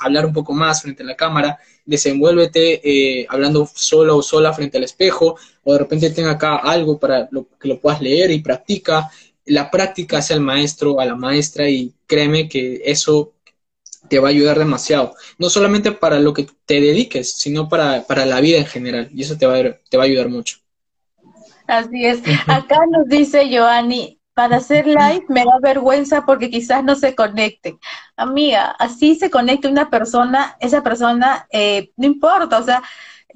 hablar 0.00 0.26
un 0.26 0.32
poco 0.32 0.52
más 0.52 0.82
frente 0.82 1.02
a 1.04 1.06
la 1.06 1.16
cámara, 1.16 1.58
desenvuélvete 1.84 2.80
eh, 2.82 3.26
hablando 3.28 3.68
solo 3.72 4.16
o 4.16 4.22
sola 4.22 4.52
frente 4.52 4.78
al 4.78 4.84
espejo, 4.84 5.36
o 5.62 5.72
de 5.72 5.78
repente 5.78 6.10
tenga 6.10 6.32
acá 6.32 6.56
algo 6.56 6.98
para 6.98 7.28
lo, 7.30 7.46
que 7.58 7.68
lo 7.68 7.78
puedas 7.80 8.02
leer 8.02 8.30
y 8.30 8.40
practica. 8.40 9.10
La 9.46 9.70
práctica 9.70 10.18
hace 10.18 10.34
al 10.34 10.40
maestro, 10.40 11.00
a 11.00 11.06
la 11.06 11.14
maestra, 11.14 11.68
y 11.68 11.92
créeme 12.06 12.48
que 12.48 12.82
eso 12.84 13.34
te 14.08 14.18
va 14.18 14.28
a 14.28 14.30
ayudar 14.30 14.58
demasiado. 14.58 15.14
No 15.38 15.50
solamente 15.50 15.92
para 15.92 16.18
lo 16.20 16.34
que 16.34 16.46
te 16.66 16.80
dediques, 16.80 17.32
sino 17.34 17.68
para, 17.68 18.06
para 18.06 18.26
la 18.26 18.40
vida 18.40 18.58
en 18.58 18.66
general. 18.66 19.10
Y 19.14 19.22
eso 19.22 19.36
te 19.38 19.46
va, 19.46 19.56
a, 19.58 19.78
te 19.88 19.96
va 19.96 20.04
a 20.04 20.06
ayudar 20.06 20.28
mucho. 20.28 20.59
Así 21.70 22.04
es. 22.04 22.20
Acá 22.48 22.78
nos 22.90 23.06
dice 23.06 23.48
Joanny, 23.48 24.20
para 24.34 24.56
hacer 24.56 24.86
live 24.86 25.24
me 25.28 25.44
da 25.44 25.58
vergüenza 25.62 26.26
porque 26.26 26.50
quizás 26.50 26.82
no 26.82 26.96
se 26.96 27.14
conecten. 27.14 27.78
Amiga, 28.16 28.74
así 28.78 29.14
se 29.14 29.30
conecta 29.30 29.68
una 29.68 29.88
persona, 29.88 30.56
esa 30.60 30.82
persona, 30.82 31.46
eh, 31.52 31.92
no 31.96 32.06
importa, 32.06 32.58
o 32.58 32.62
sea, 32.64 32.82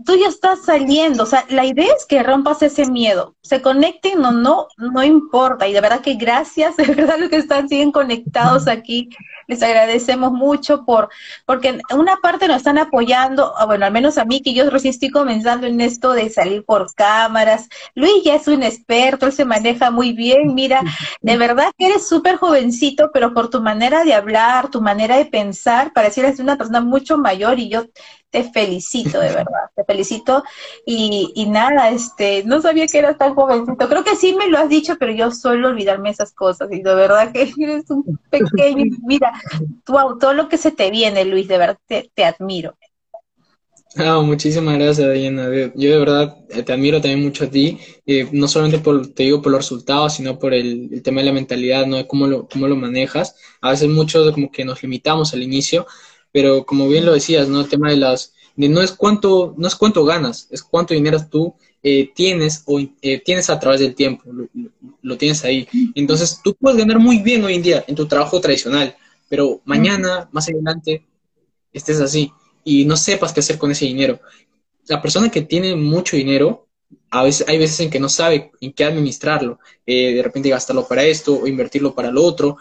tú 0.04 0.16
ya 0.16 0.28
estás 0.28 0.64
saliendo, 0.64 1.22
o 1.22 1.26
sea, 1.26 1.44
la 1.48 1.64
idea 1.64 1.92
es 1.96 2.06
que 2.06 2.22
rompas 2.22 2.62
ese 2.62 2.90
miedo, 2.90 3.36
se 3.42 3.62
conecten 3.62 4.24
o 4.24 4.32
no, 4.32 4.68
no 4.76 5.02
importa, 5.02 5.68
y 5.68 5.72
de 5.72 5.80
verdad 5.80 6.00
que 6.00 6.14
gracias, 6.14 6.76
de 6.76 6.84
verdad 6.84 7.18
los 7.18 7.30
que 7.30 7.36
están, 7.36 7.68
siguen 7.68 7.92
conectados 7.92 8.66
aquí, 8.68 9.10
les 9.46 9.62
agradecemos 9.62 10.32
mucho 10.32 10.84
por, 10.84 11.10
porque 11.46 11.68
en 11.68 11.98
una 11.98 12.16
parte 12.16 12.48
nos 12.48 12.58
están 12.58 12.78
apoyando, 12.78 13.54
bueno, 13.66 13.86
al 13.86 13.92
menos 13.92 14.18
a 14.18 14.24
mí, 14.24 14.40
que 14.40 14.54
yo 14.54 14.68
recién 14.70 14.92
estoy 14.94 15.10
comenzando 15.10 15.66
en 15.66 15.80
esto 15.80 16.12
de 16.12 16.30
salir 16.30 16.64
por 16.64 16.92
cámaras, 16.94 17.68
Luis 17.94 18.24
ya 18.24 18.36
es 18.36 18.48
un 18.48 18.62
experto, 18.62 19.26
él 19.26 19.32
se 19.32 19.44
maneja 19.44 19.90
muy 19.90 20.12
bien, 20.12 20.54
mira, 20.54 20.82
de 21.20 21.36
verdad 21.36 21.70
que 21.76 21.86
eres 21.86 22.08
súper 22.08 22.36
jovencito, 22.36 23.10
pero 23.12 23.34
por 23.34 23.50
tu 23.50 23.60
manera 23.60 24.04
de 24.04 24.14
hablar, 24.14 24.70
tu 24.70 24.80
manera 24.80 25.16
de 25.16 25.26
pensar, 25.26 25.92
parecieras 25.92 26.38
una 26.38 26.56
persona 26.56 26.80
mucho 26.80 27.18
mayor, 27.18 27.58
y 27.58 27.68
yo 27.68 27.84
te 28.34 28.42
felicito, 28.42 29.20
de 29.20 29.28
verdad, 29.28 29.70
te 29.76 29.84
felicito. 29.84 30.42
Y, 30.84 31.30
y, 31.36 31.46
nada, 31.46 31.90
este, 31.90 32.42
no 32.42 32.60
sabía 32.60 32.88
que 32.88 32.98
eras 32.98 33.16
tan 33.16 33.32
jovencito. 33.32 33.88
Creo 33.88 34.02
que 34.02 34.16
sí 34.16 34.34
me 34.34 34.48
lo 34.48 34.58
has 34.58 34.68
dicho, 34.68 34.96
pero 34.98 35.12
yo 35.12 35.30
suelo 35.30 35.68
olvidarme 35.68 36.10
esas 36.10 36.32
cosas. 36.32 36.68
Y 36.72 36.82
de 36.82 36.94
verdad 36.96 37.30
que 37.30 37.42
eres 37.60 37.88
un 37.90 38.18
pequeño. 38.30 38.86
Mira, 39.06 39.32
wow, 39.86 40.18
todo 40.18 40.32
lo 40.32 40.48
que 40.48 40.58
se 40.58 40.72
te 40.72 40.90
viene, 40.90 41.24
Luis, 41.24 41.46
de 41.46 41.58
verdad 41.58 41.78
te, 41.86 42.10
te 42.12 42.24
admiro. 42.24 42.76
Ah, 43.96 44.20
muchísimas 44.20 44.78
gracias, 44.78 45.12
Diana. 45.12 45.44
Yo 45.76 45.90
de 45.90 45.98
verdad 46.00 46.36
te 46.48 46.72
admiro 46.72 47.00
también 47.00 47.22
mucho 47.22 47.44
a 47.44 47.50
ti, 47.50 47.78
eh, 48.04 48.28
no 48.32 48.48
solamente 48.48 48.80
por, 48.80 49.14
te 49.14 49.22
digo, 49.22 49.42
por 49.42 49.52
los 49.52 49.60
resultados, 49.60 50.14
sino 50.14 50.40
por 50.40 50.54
el, 50.54 50.88
el, 50.92 51.02
tema 51.04 51.20
de 51.20 51.26
la 51.26 51.32
mentalidad, 51.32 51.86
¿no? 51.86 51.98
De 51.98 52.08
cómo 52.08 52.26
lo, 52.26 52.48
cómo 52.48 52.66
lo 52.66 52.74
manejas. 52.74 53.36
A 53.60 53.70
veces 53.70 53.88
mucho 53.88 54.32
como 54.32 54.50
que 54.50 54.64
nos 54.64 54.82
limitamos 54.82 55.32
al 55.34 55.44
inicio, 55.44 55.86
pero 56.34 56.66
como 56.66 56.88
bien 56.88 57.06
lo 57.06 57.12
decías, 57.12 57.48
¿no? 57.48 57.60
El 57.60 57.68
tema 57.68 57.90
de 57.90 57.96
las, 57.96 58.34
de 58.56 58.68
no 58.68 58.82
es 58.82 58.90
cuánto, 58.90 59.54
no 59.56 59.68
es 59.68 59.76
cuánto 59.76 60.04
ganas, 60.04 60.48
es 60.50 60.64
cuánto 60.64 60.92
dinero 60.92 61.24
tú 61.30 61.54
eh, 61.80 62.10
tienes 62.12 62.64
o 62.66 62.80
eh, 62.80 63.22
tienes 63.24 63.50
a 63.50 63.60
través 63.60 63.78
del 63.78 63.94
tiempo, 63.94 64.24
lo, 64.32 64.48
lo, 65.00 65.16
tienes 65.16 65.44
ahí. 65.44 65.68
Entonces, 65.94 66.40
tú 66.42 66.56
puedes 66.56 66.76
ganar 66.76 66.98
muy 66.98 67.18
bien 67.18 67.44
hoy 67.44 67.54
en 67.54 67.62
día 67.62 67.84
en 67.86 67.94
tu 67.94 68.08
trabajo 68.08 68.40
tradicional, 68.40 68.96
pero 69.28 69.60
mañana, 69.64 70.28
más 70.32 70.48
adelante, 70.48 71.06
estés 71.72 72.00
así 72.00 72.32
y 72.64 72.84
no 72.84 72.96
sepas 72.96 73.32
qué 73.32 73.38
hacer 73.38 73.56
con 73.56 73.70
ese 73.70 73.84
dinero. 73.84 74.18
La 74.88 75.00
persona 75.00 75.30
que 75.30 75.42
tiene 75.42 75.76
mucho 75.76 76.16
dinero, 76.16 76.66
a 77.10 77.22
veces, 77.22 77.48
hay 77.48 77.58
veces 77.58 77.78
en 77.78 77.90
que 77.90 78.00
no 78.00 78.08
sabe 78.08 78.50
en 78.60 78.72
qué 78.72 78.84
administrarlo, 78.84 79.60
eh, 79.86 80.14
de 80.14 80.22
repente 80.24 80.48
gastarlo 80.48 80.88
para 80.88 81.04
esto 81.04 81.38
o 81.42 81.46
invertirlo 81.46 81.94
para 81.94 82.10
lo 82.10 82.24
otro, 82.24 82.56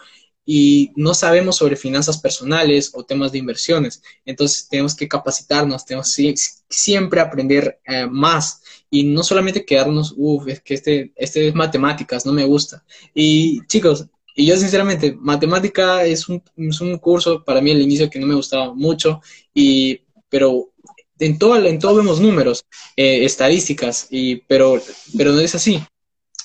y 0.46 0.92
no 0.96 1.14
sabemos 1.14 1.56
sobre 1.56 1.76
finanzas 1.76 2.18
personales 2.18 2.90
o 2.94 3.04
temas 3.04 3.32
de 3.32 3.38
inversiones. 3.38 4.02
Entonces 4.24 4.68
tenemos 4.68 4.94
que 4.94 5.08
capacitarnos, 5.08 5.84
tenemos 5.86 6.14
que 6.14 6.34
siempre 6.68 7.20
aprender 7.20 7.80
eh, 7.86 8.06
más 8.06 8.62
y 8.90 9.04
no 9.04 9.22
solamente 9.22 9.64
quedarnos, 9.64 10.14
uff, 10.16 10.46
es 10.48 10.60
que 10.60 10.74
este, 10.74 11.12
este 11.16 11.48
es 11.48 11.54
matemáticas, 11.54 12.26
no 12.26 12.32
me 12.32 12.44
gusta. 12.44 12.84
Y 13.14 13.64
chicos, 13.66 14.06
y 14.36 14.46
yo 14.46 14.56
sinceramente, 14.56 15.16
matemática 15.18 16.04
es 16.04 16.28
un, 16.28 16.42
es 16.56 16.80
un 16.80 16.98
curso 16.98 17.42
para 17.44 17.60
mí 17.60 17.70
al 17.70 17.80
inicio 17.80 18.10
que 18.10 18.18
no 18.18 18.26
me 18.26 18.34
gustaba 18.34 18.74
mucho, 18.74 19.20
y, 19.54 20.00
pero 20.28 20.72
en 21.18 21.38
todo, 21.38 21.56
en 21.64 21.78
todo 21.78 21.96
vemos 21.96 22.20
números, 22.20 22.64
eh, 22.96 23.24
estadísticas, 23.24 24.08
y, 24.10 24.36
pero, 24.36 24.80
pero 25.16 25.32
no 25.32 25.40
es 25.40 25.54
así. 25.54 25.82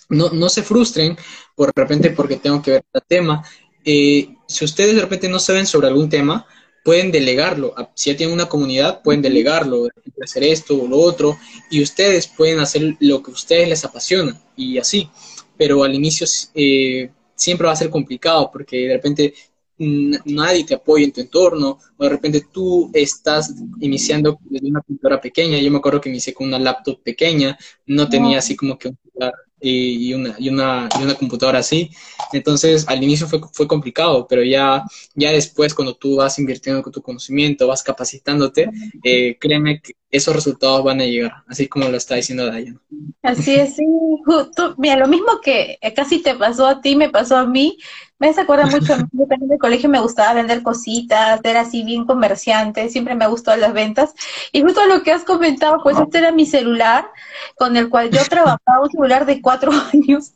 No, 0.09 0.29
no 0.29 0.49
se 0.49 0.63
frustren 0.63 1.15
por 1.55 1.71
repente 1.75 2.09
porque 2.09 2.37
tengo 2.37 2.63
que 2.63 2.71
ver 2.71 2.83
el 2.93 3.01
tema 3.07 3.43
eh, 3.91 4.37
si 4.45 4.65
ustedes 4.65 4.93
de 4.93 5.01
repente 5.01 5.27
no 5.27 5.39
saben 5.39 5.65
sobre 5.65 5.87
algún 5.87 6.09
tema, 6.09 6.45
pueden 6.83 7.11
delegarlo. 7.11 7.73
Si 7.95 8.11
ya 8.11 8.17
tienen 8.17 8.35
una 8.35 8.47
comunidad, 8.47 9.01
pueden 9.01 9.23
delegarlo, 9.23 9.87
hacer 10.23 10.43
esto 10.43 10.79
o 10.79 10.87
lo 10.87 10.99
otro, 10.99 11.39
y 11.71 11.81
ustedes 11.81 12.27
pueden 12.27 12.59
hacer 12.59 12.95
lo 12.99 13.23
que 13.23 13.31
a 13.31 13.33
ustedes 13.33 13.67
les 13.67 13.83
apasiona, 13.83 14.39
y 14.55 14.77
así. 14.77 15.09
Pero 15.57 15.83
al 15.83 15.95
inicio 15.95 16.27
eh, 16.53 17.09
siempre 17.33 17.65
va 17.65 17.73
a 17.73 17.77
ser 17.77 17.89
complicado, 17.89 18.51
porque 18.53 18.77
de 18.77 18.93
repente 18.93 19.33
nadie 19.79 20.65
te 20.65 20.75
apoya 20.75 21.05
en 21.05 21.11
tu 21.11 21.21
entorno, 21.21 21.79
o 21.97 22.03
de 22.03 22.09
repente 22.09 22.45
tú 22.53 22.91
estás 22.93 23.55
iniciando 23.79 24.37
desde 24.41 24.67
una 24.67 24.81
computadora 24.81 25.19
pequeña. 25.19 25.57
Yo 25.57 25.71
me 25.71 25.79
acuerdo 25.79 25.99
que 25.99 26.09
inicié 26.09 26.35
con 26.35 26.47
una 26.47 26.59
laptop 26.59 27.01
pequeña, 27.01 27.57
no 27.87 28.07
tenía 28.07 28.37
así 28.37 28.55
como 28.55 28.77
que 28.77 28.89
un 28.89 28.97
y, 29.59 30.13
una, 30.13 30.35
y, 30.37 30.49
una, 30.49 30.89
y 30.99 31.03
una 31.03 31.15
computadora 31.15 31.59
así. 31.59 31.89
Entonces, 32.33 32.87
al 32.87 33.03
inicio 33.03 33.27
fue, 33.27 33.39
fue 33.51 33.67
complicado, 33.67 34.27
pero 34.27 34.43
ya, 34.43 34.83
ya 35.15 35.31
después, 35.31 35.73
cuando 35.73 35.95
tú 35.95 36.17
vas 36.17 36.39
invirtiendo 36.39 36.81
con 36.81 36.93
tu 36.93 37.01
conocimiento, 37.01 37.67
vas 37.67 37.83
capacitándote, 37.83 38.69
eh, 39.03 39.37
créeme 39.39 39.81
que 39.81 39.93
esos 40.11 40.35
resultados 40.35 40.83
van 40.83 41.01
a 41.01 41.05
llegar, 41.05 41.43
así 41.47 41.67
como 41.67 41.87
lo 41.87 41.97
está 41.97 42.15
diciendo 42.15 42.45
Dayan. 42.45 42.79
Así 43.21 43.55
es, 43.55 43.75
sí. 43.75 43.85
mira, 44.77 44.97
lo 44.97 45.07
mismo 45.07 45.39
que 45.43 45.77
casi 45.95 46.21
te 46.21 46.35
pasó 46.35 46.67
a 46.67 46.81
ti, 46.81 46.95
me 46.95 47.09
pasó 47.09 47.37
a 47.37 47.45
mí. 47.45 47.77
Me 48.19 48.33
se 48.33 48.41
acuerda 48.41 48.65
mucho, 48.65 48.97
yo 49.13 49.27
también 49.27 49.49
el 49.53 49.57
colegio 49.57 49.87
me 49.87 50.01
gustaba 50.01 50.33
vender 50.33 50.61
cositas, 50.61 51.39
era 51.41 51.61
así 51.61 51.83
bien 51.83 52.05
comerciante, 52.05 52.89
siempre 52.89 53.15
me 53.15 53.27
gustó 53.27 53.55
las 53.55 53.71
ventas. 53.71 54.13
Y 54.51 54.61
justo 54.61 54.85
lo 54.87 55.03
que 55.03 55.13
has 55.13 55.23
comentado, 55.23 55.79
pues 55.81 55.97
este 55.97 56.17
era 56.17 56.33
mi 56.33 56.45
celular, 56.45 57.09
con 57.57 57.77
el 57.77 57.87
cual 57.89 58.09
yo 58.09 58.21
trabajaba, 58.25 58.81
un 58.83 58.89
celular 58.91 59.25
de 59.25 59.41
cuatro 59.41 59.71
años, 59.93 60.33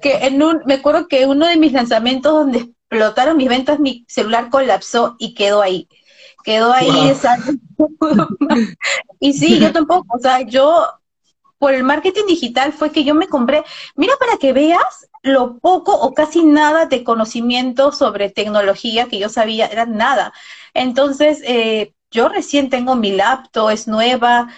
que 0.00 0.26
en 0.26 0.40
un, 0.40 0.62
me 0.64 0.74
acuerdo 0.74 1.08
que 1.08 1.26
uno 1.26 1.48
de 1.48 1.56
mis 1.56 1.72
lanzamientos 1.72 2.32
donde 2.32 2.58
explotaron 2.58 3.36
mis 3.36 3.48
ventas, 3.48 3.80
mi 3.80 4.04
celular 4.06 4.48
colapsó 4.48 5.16
y 5.18 5.34
quedó 5.34 5.60
ahí. 5.60 5.88
Quedó 6.44 6.72
ahí 6.72 7.08
esa... 7.08 7.36
y 9.18 9.32
sí, 9.32 9.58
yo 9.58 9.72
tampoco, 9.72 10.06
o 10.16 10.20
sea, 10.20 10.42
yo 10.42 10.86
por 11.58 11.74
el 11.74 11.82
marketing 11.82 12.26
digital 12.26 12.72
fue 12.72 12.90
que 12.92 13.04
yo 13.04 13.14
me 13.14 13.26
compré, 13.26 13.64
mira 13.96 14.14
para 14.18 14.36
que 14.36 14.52
veas 14.52 15.07
lo 15.22 15.58
poco 15.58 15.94
o 15.94 16.14
casi 16.14 16.44
nada 16.44 16.86
de 16.86 17.04
conocimiento 17.04 17.92
sobre 17.92 18.30
tecnología 18.30 19.06
que 19.08 19.18
yo 19.18 19.28
sabía, 19.28 19.66
era 19.66 19.86
nada. 19.86 20.32
Entonces, 20.74 21.42
eh, 21.44 21.94
yo 22.10 22.28
recién 22.28 22.70
tengo 22.70 22.94
mi 22.96 23.12
laptop, 23.12 23.70
es 23.70 23.88
nueva, 23.88 24.48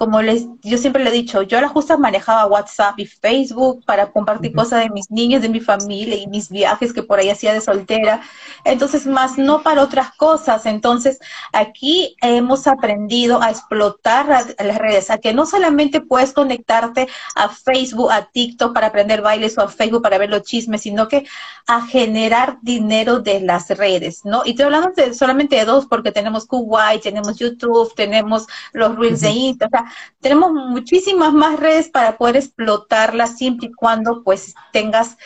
como 0.00 0.22
les, 0.22 0.46
yo 0.62 0.78
siempre 0.78 1.04
le 1.04 1.10
he 1.10 1.12
dicho, 1.12 1.42
yo 1.42 1.58
a 1.58 1.60
las 1.60 1.72
justas 1.72 1.98
manejaba 1.98 2.46
WhatsApp 2.46 2.98
y 2.98 3.04
Facebook 3.04 3.84
para 3.84 4.10
compartir 4.10 4.54
cosas 4.54 4.82
de 4.82 4.88
mis 4.88 5.10
niños, 5.10 5.42
de 5.42 5.50
mi 5.50 5.60
familia 5.60 6.16
y 6.16 6.26
mis 6.26 6.48
viajes 6.48 6.94
que 6.94 7.02
por 7.02 7.18
ahí 7.18 7.28
hacía 7.28 7.52
de 7.52 7.60
soltera. 7.60 8.22
Entonces, 8.64 9.06
más 9.06 9.36
no 9.36 9.62
para 9.62 9.82
otras 9.82 10.12
cosas. 10.12 10.64
Entonces, 10.64 11.18
aquí 11.52 12.16
hemos 12.22 12.66
aprendido 12.66 13.42
a 13.42 13.50
explotar 13.50 14.26
las 14.26 14.78
redes, 14.78 15.10
a 15.10 15.18
que 15.18 15.34
no 15.34 15.44
solamente 15.44 16.00
puedes 16.00 16.32
conectarte 16.32 17.06
a 17.34 17.50
Facebook, 17.50 18.10
a 18.10 18.24
TikTok 18.24 18.72
para 18.72 18.86
aprender 18.86 19.20
bailes 19.20 19.58
o 19.58 19.60
a 19.60 19.68
Facebook 19.68 20.02
para 20.02 20.16
ver 20.16 20.30
los 20.30 20.44
chismes, 20.44 20.80
sino 20.80 21.08
que 21.08 21.26
a 21.66 21.82
generar 21.82 22.56
dinero 22.62 23.20
de 23.20 23.40
las 23.40 23.68
redes, 23.68 24.24
¿no? 24.24 24.46
Y 24.46 24.52
estoy 24.52 24.64
hablando 24.64 24.92
de, 24.96 25.12
solamente 25.12 25.56
de 25.56 25.66
dos, 25.66 25.84
porque 25.84 26.10
tenemos 26.10 26.46
Kuwait, 26.46 27.02
tenemos 27.02 27.38
YouTube, 27.38 27.92
tenemos 27.94 28.46
los 28.72 28.96
Reels 28.96 29.20
de 29.20 29.30
Instagram, 29.30 29.89
tenemos 30.20 30.52
muchísimas 30.52 31.32
más 31.32 31.58
redes 31.58 31.88
para 31.88 32.16
poder 32.16 32.36
explotarlas 32.36 33.36
siempre 33.36 33.68
y 33.68 33.72
cuando 33.72 34.22
pues 34.22 34.54
tengas 34.72 35.16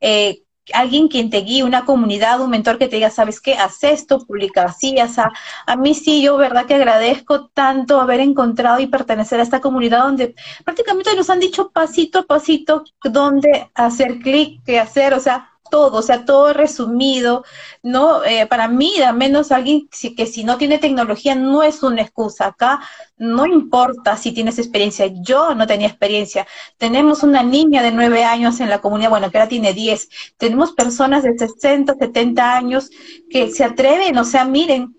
eh, 0.00 0.42
alguien 0.72 1.08
quien 1.08 1.30
te 1.30 1.38
guíe, 1.38 1.64
una 1.64 1.84
comunidad, 1.84 2.40
un 2.40 2.50
mentor 2.50 2.78
que 2.78 2.88
te 2.88 2.96
diga, 2.96 3.10
¿sabes 3.10 3.40
qué? 3.40 3.54
Haz 3.54 3.82
esto, 3.82 4.24
publica 4.24 4.64
así, 4.64 4.96
o 5.00 5.08
sea, 5.08 5.30
a 5.66 5.76
mí 5.76 5.94
sí, 5.94 6.22
yo 6.22 6.36
verdad 6.36 6.66
que 6.66 6.74
agradezco 6.74 7.48
tanto 7.48 8.00
haber 8.00 8.20
encontrado 8.20 8.80
y 8.80 8.86
pertenecer 8.86 9.40
a 9.40 9.42
esta 9.42 9.60
comunidad 9.60 10.04
donde 10.04 10.34
prácticamente 10.64 11.14
nos 11.16 11.30
han 11.30 11.40
dicho 11.40 11.70
pasito 11.70 12.20
a 12.20 12.22
pasito 12.22 12.84
dónde 13.02 13.70
hacer 13.74 14.20
clic, 14.20 14.62
qué 14.64 14.78
hacer, 14.78 15.14
o 15.14 15.20
sea, 15.20 15.51
todo, 15.72 16.00
o 16.00 16.02
sea, 16.02 16.26
todo 16.26 16.52
resumido, 16.52 17.44
¿no? 17.82 18.22
Eh, 18.24 18.46
para 18.46 18.68
mí, 18.68 19.00
al 19.00 19.16
menos 19.16 19.50
alguien 19.52 19.88
que 19.88 20.26
si 20.26 20.44
no 20.44 20.58
tiene 20.58 20.76
tecnología 20.78 21.34
no 21.34 21.62
es 21.62 21.82
una 21.82 22.02
excusa. 22.02 22.48
Acá 22.48 22.80
no 23.16 23.46
importa 23.46 24.18
si 24.18 24.32
tienes 24.32 24.58
experiencia, 24.58 25.06
yo 25.06 25.54
no 25.54 25.66
tenía 25.66 25.88
experiencia. 25.88 26.46
Tenemos 26.76 27.22
una 27.22 27.42
niña 27.42 27.82
de 27.82 27.90
nueve 27.90 28.22
años 28.22 28.60
en 28.60 28.68
la 28.68 28.82
comunidad, 28.82 29.08
bueno, 29.08 29.30
que 29.30 29.38
ahora 29.38 29.48
tiene 29.48 29.72
diez. 29.72 30.10
Tenemos 30.36 30.72
personas 30.72 31.22
de 31.22 31.38
60, 31.38 31.94
70 31.98 32.54
años 32.54 32.90
que 33.30 33.50
se 33.50 33.64
atreven, 33.64 34.18
o 34.18 34.24
sea, 34.24 34.44
miren, 34.44 34.94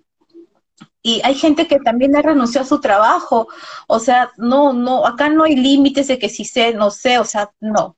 y 1.03 1.21
hay 1.23 1.35
gente 1.35 1.67
que 1.67 1.79
también 1.79 2.15
ha 2.15 2.23
renunciado 2.23 2.65
a 2.65 2.69
su 2.69 2.81
trabajo, 2.81 3.47
o 3.87 3.99
sea, 3.99 4.31
no, 4.37 4.73
no, 4.73 5.05
acá 5.05 5.29
no 5.29 5.43
hay 5.43 5.55
límites 5.55 6.07
de 6.07 6.17
que 6.17 6.29
si 6.29 6.45
sé, 6.45 6.73
no 6.73 6.89
sé, 6.89 7.19
o 7.19 7.25
sea, 7.25 7.51
no, 7.59 7.95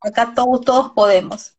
acá 0.00 0.32
todos, 0.34 0.62
todos 0.62 0.92
podemos. 0.92 1.57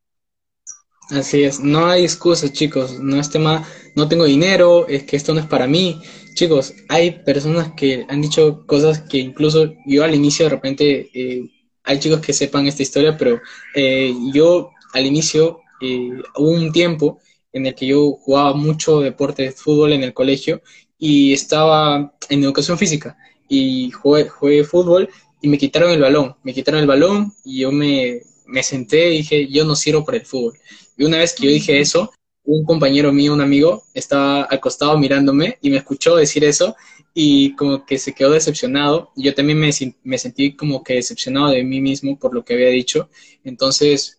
Así 1.10 1.44
es, 1.44 1.60
no 1.60 1.88
hay 1.88 2.04
excusas, 2.04 2.54
chicos. 2.54 3.00
No 3.00 3.20
es 3.20 3.30
tema, 3.32 3.68
no 3.96 4.08
tengo 4.08 4.26
dinero, 4.26 4.88
es 4.88 5.04
que 5.04 5.16
esto 5.18 5.34
no 5.34 5.40
es 5.40 5.48
para 5.48 5.66
mí. 5.68 6.00
Chicos, 6.36 6.74
hay 6.88 7.24
personas 7.24 7.74
que 7.76 8.06
han 8.10 8.22
dicho 8.22 8.66
cosas 8.68 9.02
que 9.02 9.18
incluso 9.18 9.74
yo 9.88 10.04
al 10.04 10.14
inicio 10.14 10.46
de 10.46 10.50
repente, 10.50 11.10
eh, 11.14 11.50
hay 11.84 12.00
chicos 12.00 12.22
que 12.22 12.34
sepan 12.34 12.68
esta 12.68 12.84
historia, 12.84 13.18
pero 13.18 13.40
eh, 13.76 14.14
yo 14.34 14.70
al 14.94 15.06
inicio 15.06 15.62
eh, 15.82 16.12
hubo 16.38 16.52
un 16.52 16.72
tiempo 16.72 17.20
en 17.54 17.66
el 17.66 17.74
que 17.76 17.88
yo 17.88 18.12
jugaba 18.14 18.54
mucho 18.54 19.00
deporte 19.00 19.44
de 19.44 19.52
fútbol 19.52 19.94
en 19.94 20.04
el 20.04 20.14
colegio 20.14 20.62
y 21.00 21.34
estaba 21.34 22.14
en 22.30 22.44
educación 22.44 22.78
física 22.78 23.18
y 23.48 23.90
jugué, 23.92 24.64
fútbol 24.64 25.10
y 25.42 25.48
me 25.48 25.58
quitaron 25.58 25.92
el 25.92 26.02
balón, 26.02 26.36
me 26.44 26.54
quitaron 26.54 26.82
el 26.82 26.88
balón 26.88 27.34
y 27.44 27.62
yo 27.62 27.72
me, 27.72 28.22
me 28.46 28.62
senté 28.62 29.14
y 29.14 29.18
dije, 29.18 29.48
yo 29.48 29.66
no 29.66 29.76
sirvo 29.76 30.06
para 30.06 30.18
el 30.20 30.26
fútbol. 30.26 30.60
Y 31.00 31.06
una 31.06 31.18
vez 31.18 31.34
que 31.34 31.46
yo 31.46 31.52
dije 31.52 31.80
eso, 31.80 32.12
un 32.44 32.66
compañero 32.66 33.14
mío, 33.14 33.34
un 33.34 33.40
amigo, 33.40 33.84
estaba 33.94 34.46
acostado 34.52 34.98
mirándome 34.98 35.58
y 35.62 35.70
me 35.70 35.78
escuchó 35.78 36.18
decir 36.18 36.44
eso 36.44 36.76
y 37.14 37.56
como 37.56 37.86
que 37.86 37.98
se 37.98 38.14
quedó 38.14 38.32
decepcionado. 38.32 39.12
Yo 39.16 39.34
también 39.34 39.60
me, 39.60 39.70
me 40.04 40.18
sentí 40.18 40.58
como 40.58 40.84
que 40.84 40.96
decepcionado 40.96 41.52
de 41.52 41.64
mí 41.64 41.80
mismo 41.80 42.20
por 42.20 42.34
lo 42.34 42.44
que 42.44 42.54
había 42.54 42.68
dicho. 42.68 43.10
Entonces, 43.46 44.18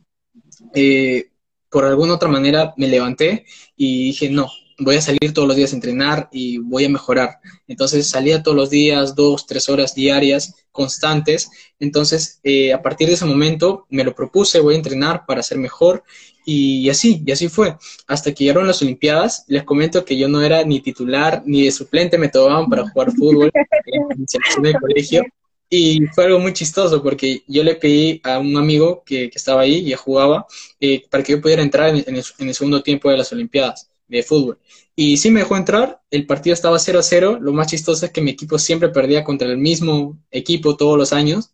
eh, 0.75 1.29
por 1.69 1.85
alguna 1.85 2.15
otra 2.15 2.31
manera 2.31 2.73
me 2.79 2.89
levanté 2.89 3.45
y 3.77 4.07
dije, 4.07 4.31
no, 4.31 4.51
voy 4.81 4.97
a 4.97 5.03
salir 5.03 5.33
todos 5.33 5.47
los 5.47 5.57
días 5.57 5.73
a 5.73 5.77
entrenar 5.77 6.29
y 6.33 6.59
voy 6.59 6.87
a 6.87 6.89
mejorar. 6.89 7.39
Entonces 7.69 8.09
salía 8.09 8.43
todos 8.43 8.57
los 8.57 8.71
días, 8.71 9.15
dos, 9.15 9.47
tres 9.47 9.69
horas 9.69 9.95
diarias, 9.95 10.55
constantes. 10.73 11.51
Entonces, 11.79 12.41
eh, 12.43 12.73
a 12.73 12.83
partir 12.83 13.09
de 13.09 13.15
ese 13.15 13.27
momento 13.27 13.87
me 13.91 14.05
lo 14.05 14.15
propuse, 14.15 14.59
voy 14.61 14.75
a 14.75 14.79
entrenar 14.79 15.25
para 15.27 15.43
ser 15.43 15.59
mejor. 15.59 16.03
Y 16.45 16.89
así, 16.89 17.23
y 17.25 17.31
así 17.31 17.49
fue. 17.49 17.77
Hasta 18.07 18.33
que 18.33 18.45
llegaron 18.45 18.67
las 18.67 18.81
Olimpiadas, 18.83 19.45
les 19.47 19.63
comento 19.63 20.05
que 20.05 20.17
yo 20.17 20.27
no 20.27 20.43
era 20.43 20.65
ni 20.65 20.81
titular 20.81 21.43
ni 21.45 21.65
de 21.65 21.71
suplente, 21.71 22.19
me 22.19 22.29
tomaban 22.29 22.69
para 22.69 22.89
jugar 22.89 23.13
fútbol 23.13 23.53
en 23.55 24.67
el 24.67 24.75
colegio. 24.81 25.23
Y 25.73 26.07
fue 26.07 26.25
algo 26.25 26.41
muy 26.41 26.53
chistoso 26.53 27.01
porque 27.01 27.45
yo 27.47 27.63
le 27.63 27.77
pedí 27.77 28.21
a 28.25 28.41
un 28.41 28.57
amigo 28.57 29.05
que, 29.07 29.31
estaba 29.33 29.61
ahí 29.61 29.89
y 29.89 29.95
jugaba 29.95 30.47
eh, 30.81 31.05
para 31.09 31.23
que 31.23 31.33
yo 31.33 31.41
pudiera 31.41 31.63
entrar 31.63 31.95
en 31.95 32.17
el 32.17 32.55
segundo 32.55 32.83
tiempo 32.83 33.09
de 33.09 33.19
las 33.19 33.31
Olimpiadas 33.31 33.90
de 34.11 34.23
fútbol. 34.23 34.59
Y 34.95 35.17
sí 35.17 35.31
me 35.31 35.41
dejó 35.41 35.57
entrar, 35.57 36.01
el 36.11 36.27
partido 36.27 36.55
estaba 36.55 36.79
0 36.79 36.99
a 36.99 37.03
0, 37.03 37.39
lo 37.41 37.53
más 37.53 37.69
chistoso 37.69 38.05
es 38.07 38.13
que 38.13 38.21
mi 38.21 38.33
equipo 38.33 38.59
siempre 38.59 38.91
perdía 38.91 39.25
contra 39.25 39.49
el 39.49 39.59
mismo 39.59 40.19
equipo 40.31 40.77
todos 40.77 40.99
los 40.99 41.13
años, 41.13 41.53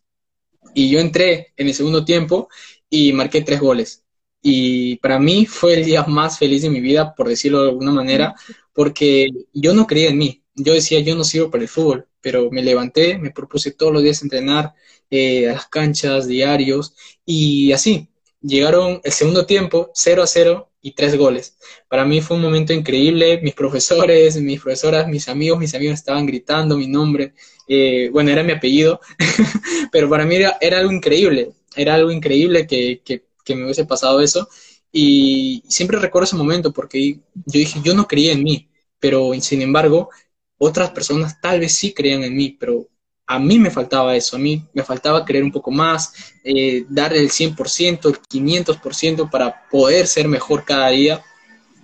y 0.73 0.89
yo 0.89 0.99
entré 0.99 1.53
en 1.57 1.67
el 1.67 1.73
segundo 1.73 2.05
tiempo 2.05 2.49
y 2.89 3.13
marqué 3.13 3.41
tres 3.41 3.59
goles. 3.59 4.03
Y 4.41 4.97
para 4.97 5.19
mí 5.19 5.45
fue 5.45 5.73
el 5.75 5.85
día 5.85 6.03
más 6.05 6.37
feliz 6.37 6.61
de 6.61 6.69
mi 6.69 6.81
vida, 6.81 7.15
por 7.15 7.27
decirlo 7.27 7.63
de 7.63 7.69
alguna 7.69 7.91
manera, 7.91 8.35
porque 8.73 9.29
yo 9.53 9.73
no 9.73 9.87
creía 9.87 10.09
en 10.09 10.17
mí. 10.17 10.43
Yo 10.55 10.73
decía, 10.73 10.99
yo 10.99 11.15
no 11.15 11.23
sirvo 11.23 11.51
para 11.51 11.63
el 11.63 11.69
fútbol, 11.69 12.07
pero 12.21 12.49
me 12.51 12.63
levanté, 12.63 13.17
me 13.17 13.31
propuse 13.31 13.71
todos 13.71 13.93
los 13.93 14.03
días 14.03 14.21
entrenar 14.21 14.73
eh, 15.09 15.49
a 15.49 15.53
las 15.53 15.67
canchas, 15.67 16.27
diarios, 16.27 16.95
y 17.25 17.71
así. 17.71 18.09
Llegaron 18.41 19.01
el 19.03 19.11
segundo 19.11 19.45
tiempo, 19.45 19.91
0 19.93 20.23
a 20.23 20.27
0, 20.27 20.71
tres 20.91 21.17
goles. 21.17 21.57
Para 21.87 22.05
mí 22.05 22.21
fue 22.21 22.37
un 22.37 22.43
momento 22.43 22.73
increíble. 22.73 23.39
Mis 23.41 23.53
profesores, 23.53 24.35
mis 24.41 24.61
profesoras, 24.61 25.07
mis 25.07 25.27
amigos, 25.29 25.59
mis 25.59 25.73
amigos 25.75 25.95
estaban 25.95 26.25
gritando 26.25 26.77
mi 26.77 26.87
nombre. 26.87 27.33
Eh, 27.67 28.09
bueno, 28.11 28.31
era 28.31 28.43
mi 28.43 28.53
apellido, 28.53 28.99
pero 29.91 30.09
para 30.09 30.25
mí 30.25 30.35
era, 30.35 30.57
algo 30.79 30.91
increíble. 30.91 31.51
Era 31.75 31.95
algo 31.95 32.11
increíble 32.11 32.65
que, 32.67 33.01
que, 33.03 33.25
que, 33.43 33.55
me 33.55 33.63
hubiese 33.63 33.85
pasado 33.85 34.21
eso. 34.21 34.47
Y 34.91 35.63
siempre 35.67 35.99
recuerdo 35.99 36.25
ese 36.25 36.35
momento 36.35 36.71
porque 36.73 37.19
yo 37.33 37.59
dije, 37.59 37.79
yo 37.83 37.93
no 37.93 38.07
creía 38.07 38.31
en 38.33 38.43
mí, 38.43 38.69
pero 38.99 39.31
sin 39.41 39.61
embargo, 39.61 40.09
otras 40.57 40.91
personas 40.91 41.39
tal 41.41 41.59
vez 41.59 41.73
sí 41.73 41.93
creían 41.93 42.23
en 42.23 42.35
mí, 42.35 42.57
pero 42.59 42.87
a 43.27 43.39
mí 43.39 43.59
me 43.59 43.69
faltaba 43.69 44.15
eso, 44.15 44.37
a 44.37 44.39
mí 44.39 44.63
me 44.73 44.83
faltaba 44.83 45.25
creer 45.25 45.43
un 45.43 45.51
poco 45.51 45.69
más, 45.69 46.13
eh, 46.45 46.85
darle 46.87 47.19
el 47.19 47.29
100%, 47.29 48.07
el 48.07 48.21
500% 48.21 49.29
para 49.29 49.67
poder 49.69 50.07
ser 50.07 50.29
mejor 50.29 50.63
cada 50.63 50.89
día. 50.89 51.21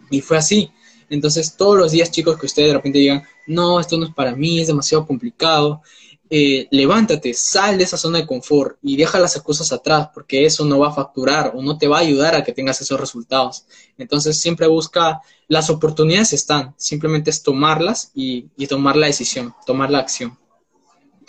Y 0.09 0.21
fue 0.21 0.37
así. 0.37 0.71
Entonces, 1.09 1.55
todos 1.57 1.77
los 1.77 1.91
días, 1.91 2.11
chicos, 2.11 2.39
que 2.39 2.45
ustedes 2.45 2.69
de 2.69 2.75
repente 2.75 2.99
digan, 2.99 3.23
no, 3.45 3.79
esto 3.79 3.97
no 3.97 4.05
es 4.05 4.13
para 4.13 4.33
mí, 4.35 4.61
es 4.61 4.67
demasiado 4.67 5.05
complicado, 5.05 5.81
eh, 6.29 6.67
levántate, 6.71 7.33
sal 7.33 7.77
de 7.77 7.83
esa 7.83 7.97
zona 7.97 8.19
de 8.19 8.25
confort 8.25 8.77
y 8.81 8.95
deja 8.95 9.19
las 9.19 9.35
excusas 9.35 9.71
atrás, 9.73 10.09
porque 10.13 10.45
eso 10.45 10.63
no 10.65 10.79
va 10.79 10.87
a 10.89 10.93
facturar 10.93 11.51
o 11.55 11.61
no 11.61 11.77
te 11.77 11.87
va 11.87 11.97
a 11.97 12.01
ayudar 12.01 12.35
a 12.35 12.43
que 12.43 12.53
tengas 12.53 12.79
esos 12.79 12.99
resultados. 12.99 13.65
Entonces, 13.97 14.39
siempre 14.39 14.65
busca, 14.67 15.21
las 15.49 15.69
oportunidades 15.69 16.31
están, 16.31 16.73
simplemente 16.77 17.29
es 17.29 17.43
tomarlas 17.43 18.11
y 18.15 18.47
tomar 18.67 18.95
la 18.95 19.07
decisión, 19.07 19.53
tomar 19.65 19.91
la 19.91 19.99
acción. 19.99 20.37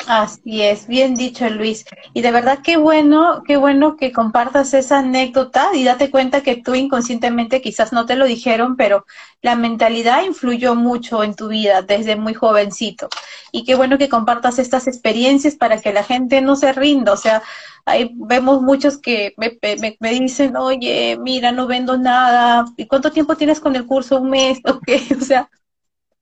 Así 0.07 0.61
es, 0.61 0.87
bien 0.87 1.15
dicho 1.15 1.49
Luis. 1.49 1.87
Y 2.13 2.21
de 2.21 2.31
verdad 2.31 2.59
qué 2.63 2.77
bueno, 2.77 3.43
qué 3.47 3.57
bueno 3.57 3.97
que 3.97 4.13
compartas 4.13 4.75
esa 4.75 4.99
anécdota 4.99 5.71
y 5.75 5.83
date 5.85 6.11
cuenta 6.11 6.43
que 6.43 6.57
tú 6.57 6.75
inconscientemente 6.75 7.63
quizás 7.63 7.91
no 7.95 8.05
te 8.05 8.15
lo 8.15 8.27
dijeron, 8.27 8.77
pero 8.77 9.07
la 9.41 9.57
mentalidad 9.57 10.23
influyó 10.23 10.75
mucho 10.75 11.25
en 11.25 11.35
tu 11.35 11.49
vida 11.49 11.81
desde 11.81 12.17
muy 12.17 12.35
jovencito. 12.35 13.09
Y 13.51 13.65
qué 13.65 13.77
bueno 13.77 13.97
que 13.97 14.11
compartas 14.11 14.59
estas 14.59 14.87
experiencias 14.89 15.55
para 15.55 15.81
que 15.81 15.95
la 15.95 16.05
gente 16.05 16.43
no 16.43 16.55
se 16.57 16.75
rinda. 16.75 17.13
O 17.13 17.17
sea, 17.17 17.43
ahí 17.87 18.11
vemos 18.15 18.61
muchos 18.61 18.99
que 18.99 19.33
me, 19.39 19.59
me, 19.81 19.97
me 20.01 20.11
dicen, 20.11 20.55
oye, 20.57 21.17
mira, 21.19 21.51
no 21.51 21.67
vendo 21.67 21.97
nada. 21.97 22.67
¿Y 22.77 22.87
cuánto 22.89 23.11
tiempo 23.11 23.37
tienes 23.37 23.59
con 23.59 23.75
el 23.75 23.87
curso? 23.87 24.21
Un 24.21 24.29
mes, 24.31 24.59
ok. 24.69 24.87
O 25.19 25.25
sea, 25.25 25.49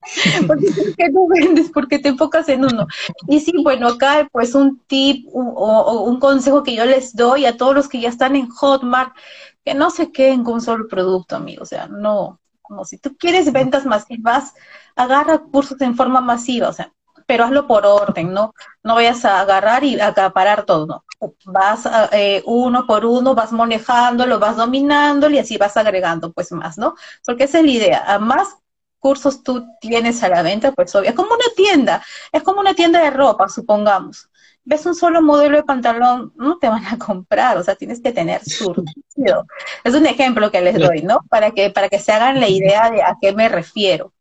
porque 0.47 1.09
no 1.11 1.27
vendes, 1.27 1.71
porque 1.73 1.99
te 1.99 2.09
enfocas 2.09 2.49
en 2.49 2.65
uno. 2.65 2.87
Y 3.27 3.39
sí, 3.39 3.53
bueno, 3.63 3.87
acá 3.87 4.27
pues 4.31 4.55
un 4.55 4.79
tip 4.87 5.27
o, 5.33 6.03
un 6.03 6.19
consejo 6.19 6.63
que 6.63 6.75
yo 6.75 6.85
les 6.85 7.15
doy 7.15 7.45
a 7.45 7.57
todos 7.57 7.75
los 7.75 7.89
que 7.89 7.99
ya 7.99 8.09
están 8.09 8.35
en 8.35 8.49
Hotmart, 8.49 9.15
que 9.63 9.73
no 9.73 9.89
se 9.89 10.11
queden 10.11 10.43
con 10.43 10.55
un 10.55 10.61
solo 10.61 10.87
producto, 10.87 11.35
amigo. 11.35 11.63
O 11.63 11.65
sea, 11.65 11.87
no, 11.87 12.39
como 12.61 12.85
si 12.85 12.97
tú 12.97 13.15
quieres 13.17 13.51
ventas 13.51 13.85
masivas, 13.85 14.53
agarra 14.95 15.39
cursos 15.39 15.79
en 15.81 15.95
forma 15.95 16.21
masiva, 16.21 16.69
o 16.69 16.73
sea, 16.73 16.91
pero 17.25 17.45
hazlo 17.45 17.67
por 17.67 17.85
orden, 17.85 18.33
¿no? 18.33 18.53
No 18.83 18.95
vayas 18.95 19.23
a 19.25 19.39
agarrar 19.39 19.83
y 19.83 19.99
acaparar 19.99 20.65
todo, 20.65 20.85
¿no? 20.85 21.03
Vas 21.45 21.87
eh, 22.11 22.43
uno 22.45 22.85
por 22.85 23.05
uno, 23.05 23.33
vas 23.33 23.51
manejándolo, 23.51 24.39
vas 24.39 24.57
dominándolo 24.57 25.35
y 25.35 25.39
así 25.39 25.57
vas 25.57 25.77
agregando 25.77 26.33
pues 26.33 26.51
más, 26.51 26.77
¿no? 26.77 26.95
Porque 27.25 27.45
esa 27.45 27.59
es 27.59 27.65
la 27.65 27.71
idea. 27.71 28.03
A 28.05 28.19
más 28.19 28.57
cursos 29.03 29.43
tú 29.43 29.67
tienes 29.81 30.23
a 30.23 30.29
la 30.29 30.41
venta, 30.43 30.71
pues 30.71 30.95
obvio, 30.95 31.09
es 31.09 31.15
como 31.15 31.33
una 31.33 31.53
tienda, 31.57 32.01
es 32.31 32.41
como 32.41 32.61
una 32.61 32.73
tienda 32.73 33.03
de 33.03 33.09
ropa, 33.09 33.49
supongamos. 33.49 34.29
Ves 34.63 34.85
un 34.85 34.95
solo 34.95 35.21
modelo 35.21 35.57
de 35.57 35.63
pantalón, 35.63 36.31
no 36.37 36.57
te 36.57 36.69
van 36.69 36.85
a 36.85 36.97
comprar, 37.05 37.57
o 37.57 37.63
sea, 37.63 37.75
tienes 37.75 37.99
que 37.99 38.13
tener 38.13 38.41
surtido. 38.45 39.45
Es 39.83 39.93
un 39.93 40.05
ejemplo 40.05 40.49
que 40.49 40.61
les 40.61 40.79
doy, 40.79 41.01
¿no? 41.01 41.19
Para 41.29 41.51
que, 41.51 41.69
para 41.69 41.89
que 41.89 41.99
se 41.99 42.13
hagan 42.13 42.39
la 42.39 42.47
idea 42.47 42.89
de 42.91 43.03
a 43.03 43.17
qué 43.19 43.33
me 43.33 43.49
refiero. 43.49 44.13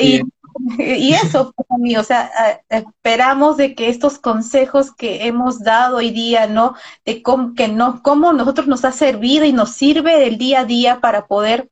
Y, 0.00 0.22
y, 0.78 1.14
eso, 1.14 1.52
pues, 1.56 1.98
o 1.98 2.04
sea, 2.04 2.30
esperamos 2.68 3.56
de 3.56 3.74
que 3.74 3.88
estos 3.88 4.20
consejos 4.20 4.94
que 4.94 5.26
hemos 5.26 5.58
dado 5.58 5.96
hoy 5.96 6.10
día, 6.12 6.46
¿no? 6.46 6.76
De 7.04 7.20
cómo, 7.20 7.54
que 7.56 7.66
no, 7.66 8.00
cómo 8.00 8.32
nosotros 8.32 8.68
nos 8.68 8.84
ha 8.84 8.92
servido 8.92 9.44
y 9.44 9.52
nos 9.52 9.72
sirve 9.72 10.20
del 10.20 10.38
día 10.38 10.60
a 10.60 10.64
día 10.64 11.00
para 11.00 11.26
poder 11.26 11.68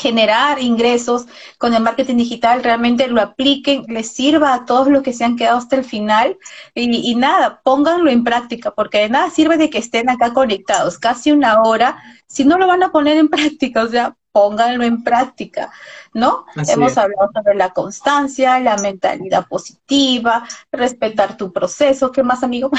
generar 0.00 0.60
ingresos 0.60 1.26
con 1.58 1.74
el 1.74 1.82
marketing 1.82 2.16
digital, 2.16 2.64
realmente 2.64 3.06
lo 3.06 3.20
apliquen, 3.20 3.84
les 3.88 4.10
sirva 4.10 4.54
a 4.54 4.64
todos 4.64 4.88
los 4.88 5.02
que 5.02 5.12
se 5.12 5.24
han 5.24 5.36
quedado 5.36 5.58
hasta 5.58 5.76
el 5.76 5.84
final. 5.84 6.38
Y, 6.74 7.14
nada, 7.14 7.60
pónganlo 7.62 8.10
en 8.10 8.24
práctica, 8.24 8.70
porque 8.70 8.98
de 8.98 9.10
nada 9.10 9.30
sirve 9.30 9.58
de 9.58 9.68
que 9.68 9.78
estén 9.78 10.08
acá 10.08 10.32
conectados 10.32 10.98
casi 10.98 11.32
una 11.32 11.60
hora 11.62 12.02
si 12.26 12.44
no 12.44 12.58
lo 12.58 12.66
van 12.66 12.82
a 12.82 12.92
poner 12.92 13.18
en 13.18 13.28
práctica, 13.36 13.82
o 13.82 13.88
sea, 13.88 14.16
pónganlo 14.32 14.84
en 14.84 15.02
práctica, 15.02 15.70
¿no? 16.14 16.46
Hemos 16.54 16.96
hablado 16.96 17.30
sobre 17.34 17.54
la 17.56 17.70
constancia, 17.70 18.58
la 18.60 18.76
mentalidad 18.76 19.46
positiva, 19.48 20.46
respetar 20.72 21.36
tu 21.36 21.52
proceso, 21.52 22.10
¿qué 22.12 22.22
más, 22.22 22.42
amigo? 22.42 22.70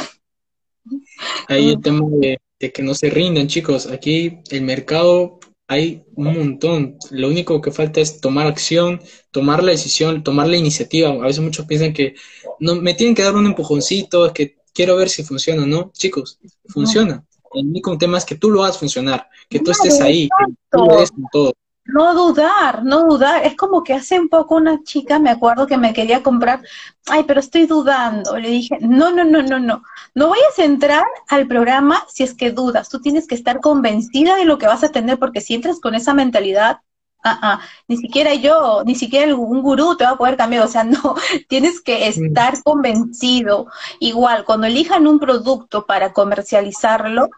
Ahí 1.48 1.72
el 1.72 1.82
tema 1.82 2.06
de, 2.10 2.40
de 2.60 2.72
que 2.72 2.82
no 2.82 2.94
se 2.94 3.10
rindan, 3.10 3.48
chicos, 3.48 3.86
aquí 3.86 4.40
el 4.50 4.62
mercado 4.62 5.40
hay 5.72 6.04
un 6.16 6.38
montón. 6.38 6.98
Lo 7.12 7.30
único 7.30 7.62
que 7.62 7.72
falta 7.72 8.02
es 8.02 8.20
tomar 8.20 8.46
acción, 8.46 9.00
tomar 9.32 9.64
la 9.64 9.72
decisión, 9.72 10.22
tomar 10.22 10.50
la 10.50 10.58
iniciativa. 10.58 11.08
A 11.08 11.18
veces 11.18 11.40
muchos 11.40 11.66
piensan 11.66 11.94
que 11.94 12.16
no 12.60 12.76
me 12.76 12.94
tienen 12.94 13.16
que 13.16 13.24
dar 13.24 13.36
un 13.36 13.46
empujoncito, 13.46 14.26
es 14.26 14.34
que 14.34 14.58
quiero 14.74 14.98
ver 14.98 15.08
si 15.08 15.24
funciona 15.24 15.64
o 15.64 15.66
no. 15.66 15.90
Chicos, 15.94 16.40
funciona. 16.66 17.24
El 17.54 17.68
único 17.68 17.98
tema 17.98 18.18
es 18.18 18.26
que 18.26 18.36
tú 18.36 18.52
lo 18.52 18.66
hagas 18.66 18.80
funcionar, 18.80 19.30
que 19.50 19.62
tú 19.62 19.72
estés 19.72 20.02
ahí, 20.02 20.28
que 20.28 20.54
tú 20.72 20.86
lo 20.86 21.00
des 21.00 21.10
todo. 21.32 21.54
No 21.86 22.14
dudar, 22.14 22.84
no 22.84 23.06
dudar. 23.06 23.44
Es 23.46 23.56
como 23.56 23.84
que 23.84 23.94
hace 23.94 24.20
un 24.20 24.30
poco 24.30 24.56
una 24.56 24.84
chica, 24.84 25.20
me 25.20 25.30
acuerdo 25.32 25.66
que 25.66 25.78
me 25.78 25.94
quería 25.94 26.22
comprar, 26.22 26.62
ay, 27.08 27.24
pero 27.24 27.40
estoy 27.40 27.66
dudando. 27.66 28.38
Le 28.38 28.50
dije, 28.50 28.78
no, 28.82 29.12
no, 29.12 29.24
no, 29.24 29.42
no, 29.42 29.60
no. 29.60 29.84
No 30.14 30.30
vayas 30.30 30.60
a 30.60 30.66
entrar 30.66 31.04
al 31.28 31.48
programa 31.48 32.06
si 32.08 32.24
es 32.24 32.34
que 32.36 32.52
dudas. 32.52 32.90
Tú 32.90 33.02
tienes 33.02 33.28
que 33.28 33.36
estar 33.36 33.60
convencida 33.60 34.36
de 34.36 34.46
lo 34.46 34.58
que 34.58 34.68
vas 34.68 34.84
a 34.84 34.90
tener, 34.90 35.18
porque 35.20 35.42
si 35.42 35.56
entras 35.56 35.80
con 35.80 35.96
esa 35.96 36.14
mentalidad, 36.14 36.82
ah, 37.24 37.40
ah, 37.42 37.62
ni 37.88 37.98
siquiera 37.98 38.36
yo, 38.36 38.84
ni 38.86 38.96
siquiera 38.96 39.36
un 39.36 39.62
gurú 39.62 39.96
te 39.98 40.04
va 40.04 40.12
a 40.12 40.18
poder 40.18 40.38
cambiar. 40.38 40.64
O 40.64 40.68
sea, 40.68 40.84
no, 40.86 41.16
tienes 41.50 41.82
que 41.82 42.08
estar 42.08 42.62
convencido. 42.64 43.68
Igual, 44.00 44.46
cuando 44.46 44.68
elijan 44.68 45.08
un 45.08 45.20
producto 45.20 45.86
para 45.86 46.14
comercializarlo, 46.14 47.30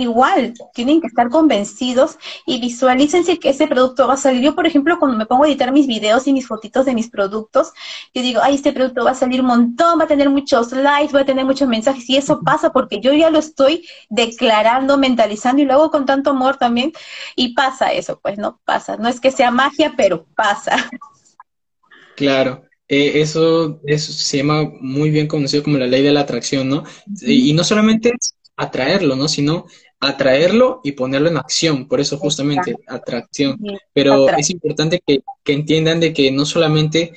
igual, 0.00 0.54
tienen 0.74 1.00
que 1.00 1.06
estar 1.06 1.28
convencidos 1.28 2.18
y 2.46 2.60
visualícense 2.60 3.38
que 3.38 3.50
ese 3.50 3.66
producto 3.66 4.06
va 4.08 4.14
a 4.14 4.16
salir. 4.16 4.42
Yo, 4.42 4.54
por 4.54 4.66
ejemplo, 4.66 4.98
cuando 4.98 5.16
me 5.16 5.26
pongo 5.26 5.44
a 5.44 5.48
editar 5.48 5.72
mis 5.72 5.86
videos 5.86 6.26
y 6.26 6.32
mis 6.32 6.46
fotitos 6.46 6.86
de 6.86 6.94
mis 6.94 7.08
productos, 7.08 7.72
yo 8.14 8.22
digo, 8.22 8.40
ay, 8.42 8.54
este 8.54 8.72
producto 8.72 9.04
va 9.04 9.12
a 9.12 9.14
salir 9.14 9.40
un 9.40 9.46
montón, 9.46 9.98
va 9.98 10.04
a 10.04 10.08
tener 10.08 10.30
muchos 10.30 10.72
likes, 10.72 11.12
va 11.12 11.20
a 11.20 11.24
tener 11.24 11.44
muchos 11.44 11.68
mensajes, 11.68 12.08
y 12.08 12.16
eso 12.16 12.40
pasa 12.44 12.72
porque 12.72 13.00
yo 13.00 13.12
ya 13.12 13.30
lo 13.30 13.38
estoy 13.38 13.86
declarando, 14.08 14.98
mentalizando, 14.98 15.62
y 15.62 15.64
lo 15.66 15.74
hago 15.74 15.90
con 15.90 16.06
tanto 16.06 16.30
amor 16.30 16.56
también, 16.56 16.92
y 17.36 17.54
pasa 17.54 17.92
eso, 17.92 18.18
pues, 18.20 18.38
¿no? 18.38 18.60
Pasa. 18.64 18.96
No 18.96 19.08
es 19.08 19.20
que 19.20 19.30
sea 19.30 19.50
magia, 19.50 19.94
pero 19.96 20.26
pasa. 20.34 20.90
Claro. 22.16 22.64
Eh, 22.92 23.20
eso, 23.20 23.80
eso 23.86 24.12
se 24.12 24.38
llama 24.38 24.68
muy 24.80 25.10
bien 25.10 25.28
conocido 25.28 25.62
como 25.62 25.78
la 25.78 25.86
ley 25.86 26.02
de 26.02 26.10
la 26.10 26.22
atracción, 26.22 26.68
¿no? 26.68 26.82
Y, 27.20 27.50
y 27.50 27.52
no 27.52 27.62
solamente 27.62 28.12
atraerlo, 28.56 29.14
¿no? 29.14 29.28
Sino 29.28 29.66
atraerlo 30.00 30.80
y 30.82 30.92
ponerlo 30.92 31.28
en 31.28 31.36
acción, 31.36 31.86
por 31.86 32.00
eso 32.00 32.16
justamente 32.18 32.74
atracción. 32.86 33.58
Pero 33.92 34.28
es 34.30 34.50
importante 34.50 35.02
que, 35.06 35.22
entiendan 35.44 36.00
de 36.00 36.12
que 36.12 36.30
no 36.30 36.46
solamente 36.46 37.12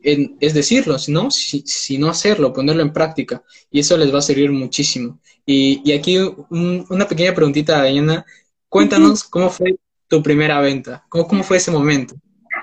es 0.00 0.52
decirlo, 0.52 0.98
sino, 0.98 1.30
sino 1.30 2.10
hacerlo, 2.10 2.52
ponerlo 2.52 2.82
en 2.82 2.92
práctica, 2.92 3.42
y 3.70 3.80
eso 3.80 3.96
les 3.96 4.12
va 4.12 4.18
a 4.18 4.22
servir 4.22 4.50
muchísimo. 4.50 5.18
Y, 5.46 5.92
aquí 5.92 6.18
una 6.50 7.08
pequeña 7.08 7.34
preguntita, 7.34 7.82
Diana, 7.84 8.26
cuéntanos 8.68 9.24
cómo 9.24 9.48
fue 9.48 9.76
tu 10.08 10.22
primera 10.22 10.60
venta, 10.60 11.06
cómo, 11.08 11.26
cómo 11.26 11.42
fue 11.42 11.56
ese 11.56 11.70
momento. 11.70 12.14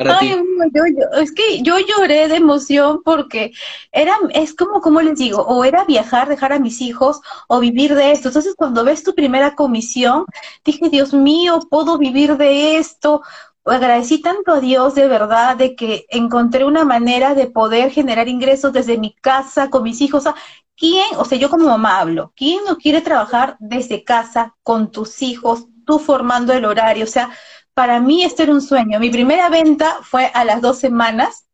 Ay, 0.07 0.35
yo, 0.73 0.83
es 1.21 1.31
que 1.31 1.61
yo 1.61 1.75
lloré 1.79 2.27
de 2.27 2.35
emoción 2.35 3.01
porque 3.03 3.51
era, 3.91 4.15
es 4.33 4.55
como, 4.55 4.81
como 4.81 5.01
les 5.01 5.17
digo, 5.17 5.41
o 5.41 5.63
era 5.63 5.83
viajar, 5.85 6.27
dejar 6.27 6.53
a 6.53 6.59
mis 6.59 6.81
hijos, 6.81 7.21
o 7.47 7.59
vivir 7.59 7.95
de 7.95 8.11
esto. 8.11 8.29
Entonces, 8.29 8.55
cuando 8.55 8.83
ves 8.83 9.03
tu 9.03 9.13
primera 9.15 9.55
comisión, 9.55 10.25
dije, 10.65 10.89
Dios 10.89 11.13
mío, 11.13 11.59
puedo 11.69 11.97
vivir 11.97 12.37
de 12.37 12.77
esto. 12.77 13.21
Agradecí 13.63 14.21
tanto 14.21 14.53
a 14.53 14.59
Dios 14.59 14.95
de 14.95 15.07
verdad 15.07 15.55
de 15.55 15.75
que 15.75 16.05
encontré 16.09 16.65
una 16.65 16.83
manera 16.83 17.35
de 17.35 17.47
poder 17.47 17.91
generar 17.91 18.27
ingresos 18.27 18.73
desde 18.73 18.97
mi 18.97 19.13
casa 19.15 19.69
con 19.69 19.83
mis 19.83 20.01
hijos. 20.01 20.21
O 20.21 20.23
sea, 20.23 20.35
¿quién, 20.75 21.05
o 21.17 21.25
sea, 21.25 21.37
yo 21.37 21.49
como 21.49 21.67
mamá 21.67 21.99
hablo, 21.99 22.33
¿quién 22.35 22.63
no 22.65 22.77
quiere 22.77 23.01
trabajar 23.01 23.57
desde 23.59 24.03
casa 24.03 24.55
con 24.63 24.91
tus 24.91 25.21
hijos, 25.21 25.67
tú 25.85 25.99
formando 25.99 26.53
el 26.53 26.65
horario? 26.65 27.03
O 27.03 27.07
sea, 27.07 27.29
para 27.73 27.99
mí 27.99 28.23
esto 28.23 28.43
era 28.43 28.53
un 28.53 28.61
sueño. 28.61 28.99
Mi 28.99 29.09
primera 29.09 29.49
venta 29.49 29.97
fue 30.03 30.31
a 30.33 30.45
las 30.45 30.61
dos 30.61 30.79
semanas, 30.79 31.47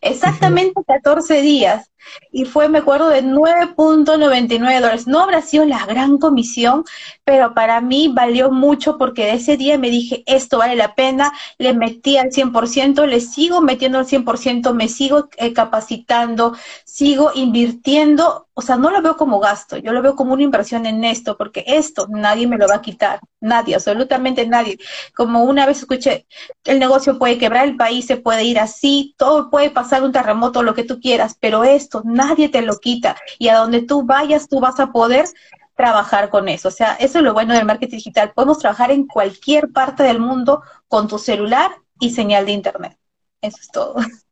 exactamente 0.00 0.80
14 0.86 1.40
días 1.42 1.90
y 2.30 2.44
fue, 2.44 2.68
me 2.68 2.78
acuerdo, 2.78 3.08
de 3.08 3.22
9.99 3.22 4.80
dólares. 4.80 5.06
No 5.06 5.20
habrá 5.20 5.42
sido 5.42 5.64
la 5.64 5.84
gran 5.86 6.18
comisión, 6.18 6.84
pero 7.24 7.54
para 7.54 7.80
mí 7.80 8.10
valió 8.14 8.50
mucho 8.50 8.98
porque 8.98 9.24
de 9.24 9.34
ese 9.34 9.56
día 9.56 9.78
me 9.78 9.90
dije, 9.90 10.22
esto 10.26 10.58
vale 10.58 10.76
la 10.76 10.94
pena, 10.94 11.32
le 11.58 11.74
metí 11.74 12.16
al 12.16 12.30
100%, 12.30 13.06
le 13.06 13.20
sigo 13.20 13.60
metiendo 13.60 13.98
al 13.98 14.06
100%, 14.06 14.74
me 14.74 14.88
sigo 14.88 15.28
eh, 15.36 15.52
capacitando, 15.52 16.56
sigo 16.84 17.30
invirtiendo, 17.34 18.45
o 18.58 18.62
sea, 18.62 18.76
no 18.76 18.90
lo 18.90 19.02
veo 19.02 19.18
como 19.18 19.38
gasto, 19.38 19.76
yo 19.76 19.92
lo 19.92 20.00
veo 20.00 20.16
como 20.16 20.32
una 20.32 20.42
inversión 20.42 20.86
en 20.86 21.04
esto, 21.04 21.36
porque 21.36 21.62
esto 21.66 22.06
nadie 22.08 22.46
me 22.46 22.56
lo 22.56 22.66
va 22.66 22.76
a 22.76 22.80
quitar, 22.80 23.20
nadie, 23.38 23.74
absolutamente 23.74 24.46
nadie. 24.46 24.78
Como 25.14 25.44
una 25.44 25.66
vez 25.66 25.80
escuché, 25.80 26.26
el 26.64 26.78
negocio 26.78 27.18
puede 27.18 27.36
quebrar, 27.36 27.68
el 27.68 27.76
país 27.76 28.06
se 28.06 28.16
puede 28.16 28.44
ir 28.44 28.58
así, 28.58 29.14
todo 29.18 29.50
puede 29.50 29.68
pasar 29.70 30.02
un 30.02 30.12
terremoto, 30.12 30.62
lo 30.62 30.74
que 30.74 30.84
tú 30.84 31.00
quieras, 31.00 31.36
pero 31.38 31.64
esto 31.64 32.00
nadie 32.06 32.48
te 32.48 32.62
lo 32.62 32.78
quita. 32.78 33.16
Y 33.38 33.48
a 33.48 33.56
donde 33.58 33.82
tú 33.82 34.04
vayas, 34.04 34.48
tú 34.48 34.58
vas 34.58 34.80
a 34.80 34.90
poder 34.90 35.26
trabajar 35.74 36.30
con 36.30 36.48
eso. 36.48 36.68
O 36.68 36.70
sea, 36.70 36.94
eso 36.94 37.18
es 37.18 37.24
lo 37.24 37.34
bueno 37.34 37.52
del 37.52 37.66
marketing 37.66 37.98
digital. 37.98 38.32
Podemos 38.32 38.58
trabajar 38.58 38.90
en 38.90 39.06
cualquier 39.06 39.70
parte 39.70 40.02
del 40.02 40.18
mundo 40.18 40.62
con 40.88 41.08
tu 41.08 41.18
celular 41.18 41.72
y 42.00 42.10
señal 42.10 42.46
de 42.46 42.52
internet. 42.52 42.98
Eso 43.42 43.58
es 43.60 43.68
todo. 43.70 43.96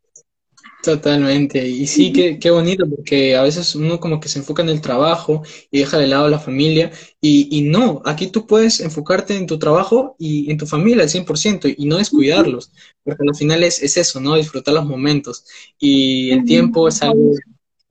Totalmente. 0.84 1.66
Y 1.66 1.86
sí, 1.86 2.12
qué, 2.12 2.38
qué 2.38 2.50
bonito, 2.50 2.84
porque 2.88 3.36
a 3.36 3.42
veces 3.42 3.74
uno 3.74 3.98
como 4.00 4.20
que 4.20 4.28
se 4.28 4.40
enfoca 4.40 4.62
en 4.62 4.68
el 4.68 4.80
trabajo 4.80 5.42
y 5.70 5.78
deja 5.78 5.98
de 5.98 6.06
lado 6.06 6.28
la 6.28 6.38
familia. 6.38 6.92
Y, 7.20 7.48
y 7.56 7.62
no, 7.62 8.02
aquí 8.04 8.26
tú 8.26 8.46
puedes 8.46 8.80
enfocarte 8.80 9.36
en 9.36 9.46
tu 9.46 9.58
trabajo 9.58 10.14
y 10.18 10.50
en 10.50 10.58
tu 10.58 10.66
familia 10.66 11.04
al 11.04 11.08
100% 11.08 11.74
y 11.76 11.86
no 11.86 11.96
descuidarlos, 11.96 12.70
porque 13.02 13.24
al 13.26 13.34
final 13.34 13.62
es, 13.64 13.82
es 13.82 13.96
eso, 13.96 14.20
¿no? 14.20 14.34
Disfrutar 14.34 14.74
los 14.74 14.84
momentos. 14.84 15.44
Y 15.78 16.30
el 16.30 16.44
tiempo 16.44 16.86
es 16.88 17.02
algo 17.02 17.32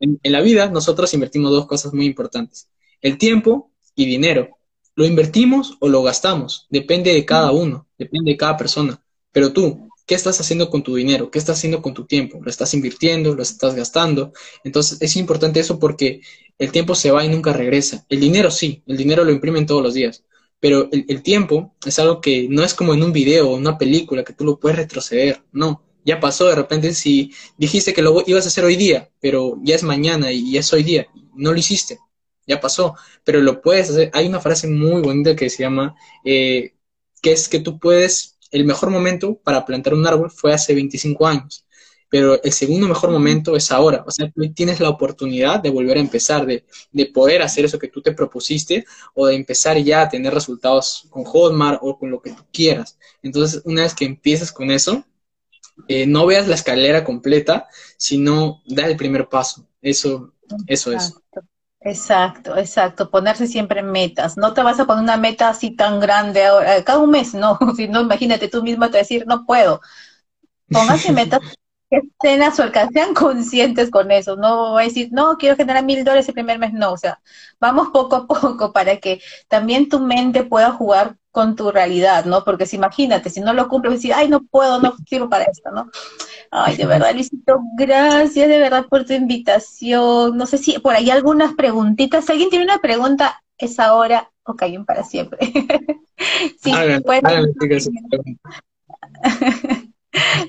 en, 0.03 0.19
la 0.23 0.41
vida 0.41 0.69
nosotros 0.69 1.13
invertimos 1.13 1.51
dos 1.51 1.65
cosas 1.65 1.93
muy 1.93 2.05
importantes, 2.05 2.69
el 3.01 3.17
tiempo 3.17 3.71
y 3.95 4.05
dinero. 4.05 4.57
¿Lo 4.95 5.05
invertimos 5.05 5.77
o 5.79 5.87
lo 5.87 6.03
gastamos? 6.03 6.67
Depende 6.69 7.13
de 7.13 7.25
cada 7.25 7.51
uno, 7.51 7.87
depende 7.97 8.31
de 8.31 8.37
cada 8.37 8.57
persona. 8.57 9.01
Pero 9.31 9.51
tú, 9.51 9.89
¿qué 10.05 10.15
estás 10.15 10.39
haciendo 10.39 10.69
con 10.69 10.83
tu 10.83 10.95
dinero? 10.95 11.31
¿Qué 11.31 11.39
estás 11.39 11.57
haciendo 11.57 11.81
con 11.81 11.93
tu 11.93 12.05
tiempo? 12.05 12.39
¿Lo 12.41 12.49
estás 12.49 12.73
invirtiendo? 12.73 13.35
¿Lo 13.35 13.43
estás 13.43 13.75
gastando? 13.75 14.33
Entonces 14.63 15.01
es 15.01 15.15
importante 15.15 15.59
eso 15.59 15.79
porque 15.79 16.21
el 16.57 16.71
tiempo 16.71 16.95
se 16.95 17.11
va 17.11 17.25
y 17.25 17.29
nunca 17.29 17.53
regresa. 17.53 18.05
El 18.09 18.19
dinero 18.19 18.51
sí, 18.51 18.83
el 18.87 18.97
dinero 18.97 19.23
lo 19.23 19.31
imprimen 19.31 19.65
todos 19.65 19.83
los 19.83 19.93
días. 19.93 20.23
Pero 20.59 20.87
el, 20.91 21.21
tiempo 21.23 21.75
es 21.85 21.99
algo 21.99 22.21
que 22.21 22.47
no 22.49 22.63
es 22.63 22.73
como 22.73 22.93
en 22.93 23.03
un 23.03 23.11
video 23.11 23.49
o 23.49 23.55
una 23.55 23.77
película 23.77 24.23
que 24.23 24.31
tú 24.31 24.45
lo 24.45 24.59
puedes 24.59 24.77
retroceder. 24.77 25.43
No, 25.51 25.83
ya 26.05 26.19
pasó 26.19 26.47
de 26.47 26.55
repente 26.55 26.93
si 26.93 27.33
dijiste 27.57 27.93
que 27.93 28.01
lo 28.01 28.23
ibas 28.25 28.45
a 28.45 28.47
hacer 28.47 28.63
hoy 28.63 28.77
día, 28.77 29.09
pero 29.19 29.57
ya 29.61 29.75
es 29.75 29.83
mañana 29.83 30.31
y 30.31 30.53
ya 30.53 30.61
es 30.61 30.71
hoy 30.71 30.83
día, 30.83 31.07
no 31.35 31.51
lo 31.51 31.59
hiciste, 31.59 31.99
ya 32.47 32.59
pasó, 32.61 32.95
pero 33.23 33.41
lo 33.41 33.61
puedes 33.61 33.89
hacer. 33.89 34.09
Hay 34.13 34.27
una 34.27 34.39
frase 34.39 34.67
muy 34.67 35.01
bonita 35.01 35.35
que 35.35 35.49
se 35.49 35.63
llama, 35.63 35.95
eh, 36.23 36.73
que 37.21 37.31
es 37.33 37.49
que 37.49 37.59
tú 37.59 37.79
puedes, 37.79 38.32
el 38.53 38.65
mejor 38.65 38.89
momento 38.89 39.35
para 39.43 39.65
plantar 39.65 39.93
un 39.93 40.07
árbol 40.07 40.31
fue 40.31 40.53
hace 40.53 40.73
25 40.73 41.27
años, 41.27 41.65
pero 42.09 42.41
el 42.43 42.51
segundo 42.53 42.87
mejor 42.87 43.09
momento 43.09 43.55
es 43.55 43.71
ahora, 43.71 44.03
o 44.07 44.11
sea, 44.11 44.31
tú 44.31 44.41
tienes 44.53 44.79
la 44.79 44.89
oportunidad 44.89 45.59
de 45.59 45.71
volver 45.71 45.97
a 45.97 46.01
empezar, 46.01 46.45
de, 46.45 46.63
de 46.91 47.07
poder 47.07 47.41
hacer 47.41 47.65
eso 47.65 47.79
que 47.79 47.87
tú 47.87 48.01
te 48.01 48.13
propusiste 48.13 48.85
o 49.15 49.25
de 49.25 49.35
empezar 49.35 49.77
ya 49.79 50.03
a 50.03 50.09
tener 50.09 50.33
resultados 50.33 51.07
con 51.09 51.23
Hotmart 51.23 51.79
o 51.81 51.97
con 51.97 52.11
lo 52.11 52.21
que 52.21 52.31
tú 52.31 52.43
quieras. 52.53 52.97
Entonces, 53.23 53.63
una 53.65 53.81
vez 53.81 53.95
que 53.95 54.05
empieces 54.05 54.51
con 54.51 54.69
eso, 54.69 55.03
eh, 55.87 56.05
no 56.05 56.25
veas 56.27 56.47
la 56.47 56.55
escalera 56.55 57.03
completa, 57.03 57.67
sino 57.97 58.61
da 58.65 58.85
el 58.85 58.95
primer 58.95 59.27
paso. 59.27 59.67
Eso, 59.81 60.33
eso 60.67 60.91
es. 60.91 61.13
Exacto, 61.85 62.55
exacto. 62.57 63.09
Ponerse 63.09 63.45
siempre 63.47 63.83
metas. 63.83 64.37
No 64.37 64.53
te 64.53 64.63
vas 64.63 64.79
a 64.79 64.85
poner 64.85 65.03
una 65.03 65.17
meta 65.17 65.49
así 65.49 65.71
tan 65.75 65.99
grande 65.99 66.45
ahora, 66.45 66.81
cada 66.83 66.99
un 66.99 67.09
mes, 67.11 67.33
no. 67.33 67.57
Si 67.75 67.87
no, 67.87 68.01
imagínate 68.01 68.47
tú 68.47 68.63
mismo 68.63 68.89
te 68.89 68.99
decir, 68.99 69.25
no 69.27 69.45
puedo. 69.45 69.81
Póngase 70.71 71.11
metas 71.13 71.41
que 71.89 71.97
estén 71.99 72.43
a 72.43 72.55
su 72.55 72.63
alcance, 72.63 72.93
sean 72.93 73.13
conscientes 73.13 73.91
con 73.91 74.11
eso. 74.11 74.35
No 74.37 74.77
a 74.77 74.83
decir, 74.83 75.09
no, 75.11 75.37
quiero 75.37 75.55
generar 75.57 75.83
mil 75.85 76.03
dólares 76.05 76.27
el 76.29 76.35
primer 76.35 76.59
mes. 76.59 76.73
No, 76.73 76.93
o 76.93 76.97
sea, 76.97 77.21
vamos 77.59 77.89
poco 77.93 78.15
a 78.17 78.27
poco 78.27 78.73
para 78.73 78.97
que 78.97 79.21
también 79.49 79.89
tu 79.89 79.99
mente 79.99 80.43
pueda 80.45 80.71
jugar 80.71 81.17
con 81.31 81.55
tu 81.55 81.71
realidad, 81.71 82.25
¿no? 82.25 82.43
Porque 82.45 82.65
si 82.67 82.77
imagínate, 82.77 83.29
si 83.29 83.41
no 83.41 83.53
lo 83.53 83.67
cumples, 83.69 83.95
decir, 83.95 84.13
ay, 84.13 84.29
no 84.29 84.43
puedo, 84.45 84.79
no 84.81 84.95
sirvo 85.07 85.29
para 85.29 85.45
esto, 85.45 85.71
¿no? 85.71 85.89
Ay, 86.55 86.77
de 86.77 86.85
verdad, 86.85 87.15
Luisito, 87.15 87.61
gracias 87.75 88.47
de 88.47 88.59
verdad 88.59 88.85
por 88.87 89.05
tu 89.05 89.13
invitación. 89.13 90.37
No 90.37 90.45
sé 90.45 90.59
si 90.59 90.77
por 90.77 90.93
ahí 90.93 91.09
algunas 91.09 91.55
preguntitas. 91.55 92.25
Si 92.25 92.31
alguien 92.31 92.51
tiene 92.51 92.65
una 92.65 92.77
pregunta, 92.77 93.41
es 93.57 93.79
ahora 93.79 94.29
o 94.43 94.55
callen 94.55 94.85
para 94.85 95.03
siempre. 95.03 95.39
sí, 96.61 96.71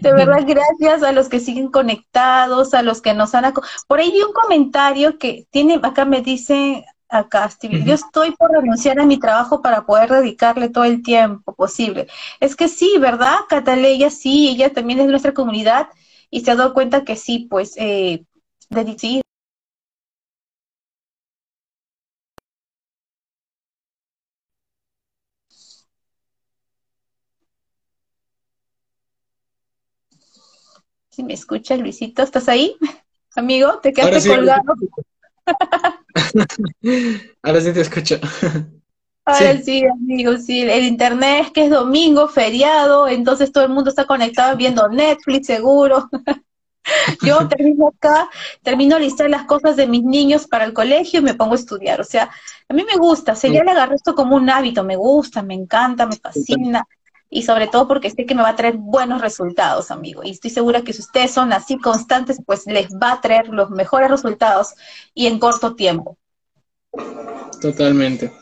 De 0.02 0.12
verdad, 0.12 0.44
gracias 0.46 1.02
a 1.02 1.12
los 1.12 1.30
que 1.30 1.40
siguen 1.40 1.70
conectados, 1.70 2.74
a 2.74 2.82
los 2.82 3.00
que 3.00 3.14
nos 3.14 3.34
han... 3.34 3.54
Por 3.88 3.98
ahí 3.98 4.10
vi 4.10 4.20
un 4.20 4.34
comentario 4.34 5.18
que 5.18 5.46
tiene, 5.50 5.80
acá 5.82 6.04
me 6.04 6.20
acá, 7.14 7.48
Stevie. 7.50 7.84
Yo 7.84 7.94
estoy 7.94 8.32
por 8.32 8.50
renunciar 8.50 8.98
a 9.00 9.06
mi 9.06 9.18
trabajo 9.18 9.62
para 9.62 9.86
poder 9.86 10.10
dedicarle 10.10 10.68
todo 10.68 10.84
el 10.84 11.02
tiempo 11.02 11.54
posible. 11.54 12.06
Es 12.40 12.56
que 12.56 12.68
sí, 12.68 12.94
¿verdad? 13.00 13.36
Cataleya, 13.48 14.10
sí, 14.10 14.48
ella 14.48 14.72
también 14.72 15.00
es 15.00 15.06
de 15.06 15.10
nuestra 15.12 15.34
comunidad 15.34 15.88
y 16.30 16.40
se 16.42 16.50
ha 16.50 16.56
dado 16.56 16.74
cuenta 16.74 17.04
que 17.04 17.16
sí, 17.16 17.46
pues, 17.50 17.74
eh, 17.76 18.24
sí, 18.98 19.22
Si 31.10 31.22
me 31.22 31.34
escuchas, 31.34 31.78
Luisito, 31.78 32.22
¿estás 32.22 32.48
ahí? 32.48 32.76
Amigo, 33.36 33.78
te 33.80 33.92
quedaste 33.92 34.28
colgado. 34.28 34.74
Ahora 37.42 37.60
sí 37.60 37.72
te 37.72 37.80
escucho. 37.80 38.18
Ahora 39.24 39.58
sí. 39.58 39.84
amigo, 39.84 40.36
sí. 40.36 40.62
El 40.62 40.84
internet 40.84 41.46
es 41.46 41.50
que 41.52 41.64
es 41.64 41.70
domingo, 41.70 42.28
feriado, 42.28 43.08
entonces 43.08 43.52
todo 43.52 43.64
el 43.64 43.70
mundo 43.70 43.90
está 43.90 44.04
conectado 44.04 44.56
viendo 44.56 44.88
Netflix, 44.88 45.46
seguro. 45.46 46.08
Yo 47.22 47.48
termino 47.48 47.88
acá, 47.88 48.28
termino 48.62 48.96
a 48.96 48.98
listar 48.98 49.30
las 49.30 49.44
cosas 49.44 49.76
de 49.76 49.86
mis 49.86 50.02
niños 50.02 50.46
para 50.46 50.64
el 50.64 50.72
colegio 50.74 51.20
y 51.20 51.22
me 51.22 51.34
pongo 51.34 51.52
a 51.52 51.56
estudiar. 51.56 52.00
O 52.00 52.04
sea, 52.04 52.30
a 52.68 52.74
mí 52.74 52.84
me 52.84 52.96
gusta, 52.98 53.32
o 53.32 53.36
sea, 53.36 53.50
ya 53.50 53.64
le 53.64 53.70
agarré 53.70 53.94
esto 53.94 54.14
como 54.14 54.36
un 54.36 54.50
hábito, 54.50 54.84
me 54.84 54.96
gusta, 54.96 55.42
me 55.42 55.54
encanta, 55.54 56.06
me 56.06 56.16
fascina 56.16 56.86
y 57.30 57.42
sobre 57.42 57.66
todo 57.66 57.88
porque 57.88 58.10
sé 58.10 58.26
que 58.26 58.34
me 58.34 58.42
va 58.42 58.50
a 58.50 58.56
traer 58.56 58.76
buenos 58.76 59.20
resultados, 59.20 59.90
amigo. 59.90 60.22
Y 60.24 60.30
estoy 60.30 60.50
segura 60.50 60.82
que 60.82 60.92
si 60.92 61.00
ustedes 61.00 61.32
son 61.32 61.52
así 61.52 61.78
constantes, 61.78 62.38
pues 62.44 62.66
les 62.66 62.88
va 62.90 63.12
a 63.12 63.20
traer 63.20 63.48
los 63.48 63.70
mejores 63.70 64.10
resultados 64.10 64.74
y 65.14 65.26
en 65.26 65.38
corto 65.38 65.74
tiempo. 65.74 66.16
Totalmente. 67.60 68.32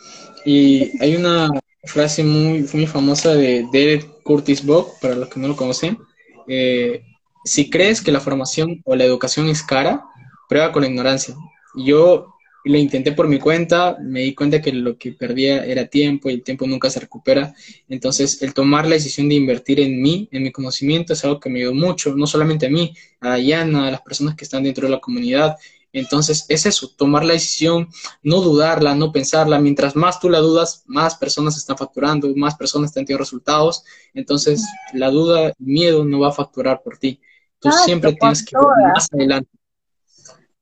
Y 0.44 1.02
hay 1.02 1.16
una 1.16 1.50
frase 1.84 2.22
muy, 2.24 2.68
muy 2.72 2.86
famosa 2.86 3.34
de 3.34 3.66
Derek 3.72 4.22
Curtis 4.22 4.64
Bock, 4.64 5.00
para 5.00 5.14
los 5.14 5.28
que 5.28 5.40
no 5.40 5.48
lo 5.48 5.56
conocen. 5.56 5.98
Eh, 6.46 7.02
si 7.44 7.70
crees 7.70 8.00
que 8.00 8.12
la 8.12 8.20
formación 8.20 8.82
o 8.84 8.94
la 8.94 9.04
educación 9.04 9.48
es 9.48 9.62
cara, 9.62 10.04
prueba 10.48 10.72
con 10.72 10.82
la 10.82 10.88
ignorancia. 10.88 11.34
Yo 11.74 12.31
lo 12.64 12.78
intenté 12.78 13.12
por 13.12 13.28
mi 13.28 13.38
cuenta, 13.38 13.96
me 14.00 14.20
di 14.20 14.34
cuenta 14.34 14.62
que 14.62 14.72
lo 14.72 14.96
que 14.96 15.12
perdía 15.12 15.64
era 15.64 15.86
tiempo 15.86 16.30
y 16.30 16.34
el 16.34 16.42
tiempo 16.42 16.66
nunca 16.66 16.90
se 16.90 17.00
recupera. 17.00 17.54
Entonces, 17.88 18.40
el 18.42 18.54
tomar 18.54 18.86
la 18.86 18.94
decisión 18.94 19.28
de 19.28 19.34
invertir 19.34 19.80
en 19.80 20.00
mí, 20.00 20.28
en 20.30 20.44
mi 20.44 20.52
conocimiento, 20.52 21.12
es 21.12 21.24
algo 21.24 21.40
que 21.40 21.50
me 21.50 21.60
ayudó 21.60 21.74
mucho, 21.74 22.14
no 22.14 22.26
solamente 22.26 22.66
a 22.66 22.70
mí, 22.70 22.94
a 23.20 23.30
Dayana, 23.30 23.88
a 23.88 23.90
las 23.90 24.02
personas 24.02 24.36
que 24.36 24.44
están 24.44 24.62
dentro 24.62 24.86
de 24.86 24.92
la 24.92 25.00
comunidad. 25.00 25.56
Entonces, 25.92 26.46
es 26.48 26.64
eso, 26.64 26.88
tomar 26.96 27.24
la 27.24 27.34
decisión, 27.34 27.88
no 28.22 28.40
dudarla, 28.40 28.94
no 28.94 29.12
pensarla. 29.12 29.58
Mientras 29.58 29.96
más 29.96 30.20
tú 30.20 30.30
la 30.30 30.38
dudas, 30.38 30.84
más 30.86 31.16
personas 31.16 31.56
están 31.56 31.76
facturando, 31.76 32.32
más 32.36 32.54
personas 32.54 32.90
están 32.90 33.04
teniendo 33.04 33.24
resultados. 33.24 33.84
Entonces, 34.14 34.64
la 34.94 35.10
duda, 35.10 35.48
el 35.48 35.54
miedo 35.58 36.04
no 36.04 36.20
va 36.20 36.28
a 36.28 36.32
facturar 36.32 36.80
por 36.82 36.96
ti. 36.96 37.20
Tú 37.58 37.70
siempre 37.84 38.14
tienes 38.14 38.44
que 38.44 38.56
ir 38.56 38.92
más 38.94 39.08
adelante. 39.12 39.50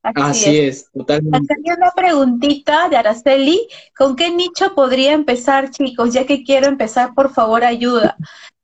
Así, 0.02 0.58
es. 0.58 0.90
totalmente. 0.92 1.38
Acá 1.38 1.54
hay 1.62 1.76
una 1.76 1.90
preguntita 1.90 2.88
de 2.88 2.96
Araceli. 2.96 3.68
¿Con 3.96 4.16
qué 4.16 4.30
nicho 4.30 4.74
podría 4.74 5.12
empezar, 5.12 5.70
chicos? 5.70 6.12
Ya 6.14 6.26
que 6.26 6.42
quiero 6.42 6.66
empezar, 6.66 7.14
por 7.14 7.32
favor, 7.32 7.64
ayuda. 7.64 8.16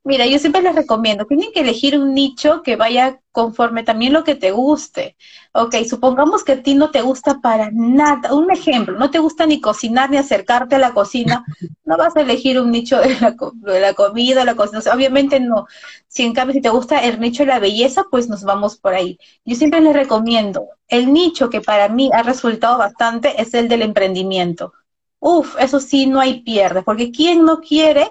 Mira, 0.07 0.25
yo 0.25 0.39
siempre 0.39 0.63
les 0.63 0.77
recomiendo, 0.77 1.27
tienen 1.27 1.51
que 1.53 1.63
elegir 1.63 1.99
un 1.99 2.15
nicho 2.15 2.63
que 2.63 2.77
vaya 2.77 3.21
conforme 3.33 3.83
también 3.83 4.13
lo 4.13 4.23
que 4.23 4.37
te 4.37 4.53
guste. 4.53 5.17
Ok, 5.53 5.75
supongamos 5.91 6.45
que 6.45 6.53
a 6.53 6.63
ti 6.63 6.77
no 6.77 6.93
te 6.93 7.03
gusta 7.03 7.41
para 7.41 7.71
nada. 7.73 8.33
Un 8.33 8.53
ejemplo, 8.53 8.97
no 8.97 9.11
te 9.11 9.19
gusta 9.19 9.47
ni 9.47 9.61
cocinar 9.61 10.09
ni 10.09 10.17
acercarte 10.17 10.77
a 10.77 10.79
la 10.79 10.95
cocina. 10.95 11.45
No 11.85 11.97
vas 11.97 12.17
a 12.17 12.21
elegir 12.23 12.61
un 12.61 12.73
nicho 12.73 12.99
de 12.99 13.19
la, 13.21 13.37
de 13.55 13.81
la 13.81 13.95
comida, 13.95 14.45
la 14.45 14.57
cocina. 14.57 14.81
obviamente 14.93 15.39
no. 15.41 15.67
Si 16.09 16.25
en 16.25 16.33
cambio, 16.35 16.55
si 16.55 16.61
te 16.61 16.69
gusta 16.71 17.01
el 17.05 17.21
nicho 17.21 17.45
de 17.45 17.49
la 17.49 17.61
belleza, 17.61 18.05
pues 18.11 18.29
nos 18.29 18.43
vamos 18.45 18.77
por 18.77 18.95
ahí. 18.95 19.19
Yo 19.45 19.55
siempre 19.57 19.81
les 19.81 19.95
recomiendo, 19.95 20.69
el 20.89 21.13
nicho 21.13 21.49
que 21.51 21.61
para 21.61 21.89
mí 21.89 22.11
ha 22.13 22.23
resultado 22.25 22.79
bastante 22.79 23.41
es 23.41 23.55
el 23.55 23.69
del 23.69 23.83
emprendimiento. 23.83 24.73
Uf, 25.21 25.57
eso 25.61 25.79
sí, 25.81 26.07
no 26.07 26.21
hay 26.21 26.43
pierde, 26.43 26.83
porque 26.83 27.11
¿quién 27.13 27.45
no 27.45 27.61
quiere 27.61 28.11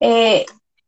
eh, 0.00 0.44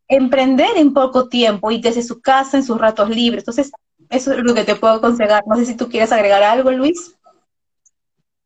emprender 0.09 0.77
en 0.77 0.93
poco 0.93 1.29
tiempo 1.29 1.71
y 1.71 1.81
desde 1.81 2.03
su 2.03 2.21
casa, 2.21 2.57
en 2.57 2.65
sus 2.65 2.79
ratos 2.79 3.11
libres. 3.11 3.43
Entonces, 3.43 3.73
eso 4.11 4.33
es 4.33 4.39
lo 4.39 4.55
que 4.55 4.65
te 4.65 4.77
puedo 4.77 4.95
aconsejar. 4.95 5.43
No 5.47 5.57
sé 5.57 5.67
si 5.67 5.77
tú 5.77 5.89
quieres 5.89 6.13
agregar 6.13 6.43
algo, 6.43 6.71
Luis. 6.71 7.17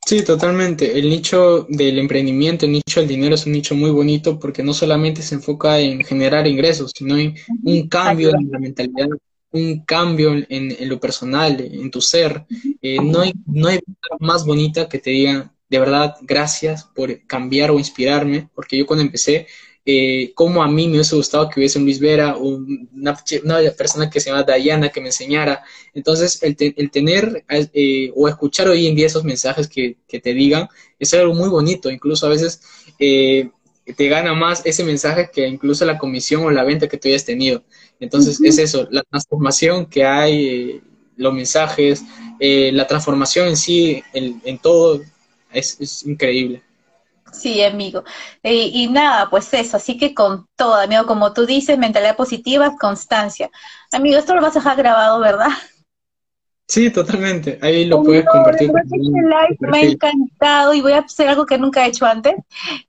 Sí, 0.06 0.24
totalmente. 0.24 0.98
El 0.98 1.08
nicho 1.08 1.66
del 1.68 1.98
emprendimiento, 1.98 2.66
el 2.66 2.72
nicho 2.72 3.00
del 3.00 3.08
dinero 3.08 3.34
es 3.34 3.46
un 3.46 3.52
nicho 3.52 3.74
muy 3.74 3.90
bonito 3.90 4.38
porque 4.40 4.62
no 4.62 4.72
solamente 4.72 5.22
se 5.22 5.36
enfoca 5.36 5.78
en 5.78 6.02
generar 6.04 6.46
ingresos, 6.46 6.92
sino 6.96 7.16
en 7.16 7.34
un 7.62 7.88
cambio 7.88 8.30
en 8.30 8.50
la 8.50 8.58
mentalidad, 8.58 9.08
un 9.52 9.84
cambio 9.84 10.32
en, 10.48 10.88
lo 10.88 10.98
personal, 10.98 11.60
en 11.60 11.90
tu 11.90 12.00
ser. 12.00 12.44
Eh, 12.80 12.98
no, 13.00 13.20
hay, 13.20 13.32
no 13.46 13.68
hay 13.68 13.78
más 14.18 14.44
bonita 14.44 14.88
que 14.88 14.98
te 14.98 15.10
digan, 15.10 15.52
de 15.68 15.78
verdad, 15.78 16.16
gracias 16.22 16.84
por 16.84 17.24
cambiar 17.26 17.70
o 17.70 17.78
inspirarme, 17.78 18.48
porque 18.54 18.78
yo 18.78 18.86
cuando 18.86 19.04
empecé 19.04 19.46
eh, 19.92 20.32
como 20.34 20.62
a 20.62 20.68
mí 20.68 20.86
me 20.86 20.94
hubiese 20.94 21.16
gustado 21.16 21.48
que 21.48 21.58
hubiese 21.58 21.78
un 21.78 21.84
Luis 21.84 21.98
Vera, 21.98 22.36
una, 22.36 23.18
una, 23.42 23.70
persona 23.76 24.08
que 24.08 24.20
se 24.20 24.30
llama 24.30 24.44
Dayana 24.44 24.90
que 24.90 25.00
me 25.00 25.08
enseñara. 25.08 25.64
Entonces, 25.94 26.40
el, 26.42 26.56
el 26.58 26.90
tener 26.92 27.44
eh, 27.48 28.12
o 28.14 28.28
escuchar 28.28 28.68
hoy 28.68 28.86
en 28.86 28.94
día 28.94 29.06
esos 29.06 29.24
mensajes 29.24 29.66
que, 29.66 29.96
que, 30.06 30.20
te 30.20 30.32
digan 30.32 30.68
es 31.00 31.12
algo 31.14 31.34
muy 31.34 31.48
bonito. 31.48 31.90
Incluso 31.90 32.26
a 32.26 32.28
veces 32.28 32.60
eh, 33.00 33.50
te 33.96 34.08
gana 34.08 34.32
más 34.32 34.62
ese 34.64 34.84
mensaje 34.84 35.30
que 35.32 35.48
incluso 35.48 35.84
la 35.84 35.98
comisión 35.98 36.44
o 36.44 36.50
la 36.50 36.62
venta 36.62 36.88
que 36.88 36.96
tú 36.96 37.08
hayas 37.08 37.24
tenido. 37.24 37.64
Entonces, 37.98 38.40
es 38.40 38.58
eso, 38.58 38.86
la 38.92 39.02
transformación 39.02 39.86
que 39.86 40.04
hay, 40.04 40.46
eh, 40.46 40.80
los 41.16 41.34
mensajes, 41.34 42.04
eh, 42.38 42.70
la 42.72 42.86
transformación 42.86 43.48
en 43.48 43.56
sí, 43.56 44.04
en, 44.12 44.40
en 44.44 44.58
todo, 44.58 45.00
es, 45.52 45.76
es 45.80 46.06
increíble. 46.06 46.62
Sí, 47.32 47.62
amigo. 47.62 48.04
Y, 48.42 48.82
y, 48.82 48.88
nada, 48.88 49.30
pues 49.30 49.52
eso, 49.54 49.76
así 49.76 49.96
que 49.96 50.14
con 50.14 50.46
todo, 50.56 50.74
amigo, 50.74 51.06
como 51.06 51.32
tú 51.32 51.46
dices, 51.46 51.78
mentalidad 51.78 52.16
positiva, 52.16 52.76
constancia. 52.78 53.50
Amigo, 53.92 54.18
esto 54.18 54.34
lo 54.34 54.42
vas 54.42 54.56
a 54.56 54.60
dejar 54.60 54.76
grabado, 54.76 55.20
¿verdad? 55.20 55.50
Sí, 56.70 56.88
totalmente. 56.88 57.58
Ahí 57.62 57.84
lo 57.84 58.00
puedes 58.00 58.24
compartir. 58.24 58.70
Live 58.70 59.56
me 59.58 59.78
ha 59.78 59.82
encantado 59.82 60.72
y 60.72 60.80
voy 60.80 60.92
a 60.92 60.98
hacer 60.98 61.28
algo 61.28 61.44
que 61.44 61.58
nunca 61.58 61.84
he 61.84 61.88
hecho 61.88 62.06
antes. 62.06 62.34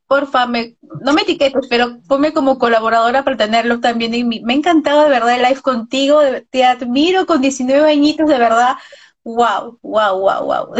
Porfa, 0.05 0.45
me, 0.45 0.75
no 1.01 1.13
me 1.13 1.23
etiquetes, 1.23 1.65
pero 1.67 1.99
ponme 2.07 2.31
como 2.31 2.59
colaboradora 2.59 3.23
para 3.23 3.37
tenerlo 3.37 3.79
también. 3.79 4.13
Y 4.13 4.23
me 4.23 4.53
ha 4.53 4.55
encantado 4.55 5.03
de 5.03 5.09
verdad 5.09 5.35
el 5.35 5.41
live 5.41 5.61
contigo. 5.61 6.19
Te 6.51 6.63
admiro 6.63 7.25
con 7.25 7.41
19 7.41 7.91
añitos, 7.91 8.29
de 8.29 8.37
verdad 8.37 8.75
wow, 9.23 9.77
wow, 9.81 10.19
wow, 10.19 10.45
wow, 10.45 10.73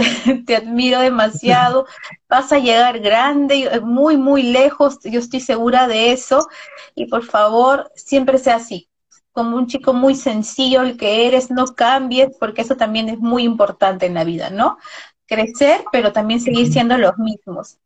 te 0.46 0.56
admiro 0.56 1.00
demasiado, 1.00 1.86
vas 2.28 2.52
a 2.52 2.60
llegar 2.60 3.00
grande, 3.00 3.70
eh, 3.72 3.80
muy, 3.82 4.18
muy 4.18 4.44
lejos, 4.44 5.00
yo 5.04 5.20
estoy 5.20 5.39
segura 5.39 5.88
de 5.88 6.12
eso, 6.12 6.48
y 6.96 7.06
por 7.06 7.24
favor, 7.24 7.92
siempre 7.96 8.38
sea 8.38 8.56
así, 8.56 8.89
como 9.32 9.58
un 9.58 9.68
chico 9.68 9.94
muy 9.94 10.16
sencillo 10.16 10.82
el 10.82 10.98
que 10.98 11.28
eres, 11.28 11.52
no 11.52 11.66
cambies, 11.68 12.36
porque 12.39 12.62
eso 12.62 12.76
también 12.76 13.10
es 13.10 13.20
muy 13.20 13.44
importante 13.44 14.06
en 14.06 14.16
la 14.16 14.24
vida, 14.24 14.50
¿no? 14.50 14.78
Crecer, 15.26 15.84
pero 15.92 16.12
también 16.12 16.42
seguir 16.42 16.72
siendo 16.72 16.98
los 16.98 17.18
mismos. 17.18 17.78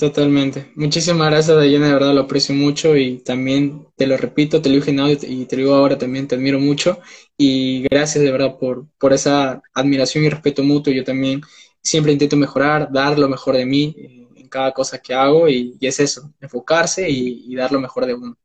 Totalmente. 0.00 0.72
Muchísimas 0.76 1.28
gracias, 1.28 1.54
Dayana, 1.54 1.88
de 1.88 1.92
verdad 1.92 2.14
lo 2.14 2.22
aprecio 2.22 2.54
mucho 2.54 2.96
y 2.96 3.18
también 3.18 3.86
te 3.96 4.06
lo 4.06 4.16
repito, 4.16 4.62
te 4.62 4.70
lo 4.70 4.76
dije 4.76 4.92
en 4.92 5.00
audio 5.00 5.18
y 5.20 5.44
te 5.44 5.56
lo 5.56 5.62
digo 5.62 5.74
ahora 5.74 5.98
también, 5.98 6.26
te 6.26 6.36
admiro 6.36 6.58
mucho 6.58 7.00
y 7.36 7.82
gracias 7.82 8.24
de 8.24 8.32
verdad 8.32 8.56
por, 8.58 8.86
por 8.98 9.12
esa 9.12 9.60
admiración 9.74 10.24
y 10.24 10.30
respeto 10.30 10.62
mutuo. 10.62 10.90
Yo 10.90 11.04
también 11.04 11.42
siempre 11.82 12.12
intento 12.12 12.38
mejorar, 12.38 12.90
dar 12.90 13.18
lo 13.18 13.28
mejor 13.28 13.58
de 13.58 13.66
mí 13.66 13.94
en 14.36 14.48
cada 14.48 14.72
cosa 14.72 14.96
que 14.96 15.12
hago 15.12 15.50
y, 15.50 15.76
y 15.78 15.86
es 15.86 16.00
eso, 16.00 16.32
enfocarse 16.40 17.06
y, 17.10 17.44
y, 17.46 17.54
dar 17.54 17.70
lo 17.70 17.78
mejor 17.78 18.06
de 18.06 18.14
uno. 18.14 18.38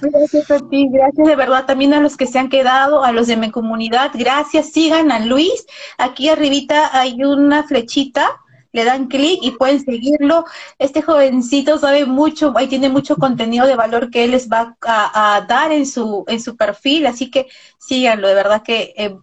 Gracias 0.00 0.48
a 0.48 0.60
ti, 0.68 0.88
gracias 0.92 1.26
de 1.26 1.34
verdad 1.34 1.66
también 1.66 1.92
a 1.92 2.00
los 2.00 2.16
que 2.16 2.26
se 2.26 2.38
han 2.38 2.50
quedado, 2.50 3.02
a 3.02 3.10
los 3.10 3.26
de 3.26 3.36
mi 3.36 3.50
comunidad, 3.50 4.12
gracias, 4.14 4.70
sigan 4.70 5.10
a 5.10 5.18
Luis, 5.18 5.66
aquí 5.98 6.28
arribita 6.28 6.96
hay 6.96 7.24
una 7.24 7.64
flechita 7.64 8.40
le 8.72 8.84
dan 8.84 9.08
clic 9.08 9.38
y 9.42 9.52
pueden 9.52 9.84
seguirlo. 9.84 10.44
Este 10.78 11.02
jovencito 11.02 11.78
sabe 11.78 12.06
mucho, 12.06 12.52
ahí 12.56 12.68
tiene 12.68 12.88
mucho 12.88 13.16
contenido 13.16 13.66
de 13.66 13.76
valor 13.76 14.10
que 14.10 14.24
él 14.24 14.32
les 14.32 14.48
va 14.48 14.76
a, 14.82 15.44
dar 15.48 15.72
en 15.72 15.86
su, 15.86 16.24
en 16.28 16.40
su 16.40 16.56
perfil, 16.56 17.06
así 17.06 17.30
que 17.30 17.46
síganlo, 17.78 18.28
de 18.28 18.34
verdad 18.34 18.62
que 18.62 18.94
eh, 18.96 19.14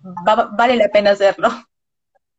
vale 0.54 0.76
la 0.76 0.90
pena 0.90 1.12
hacerlo. 1.12 1.50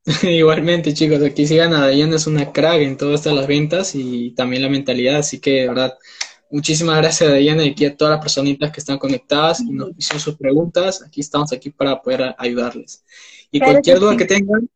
Igualmente, 0.22 0.94
chicos, 0.94 1.22
aquí 1.22 1.46
sigan 1.46 1.74
a 1.74 1.80
Dayana, 1.80 2.16
es 2.16 2.26
una 2.26 2.50
crack 2.52 2.80
en 2.80 2.96
todas 2.96 3.20
estas 3.20 3.34
las 3.34 3.46
ventas 3.46 3.94
y 3.94 4.30
también 4.30 4.62
la 4.62 4.68
mentalidad, 4.68 5.16
así 5.16 5.38
que 5.38 5.62
de 5.62 5.68
verdad, 5.68 5.98
muchísimas 6.50 6.96
gracias 6.96 7.28
a 7.28 7.32
Dayana 7.32 7.64
y 7.64 7.70
aquí 7.70 7.84
a 7.84 7.96
todas 7.96 8.12
las 8.12 8.22
personitas 8.22 8.72
que 8.72 8.80
están 8.80 8.98
conectadas 8.98 9.60
y 9.60 9.70
nos 9.70 9.90
hicieron 9.96 10.20
sus 10.20 10.36
preguntas, 10.36 11.02
aquí 11.02 11.20
estamos 11.20 11.52
aquí 11.52 11.70
para 11.70 12.00
poder 12.00 12.34
ayudarles. 12.38 13.04
Y 13.50 13.60
cualquier 13.60 13.98
duda 13.98 14.16
que 14.16 14.24
tengan, 14.24 14.68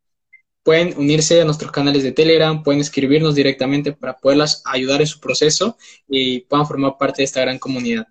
pueden 0.63 0.97
unirse 0.97 1.41
a 1.41 1.45
nuestros 1.45 1.71
canales 1.71 2.03
de 2.03 2.13
Telegram, 2.13 2.63
pueden 2.63 2.81
escribirnos 2.81 3.35
directamente 3.35 3.91
para 3.91 4.17
poderlas 4.17 4.63
ayudar 4.65 5.01
en 5.01 5.07
su 5.07 5.19
proceso 5.19 5.77
y 6.07 6.41
puedan 6.41 6.65
formar 6.65 6.97
parte 6.97 7.21
de 7.21 7.25
esta 7.25 7.41
gran 7.41 7.59
comunidad. 7.59 8.07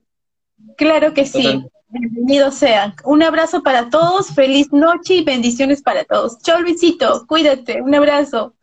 Claro 0.76 1.12
que 1.14 1.26
sí. 1.26 1.64
Bienvenidos 1.88 2.54
sean. 2.54 2.94
Un 3.04 3.22
abrazo 3.22 3.62
para 3.62 3.90
todos, 3.90 4.28
feliz 4.28 4.72
noche 4.72 5.16
y 5.16 5.24
bendiciones 5.24 5.82
para 5.82 6.04
todos. 6.04 6.38
Chao 6.38 6.60
Luisito, 6.60 7.26
cuídate, 7.26 7.82
un 7.82 7.94
abrazo. 7.94 8.54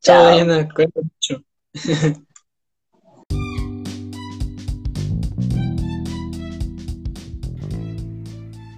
Chao, 0.00 0.34
Diana, 0.34 0.68
cuídate 0.74 1.00
mucho. 1.02 1.42